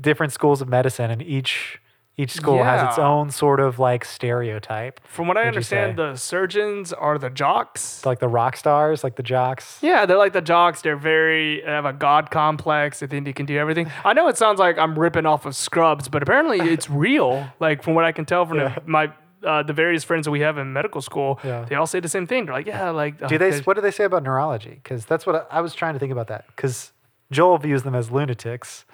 [0.00, 1.81] different schools of medicine, and each
[2.16, 3.06] each school has its Yeah.
[3.06, 5.00] own sort of like stereotype.
[5.06, 5.82] From what I Would you say?
[5.84, 8.04] understand, the surgeons are the jocks.
[8.04, 9.78] Like the rock stars, like the jocks.
[9.82, 10.82] Yeah, they're like the jocks.
[10.82, 13.00] They're very they have a god complex.
[13.00, 13.90] They think they can do everything.
[14.04, 17.46] I know it sounds like I'm ripping off of Scrubs, but apparently it's real.
[17.60, 19.10] Like from what I can tell from the, my
[19.44, 21.64] uh, the various friends that we have in medical school, Yeah.
[21.68, 22.44] they all say the same thing.
[22.46, 23.58] They're like, yeah, like uh, Do they?
[23.62, 24.70] What do they say about neurology?
[24.82, 26.44] Because that's what I, I was trying to think about that.
[26.48, 26.92] Because
[27.32, 28.84] Joel views them as lunatics.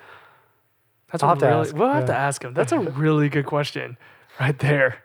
[1.10, 2.54] That's I'll a really, ask, We'll have to ask him.
[2.54, 3.96] That's a really good question,
[4.38, 5.02] right there.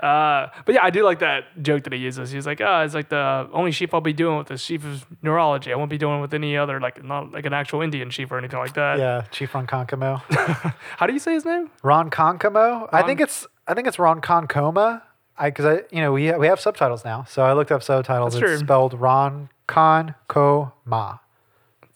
[0.00, 2.30] Uh, but yeah, I do like that joke that he uses.
[2.30, 5.04] He's like, "Ah, it's like the only chief I'll be doing with is chief of
[5.22, 5.72] neurology.
[5.72, 8.38] I won't be doing with any other, like not like an actual Indian chief or
[8.38, 10.22] anything like that." Yeah, Chief Ron Concamo.
[10.98, 11.70] How do you say his name?
[11.82, 12.88] Ron Concamo.
[12.92, 15.02] I Ron- think it's I think it's Ron Concoma.
[15.36, 18.34] I because I you know we we have subtitles now, so I looked up subtitles.
[18.34, 18.58] That's it's true.
[18.58, 21.20] spelled Ron Concoma,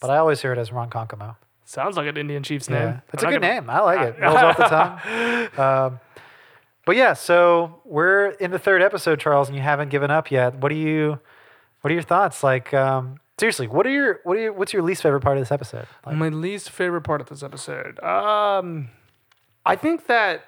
[0.00, 1.36] but I always hear it as Ron Concamo.
[1.72, 2.82] Sounds like an Indian chief's name.
[2.82, 3.70] Yeah, it's a good gonna- name.
[3.70, 4.20] I like it.
[4.20, 5.48] Rolls off the tongue.
[5.58, 6.00] Um,
[6.84, 10.56] but yeah, so we're in the third episode, Charles, and you haven't given up yet.
[10.56, 11.18] What do you?
[11.80, 12.42] What are your thoughts?
[12.44, 15.40] Like, um, seriously, what are your what are your, what's your least favorite part of
[15.40, 15.86] this episode?
[16.04, 17.98] Like, My least favorite part of this episode.
[18.04, 18.90] Um,
[19.64, 20.44] I think that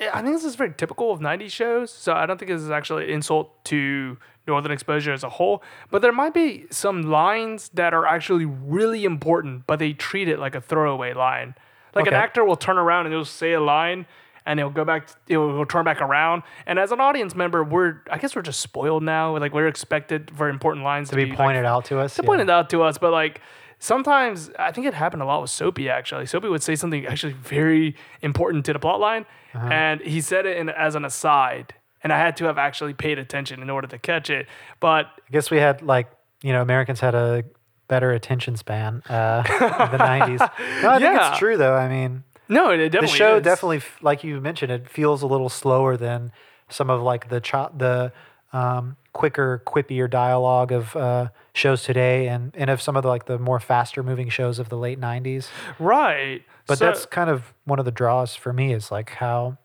[0.00, 1.90] I think this is very typical of '90s shows.
[1.92, 4.16] So I don't think this is actually an insult to
[4.46, 5.62] Northern Exposure as a whole.
[5.90, 10.38] But there might be some lines that are actually really important, but they treat it
[10.38, 11.54] like a throwaway line.
[11.94, 14.06] Like an actor will turn around and he'll say a line.
[14.46, 15.08] And he'll go back.
[15.26, 16.42] He'll, he'll turn back around.
[16.66, 19.38] And as an audience member, we're I guess we're just spoiled now.
[19.38, 22.16] Like we're expected for important lines to be like, pointed out to us.
[22.16, 22.26] to yeah.
[22.26, 23.40] point it out to us, but like
[23.78, 26.26] sometimes I think it happened a lot with Soapy actually.
[26.26, 29.66] Soapy would say something actually very important to the plot line, Uh-huh.
[29.68, 33.18] and he said it in, as an aside, and I had to have actually paid
[33.18, 34.46] attention in order to catch it.
[34.78, 36.08] But I guess we had like
[36.42, 37.42] you know Americans had a
[37.88, 40.38] better attention span uh, in the '90s.
[40.82, 41.30] No, I think Yeah.
[41.30, 41.74] it's true though.
[41.74, 43.42] I mean, no, it the definitely show is.
[43.42, 46.30] definitely, like you mentioned, it feels a little slower than
[46.68, 48.12] some of like the cho- the
[48.52, 53.26] um, quicker, quippier dialogue of uh, shows today, and and of some of the like
[53.26, 55.48] the more faster moving shows of the late '90s.
[55.78, 56.42] right.
[56.66, 59.58] But So, that's kind of one of the draws for me is like how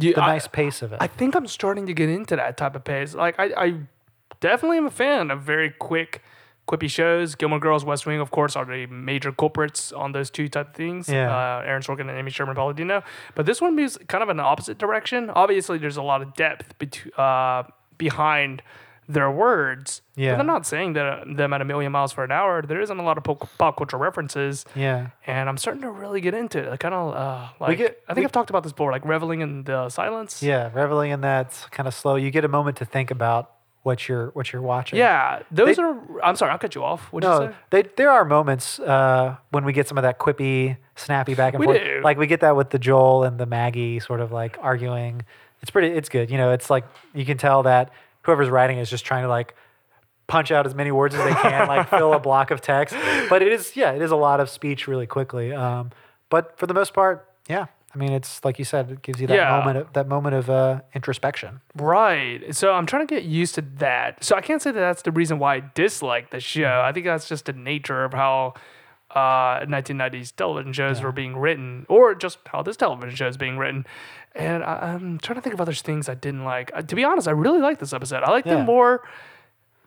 [0.00, 0.98] you- the I- nice pace of it.
[1.00, 3.14] I think I'm starting to get into that type of pace.
[3.14, 3.74] Like I, I
[4.40, 6.22] definitely am a fan of very quick,
[6.68, 7.34] quippy shows.
[7.34, 10.74] Gilmore Girls, West Wing, of course, are the major culprits on those two type of
[10.74, 11.08] things.
[11.08, 11.30] Yeah.
[11.30, 13.02] Uh, Aaron Sorkin and Amy Sherman Palladino.
[13.34, 15.30] But this one is kind of an opposite direction.
[15.30, 17.64] Obviously, there's a lot of depth bet- uh,
[17.98, 18.62] behind
[19.08, 20.00] their words.
[20.14, 20.34] But Yeah.
[20.36, 22.62] they're not saying that uh, them at a million miles for an hour.
[22.62, 24.64] There isn't a lot of pop, pop culture references.
[24.74, 25.08] Yeah.
[25.26, 26.68] And I'm starting to really get into it.
[26.72, 27.78] I kind of uh, like.
[27.78, 30.42] get- I think we- I've talked about this before, like reveling in the silence.
[30.42, 32.16] Yeah, reveling in that kind of slow.
[32.16, 33.50] You get a moment to think about
[33.82, 34.98] what you're what you're watching.
[34.98, 35.98] Yeah, those They- are.
[36.22, 37.02] I'm sorry, I'll cut you off.
[37.12, 37.54] What'd you No, say?
[37.70, 41.60] they, there are moments uh, when we get some of that quippy, snappy back and
[41.60, 41.80] We forth.
[41.82, 42.00] do.
[42.02, 45.22] Like we get that with the Joel and the Maggie sort of like arguing.
[45.60, 45.88] It's pretty.
[45.88, 46.30] It's good.
[46.30, 47.90] You know, it's like you can tell that
[48.24, 49.54] whoever's writing is just trying to like
[50.26, 52.94] punch out as many words as they can, like fill a block of text.
[53.28, 55.52] But it is, yeah, it is a lot of speech really quickly.
[55.52, 55.90] Um,
[56.30, 57.66] but for the most part, yeah.
[57.94, 59.56] I mean, it's like you said, it gives you that Yeah.
[59.56, 61.60] moment, of, that moment of uh, introspection.
[61.76, 62.52] Right.
[62.52, 64.24] So I'm trying to get used to that.
[64.24, 66.82] So I can't say that that's the reason why I dislike the show.
[66.84, 68.54] I think that's just the nature of how
[69.14, 73.56] uh, 1990s television shows were being written, or just how this television show is being
[73.58, 73.86] written.
[74.34, 76.70] And I, I'm trying to think of other things I didn't like.
[76.74, 78.22] Uh, to be honest, I really like this episode.
[78.24, 78.60] I like Yeah.
[78.62, 79.02] it more,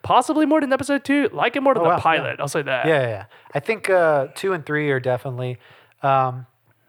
[0.03, 1.29] possibly more than episode two.
[1.33, 2.01] Like it more than Oh, the wow, yeah.
[2.01, 2.39] pilot.
[2.39, 2.85] I'll say that.
[2.85, 3.25] Yeah, yeah, yeah.
[3.53, 5.57] I think uh, two and three are definitely.
[6.01, 6.45] Um,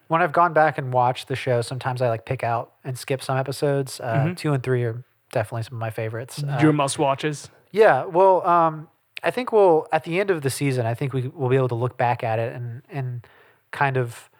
[0.09, 3.23] when I've gone back and watched the show, sometimes I like pick out and skip
[3.23, 4.01] some episodes.
[4.01, 6.43] Uh, Two and three are definitely some of my favorites.
[6.43, 7.51] Uh, Your must watches.
[7.73, 8.89] yeah, well, um,
[9.23, 11.69] I think we'll at the end of the season, I think we will be able
[11.69, 13.27] to look back at it and and
[13.71, 14.31] kind of.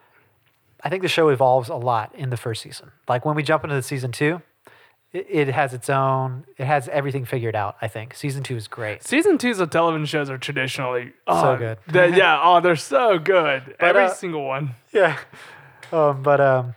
[0.85, 2.93] I think the show evolves a lot in the first season.
[3.09, 4.43] Like when we jump into the season two,
[5.13, 6.45] it, it has its own.
[6.57, 7.77] It has everything figured out.
[7.81, 9.03] I think season two is great.
[9.03, 11.79] Season twos of television shows are traditionally oh, good.
[11.89, 13.75] they- yeah, oh, they're so good.
[13.81, 14.75] Every uh, single one.
[14.93, 15.19] yeah.
[15.91, 16.75] Um, but um,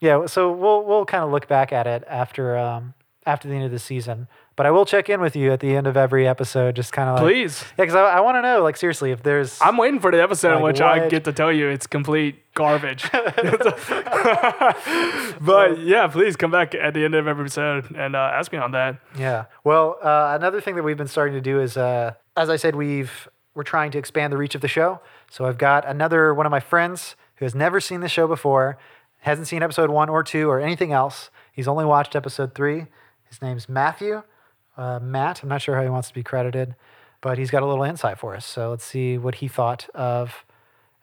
[0.00, 0.26] yeah.
[0.26, 2.94] So we'll we'll kind of look back at it after um,
[3.26, 4.28] after the end of the season.
[4.56, 7.10] But I will check in with you at the end of every episode, just kind
[7.10, 7.62] of like, Please.
[7.76, 10.22] yeah, because I, I want to know, like seriously, if there's I'm waiting for the
[10.22, 11.10] episode in Like which I what?
[11.10, 13.06] get to tell you it's complete garbage.
[13.12, 13.28] but
[15.80, 18.72] yeah, please come back at the end of every episode and uh, ask me on
[18.72, 18.96] that.
[19.18, 19.44] Yeah.
[19.62, 22.74] Well, uh, another thing that we've been starting to do is, uh, as I said,
[22.74, 25.00] we've we're trying to expand the reach of the show.
[25.30, 28.78] So I've got another one of my friends who has never seen the show before,
[29.20, 31.30] hasn't seen episode one or two or anything else.
[31.52, 32.86] He's only watched episode three.
[33.28, 34.22] His name's Matthew.
[34.76, 35.42] Uh, Matt.
[35.42, 36.74] I'm not sure how he wants to be credited,
[37.20, 38.44] but he's got a little insight for us.
[38.44, 40.44] So let's see what he thought of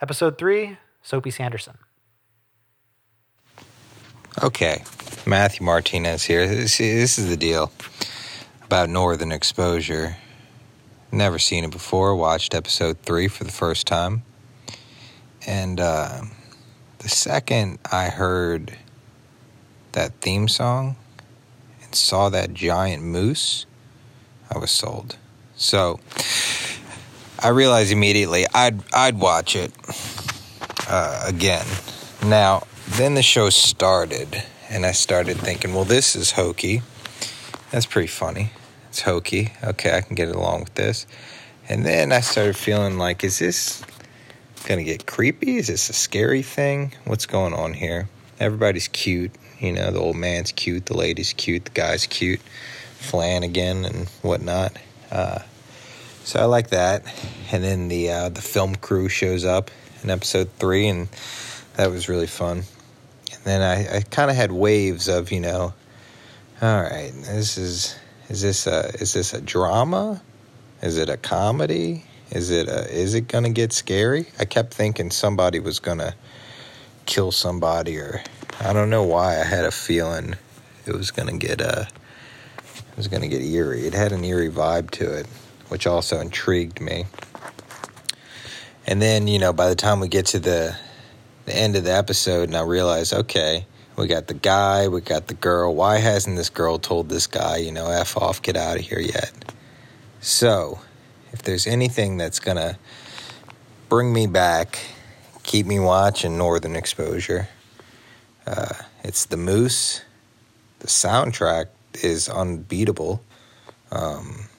[0.02, 0.78] episode three.
[1.02, 1.78] Soapy Sanderson.
[4.42, 4.84] Okay,
[5.26, 6.48] Matthew Martinez here.
[6.48, 7.72] This, this is the deal
[8.64, 10.18] about Northern Exposure.
[11.12, 12.16] Never seen it before.
[12.16, 14.24] Watched episode three for the first time,
[15.46, 16.22] and uh,
[17.00, 18.76] the second I heard
[19.92, 20.96] that theme song
[21.96, 23.66] saw that giant moose,
[24.54, 25.18] I was sold.
[25.56, 26.00] So
[27.40, 29.72] I realized immediately I'd I'd watch it
[30.88, 31.66] uh, again.
[32.26, 36.82] Now, then the show started, and I started thinking, well, this is hokey.
[37.72, 38.52] That's pretty funny.
[38.90, 39.52] It's hokey.
[39.64, 41.08] Okay, I can get along with this.
[41.68, 43.84] And then I started feeling like, is this
[44.66, 45.58] to get creepy?
[45.58, 46.94] Is this a scary thing?
[47.06, 48.10] What's going on here?
[48.40, 49.32] Everybody's cute.
[49.60, 52.42] You know, the old man's cute, the lady's cute, the guy's cute,
[52.98, 54.78] Flanagan and whatnot.
[55.12, 55.40] Uh,
[56.24, 57.04] so I like that.
[57.52, 59.70] And then the uh, the film crew shows up
[60.04, 61.10] in episode three, and
[61.76, 62.64] that was really fun.
[63.32, 65.74] And then I, I kind of had waves of you know,
[66.62, 67.96] all right, this is
[68.30, 70.22] is this a is this a drama?
[70.82, 72.06] Is it a comedy?
[72.32, 74.28] Is it a, is it gonna get scary?
[74.40, 76.16] I kept thinking somebody was gonna
[77.06, 78.24] kill somebody, or
[78.60, 80.36] I don't know why I had a feeling
[80.86, 81.86] it was gonna get uh
[82.66, 83.88] it was gonna get eerie.
[83.88, 85.28] It had an eerie vibe to it,
[85.70, 87.06] which also intrigued me.
[88.86, 90.76] And then you know, by the time we get to the
[91.46, 93.66] the end of the episode, and I realize, okay,
[93.98, 95.76] we got the guy, we got the girl.
[95.76, 99.00] Why hasn't this girl told this guy, you know, f off, get out of here
[99.00, 99.32] yet?
[100.22, 100.80] So,
[101.32, 102.78] if there's anything that's gonna
[103.90, 104.80] bring me back,
[105.44, 107.50] keep me watching Northern Exposure,
[108.46, 110.02] uh, it's the Moose.
[110.80, 111.68] The soundtrack
[112.02, 113.24] is unbeatable.
[113.92, 114.50] Um,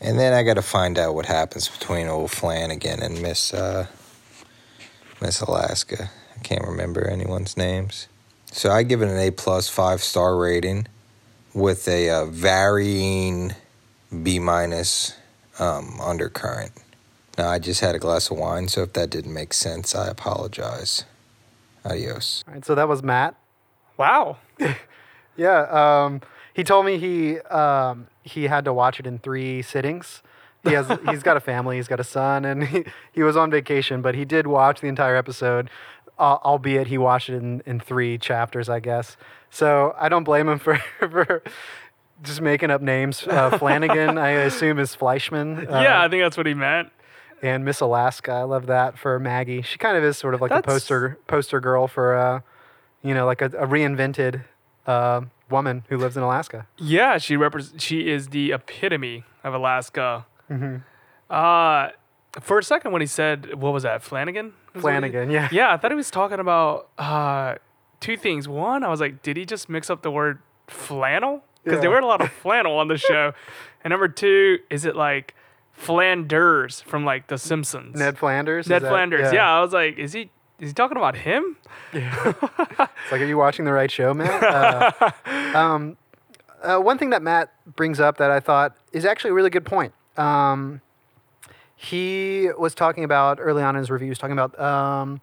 [0.00, 3.86] and then I got to find out what happens between old Flanagan and Miss uh,
[5.20, 6.10] Miss Alaska.
[6.36, 8.08] I can't remember anyone's names.
[8.52, 10.88] So I give it an A plus five star rating
[11.54, 13.54] with a uh, varying
[14.22, 15.14] B minus
[15.58, 16.72] um, undercurrent.
[17.36, 20.08] Now I just had a glass of wine, so if that didn't make sense, I
[20.08, 21.04] apologize.
[21.84, 22.44] Adios.
[22.46, 23.34] All right, so that was Matt.
[23.96, 24.38] Wow.
[25.36, 26.20] Yeah, um,
[26.52, 30.22] he told me he um, he had to watch it in three sittings.
[30.64, 33.50] He has he's got a family, he's got a son, and he, he was on
[33.50, 35.70] vacation, but he did watch the entire episode,
[36.18, 39.16] uh, albeit he watched it in, in three chapters, I guess.
[39.48, 41.42] So I don't blame him for, for
[42.22, 43.26] just making up names.
[43.26, 45.70] Uh, Flanagan, I assume, is Fleischman.
[45.70, 46.90] Uh, yeah, I think that's what he meant.
[47.42, 48.32] And Miss Alaska.
[48.32, 49.62] I love that for Maggie.
[49.62, 52.40] She kind of is sort of like a poster poster girl for, uh,
[53.02, 54.44] you know, like a, a reinvented
[54.86, 56.66] uh, woman who lives in Alaska.
[56.78, 60.26] Yeah, she repres- She is the epitome of Alaska.
[60.50, 60.76] Mm-hmm.
[61.28, 61.88] Uh,
[62.40, 64.46] for a second, when he said, "What was that?" Flanagan.
[64.74, 65.48] is what he- Flanagan, yeah.
[65.52, 67.56] Yeah, I thought he was talking about uh,
[68.00, 68.46] two things.
[68.48, 70.38] One, I was like, did he just mix up the word
[70.68, 71.42] flannel?
[71.64, 73.32] Because they wear a lot of flannel on the show.
[73.84, 75.34] And number two, is it like
[75.80, 77.96] Flanders from like The Simpsons?
[77.96, 78.68] Ned Flanders.
[78.68, 79.32] Ned that- Flanders.
[79.32, 79.50] Yeah.
[79.50, 81.56] I was like, is he is he talking about him?
[81.92, 84.42] It's like, are you watching the right show, Matt?
[84.42, 85.10] Uh,
[85.58, 85.96] um,
[86.62, 89.64] uh, one thing that Matt brings up that I thought is actually a really good
[89.64, 89.92] point.
[90.16, 90.80] Um,
[91.74, 95.20] he was talking about early on in his review, he was talking about um,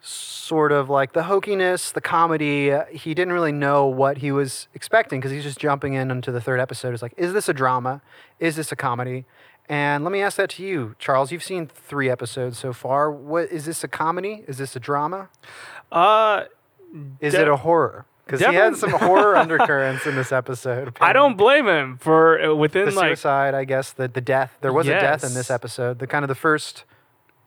[0.00, 2.76] sort of like the hokiness, the comedy.
[2.92, 6.40] He didn't really know what he was expecting because he's just jumping in into the
[6.40, 6.92] third episode.
[6.92, 8.02] It's like, is this a drama?
[8.40, 9.26] Is this a comedy?
[9.70, 11.30] And let me ask that to you, Charles.
[11.30, 13.08] You've seen three episodes so far.
[13.08, 14.44] What is this a comedy?
[14.48, 15.28] Is this a drama?
[15.92, 16.42] Uh,
[17.20, 18.04] Is De- it a horror?
[18.26, 20.96] Because he had some horror undercurrents in this episode.
[21.00, 23.92] I don't blame him for uh, within The like suicide, I guess.
[23.92, 24.56] The the death.
[24.60, 26.00] There was a death in this episode.
[26.00, 26.84] The kind of the first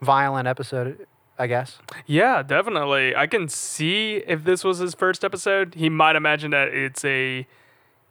[0.01, 1.05] violent episode,
[1.37, 1.79] I guess.
[2.05, 3.13] Yeah, definitely.
[3.15, 7.45] I can see if this was his first episode, he might imagine that it's a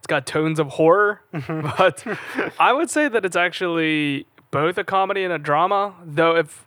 [0.02, 2.04] it's got tones of horror, but
[2.58, 5.94] I would say that it's actually both a comedy and a drama.
[6.04, 6.66] Though if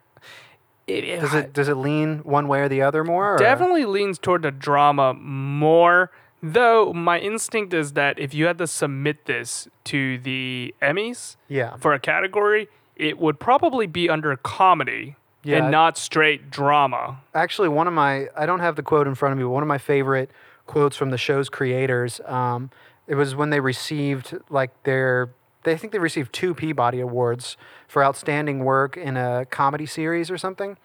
[0.88, 3.36] it, Does it does it lean one way or the other more?
[3.36, 6.12] or- definitely leans toward the drama more.
[6.42, 11.76] Though my instinct is that if you had to submit this to the Emmys Yeah.
[11.78, 17.18] for a category, it would probably be under comedy Yeah, and not straight drama.
[17.34, 19.64] actually one of my I don't have the quote in front of me, but one
[19.64, 20.30] of my favorite
[20.68, 22.22] quotes from the show's creators.
[22.26, 22.70] Um,
[23.08, 25.30] it was when they received like their
[25.64, 27.58] they think they received two Peabody awards
[27.88, 30.78] for outstanding work in a comedy series or something.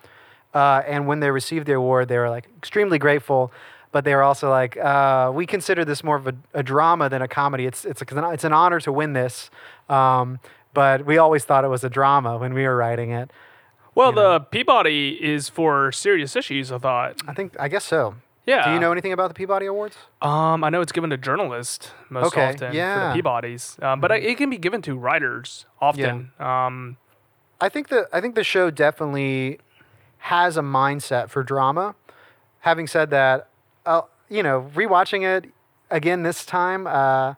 [0.54, 3.52] Uh, and when they received the award, they were like extremely grateful,
[3.92, 7.22] but they were also like, uh, we consider this more of a, a drama than
[7.22, 7.66] a comedy.
[7.66, 9.50] It's it's a, it's an honor to win this,
[9.88, 10.40] um,
[10.74, 13.30] but we always thought it was a drama when we were writing it.
[13.94, 16.72] Well, the Peabody is for serious issues.
[16.72, 17.20] I thought.
[17.28, 18.14] I think I guess so.
[18.46, 18.66] Yeah.
[18.66, 19.96] Do you know anything about the Peabody Awards?
[20.22, 23.12] Um, I know it's given to journalists most Okay, often yeah.
[23.12, 26.32] for the Peabodys, um, but I, it can be given to writers often.
[26.40, 26.66] Yeah.
[26.66, 26.96] Um,
[27.60, 29.58] I think the I think the show definitely
[30.18, 31.94] has a mindset for drama.
[32.60, 33.48] Having said that,
[33.86, 35.50] uh, you know, rewatching it
[35.90, 37.34] again this time, uh,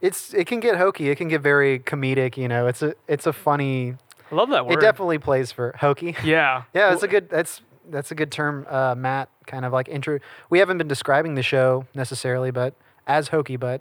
[0.00, 1.10] it's it can get hokey.
[1.10, 2.36] It can get very comedic.
[2.36, 3.96] You know, it's a it's a funny.
[4.30, 4.74] I love that word.
[4.74, 6.16] It definitely plays for hokey.
[6.24, 6.62] Yeah.
[6.74, 7.28] yeah, it's a good.
[7.28, 7.60] That's
[7.90, 9.28] that's a good term, uh, Matt.
[9.46, 10.18] Kind of like intro.
[10.50, 12.74] We haven't been describing the show necessarily, but
[13.06, 13.80] as hokey, but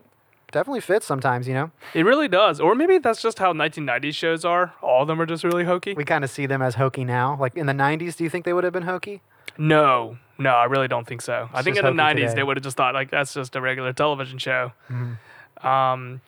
[0.52, 1.48] definitely fits sometimes.
[1.48, 2.60] You know, It really does.
[2.60, 4.74] Or maybe that's just how 1990s shows are.
[4.82, 5.94] All of them are just really hokey.
[5.94, 7.38] we kind of see them as hokey now.
[7.40, 9.22] Like in the '90s, do you think they would have been hokey?
[9.58, 11.48] No, no, I really don't think so.
[11.54, 12.34] I think in the 90s today.
[12.36, 14.72] they would have just thought like that's just a regular television show.
[14.90, 15.68] Mm-hmm.
[15.68, 16.22] Um,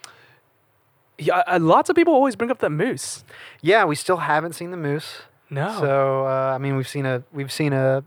[1.18, 3.24] yeah, uh, lots of people always bring up that moose.
[3.62, 5.22] Yeah, we still haven't seen the moose.
[5.50, 5.76] No.
[5.80, 8.04] So uh, I mean, we've seen a we've seen a,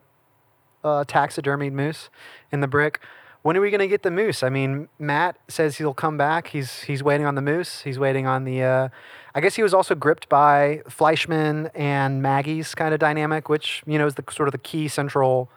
[0.85, 2.09] a taxidermied moose
[2.53, 3.01] in the brick.
[3.43, 4.43] When are we gonna get the moose?
[4.43, 6.49] I mean, Matt says he'll come back.
[6.49, 7.83] He's he's waiting on the moose.
[7.83, 8.63] He's waiting on the.
[8.63, 8.89] Uh,
[9.35, 13.99] I guess he was also gripped by Fleischman and Maggie's kind of dynamic, which you
[13.99, 15.49] know is the sort of the key central,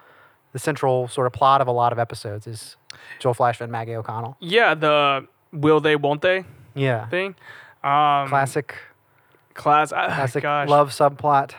[0.53, 2.77] the central sort of plot of a lot of episodes is
[3.19, 4.38] Joel Fleischman, Maggie O'Connell.
[4.39, 6.45] yeah, the will they, won't they
[6.76, 7.35] Yeah, thing.
[7.84, 8.76] Um, classic
[9.56, 9.91] class.
[9.91, 10.69] ah, classic gosh.
[10.69, 11.53] love subplot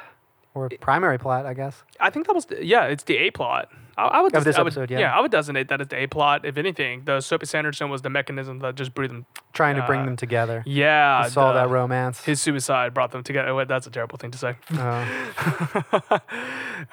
[0.54, 1.82] or primary plot, I guess.
[2.00, 3.70] I think that was the, yeah, it's the A plot.
[3.96, 5.14] I, I would Of this I would- episode, yeah.
[5.14, 6.44] I would designate that as the A plot.
[6.44, 9.26] If anything, the Soapy Sanderson was the mechanism that just brought them.
[9.52, 10.62] Trying to bring Uh, them together.
[10.66, 12.24] Yeah, He saw the- that romance.
[12.24, 13.54] His suicide brought them together.
[13.54, 14.56] Wait, that's a terrible thing to say.
[14.78, 16.18] Uh,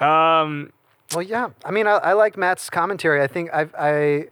[0.00, 0.72] Um,
[1.14, 1.50] well, yeah.
[1.64, 3.22] I mean, I, I like Matt's commentary.
[3.22, 4.24] I think I, I,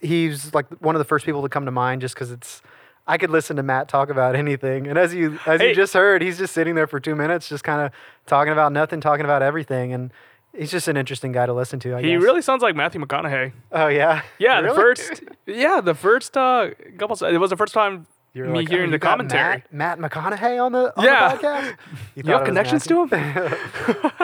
[0.00, 2.62] he's like one of the first people to come to mind, just because it's.
[3.08, 5.70] I could listen to Matt talk about anything, and as you as Hey.
[5.70, 7.90] you just heard, he's just sitting there for two minutes, just kind of
[8.26, 10.12] talking about nothing, talking about everything, and
[10.54, 11.94] he's just an interesting guy to listen to.
[11.96, 12.22] I he guess.
[12.22, 13.52] really sounds like Matthew McConaughey.
[13.72, 14.22] Oh yeah.
[14.38, 15.22] Yeah, the first.
[15.46, 17.16] Yeah, the first uh, couple.
[17.26, 19.64] It was the first time You me like, oh, hearing you the commentary.
[19.72, 21.34] Matt, Matt McConaughey on the on Yeah.
[21.34, 21.76] the podcast.
[22.14, 23.08] You, thought have connections to him?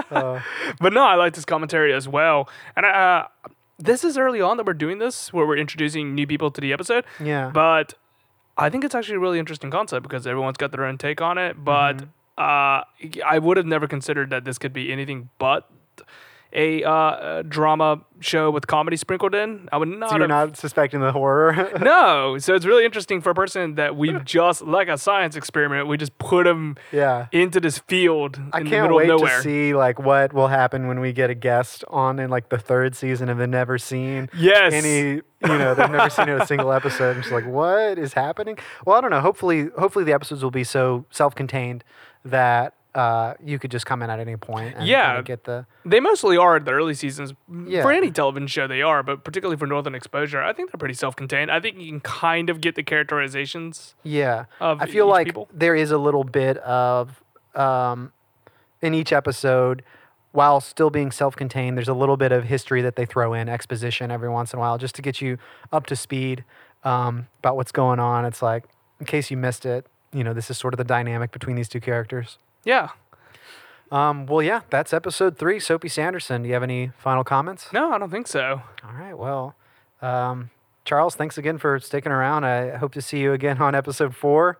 [0.10, 0.40] Uh,
[0.78, 2.48] but no, I like this commentary as well.
[2.76, 3.26] And uh,
[3.78, 6.72] this is early on that we're doing this, where we're introducing new people to the
[6.72, 7.04] episode.
[7.18, 7.50] Yeah.
[7.52, 7.94] But
[8.56, 11.38] I think it's actually a really interesting concept because everyone's got their own take on
[11.38, 11.62] it.
[11.62, 12.06] But Mm-hmm.
[12.38, 12.82] uh,
[13.26, 15.68] I would have never considered that this could be anything but
[16.54, 19.68] a, uh, drama show with comedy sprinkled in.
[19.72, 20.10] I would not.
[20.10, 21.70] So you're have- not suspecting the horror.
[21.80, 25.88] no, so it's really interesting for a person that we've just like a science experiment.
[25.88, 27.26] We just put them yeah.
[27.32, 31.00] into this field I in can't middle wait to see like what will happen when
[31.00, 34.72] we get a guest on in like the third season and they've never seen Yes.
[34.72, 37.16] any you know they've never seen a single episode.
[37.16, 38.58] I'm just like what is happening?
[38.86, 39.20] Well, I don't know.
[39.20, 41.84] Hopefully, hopefully the episodes will be so self-contained
[42.24, 45.20] that uh, you could just come in at any point and Yeah.
[45.22, 47.32] get the They mostly are the early seasons.
[47.66, 47.82] Yeah.
[47.82, 50.94] For any television show, they are, but particularly for Northern Exposure, I think they're pretty
[50.94, 51.50] self-contained.
[51.50, 53.94] I think you can kind of get the characterizations.
[54.02, 54.44] Yeah.
[54.60, 55.48] of I feel like people.
[55.52, 57.20] there is a little bit of
[57.54, 58.12] um,
[58.82, 59.82] in each episode,
[60.32, 64.10] while still being self-contained, there's a little bit of history that they throw in, exposition
[64.10, 65.38] every once in a while, just to get you
[65.72, 66.44] up to speed
[66.84, 68.24] um, about what's going on.
[68.24, 68.64] It's like,
[69.00, 71.68] in case you missed it, you know, this is sort of the dynamic between these
[71.68, 72.38] two characters.
[72.64, 72.90] Yeah.
[73.90, 75.60] Um, well, yeah, that's episode three.
[75.60, 76.42] Soapy Sanderson.
[76.42, 77.72] Do you have any final comments?
[77.72, 78.62] No, I don't think so.
[78.84, 79.16] All right.
[79.16, 79.54] Well,
[80.02, 80.50] um,
[80.84, 82.44] Charles, thanks again for sticking around.
[82.44, 84.58] I hope to see you again on episode four.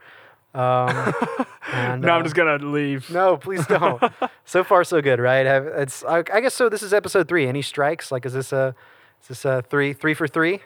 [0.55, 1.13] Um,
[1.73, 3.11] and, no, uh, I'm just gonna leave.
[3.11, 4.01] No, please don't.
[4.45, 5.45] so far, so good, right?
[5.47, 6.05] Have, it's.
[6.05, 6.69] I, I guess so.
[6.69, 7.49] This is episode three.
[7.49, 8.13] Any strikes?
[8.13, 8.75] Like, is this a?
[9.23, 9.95] Is this a three?
[9.95, 10.61] Three for three?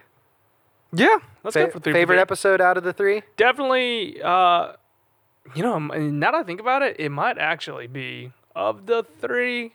[0.92, 1.92] Yeah, let's Fa- go for three.
[1.92, 2.22] for favorite three.
[2.22, 3.22] episode out of the three?
[3.36, 4.20] Definitely.
[4.22, 4.72] Uh,
[5.54, 9.74] you know, now that I think about it, it might actually be of the three.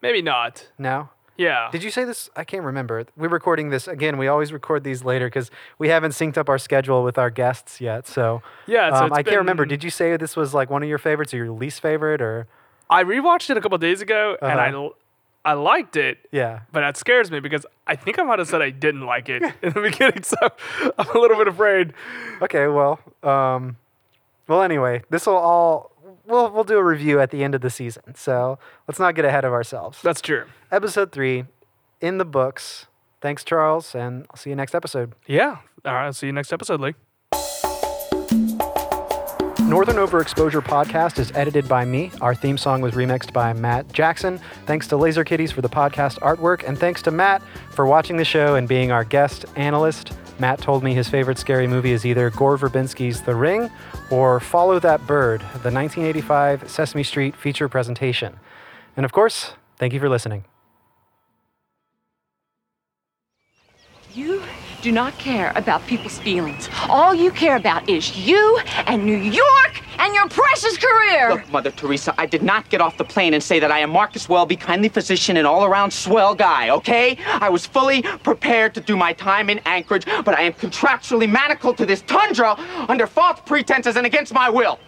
[0.00, 0.68] Maybe not.
[0.78, 1.08] No.
[1.36, 1.68] Yeah.
[1.72, 2.28] Did you say this?
[2.36, 3.04] I can't remember.
[3.16, 4.18] We're recording this again.
[4.18, 7.80] We always record these later because we haven't synced up our schedule with our guests
[7.80, 8.06] yet.
[8.06, 9.64] So Yeah, so um, I can't remember.
[9.64, 12.46] Did you say this was like one of your favorites or your least favorite or?
[12.90, 14.90] I rewatched it a couple days ago, and I, Uh-huh.
[15.44, 16.18] I liked it.
[16.30, 16.60] Yeah.
[16.70, 19.42] But that scares me because I think I might have said I didn't like it
[19.62, 20.36] in the beginning, so
[20.98, 21.94] I'm a little bit afraid.
[22.42, 23.76] Okay, well, um,
[24.48, 25.92] well, anyway, this will all
[26.26, 28.14] we'll we'll do a review at the end of the season.
[28.14, 28.58] So
[28.88, 30.00] let's not get ahead of ourselves.
[30.02, 30.44] That's true.
[30.70, 31.44] Episode three,
[32.00, 32.86] in the books.
[33.20, 35.14] Thanks, Charles, and I'll see you next episode.
[35.26, 35.58] Yeah.
[35.84, 36.06] All right.
[36.06, 36.94] I'll see you next episode, Lee.
[39.68, 42.10] Northern Overexposure podcast is edited by me.
[42.20, 44.38] Our theme song was remixed by Matt Jackson.
[44.66, 48.24] Thanks to Laser Kitties for the podcast artwork, and thanks to Matt for watching the
[48.24, 50.12] show and being our guest analyst.
[50.42, 53.70] Matt told me his favorite scary movie is either Gore Verbinski's The Ring
[54.10, 58.40] or Follow That Bird, the 1985 Sesame Street feature presentation.
[58.96, 60.42] And of course, thank you for listening.
[64.82, 66.68] Do not care about people's feelings.
[66.88, 71.30] All you care about is you and New York and your precious career.
[71.34, 73.90] Look, Mother Teresa, I did not get off the plane and say that I am
[73.90, 77.16] Marcus Welby, kindly physician and all around swell guy, okay?
[77.26, 81.76] I was fully prepared to do my time in Anchorage, but I am contractually manacled
[81.78, 82.56] to this tundra
[82.88, 84.80] under false pretenses and against my will.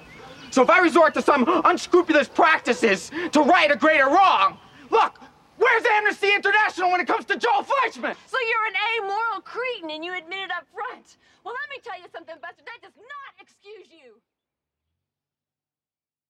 [0.51, 4.59] So if I resort to some unscrupulous practices to right a greater wrong,
[4.91, 5.21] look,
[5.57, 8.17] where's Amnesty International when it comes to Joel Fleischman?
[8.27, 11.17] So you're an amoral cretin and you admit it up front.
[11.45, 12.65] Well, let me tell you something, Buster.
[12.65, 14.14] That does not excuse you.